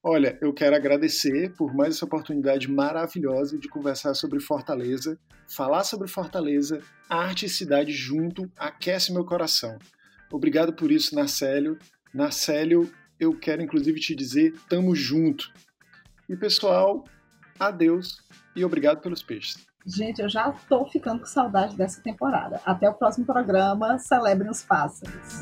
Olha, 0.00 0.38
eu 0.40 0.52
quero 0.52 0.76
agradecer 0.76 1.52
por 1.56 1.74
mais 1.74 1.96
essa 1.96 2.04
oportunidade 2.04 2.70
maravilhosa 2.70 3.58
de 3.58 3.68
conversar 3.68 4.14
sobre 4.14 4.38
Fortaleza. 4.38 5.18
Falar 5.48 5.82
sobre 5.82 6.06
Fortaleza, 6.06 6.80
arte 7.08 7.46
e 7.46 7.48
cidade 7.48 7.90
junto, 7.90 8.48
aquece 8.56 9.12
meu 9.12 9.24
coração. 9.24 9.76
Obrigado 10.30 10.72
por 10.72 10.92
isso, 10.92 11.16
Narcélio. 11.16 11.76
Narcélio, 12.14 12.88
eu 13.18 13.36
quero 13.36 13.60
inclusive 13.60 13.98
te 13.98 14.14
dizer, 14.14 14.54
tamo 14.68 14.94
junto. 14.94 15.52
E 16.28 16.36
pessoal, 16.36 17.04
adeus 17.60 18.18
e 18.56 18.64
obrigado 18.64 19.00
pelos 19.00 19.22
peixes. 19.22 19.66
Gente, 19.86 20.20
eu 20.20 20.28
já 20.28 20.52
tô 20.68 20.84
ficando 20.86 21.20
com 21.20 21.26
saudade 21.26 21.76
dessa 21.76 22.02
temporada. 22.02 22.60
Até 22.64 22.88
o 22.88 22.94
próximo 22.94 23.24
programa. 23.24 23.98
Celebrem 23.98 24.50
os 24.50 24.62
pássaros. 24.62 25.40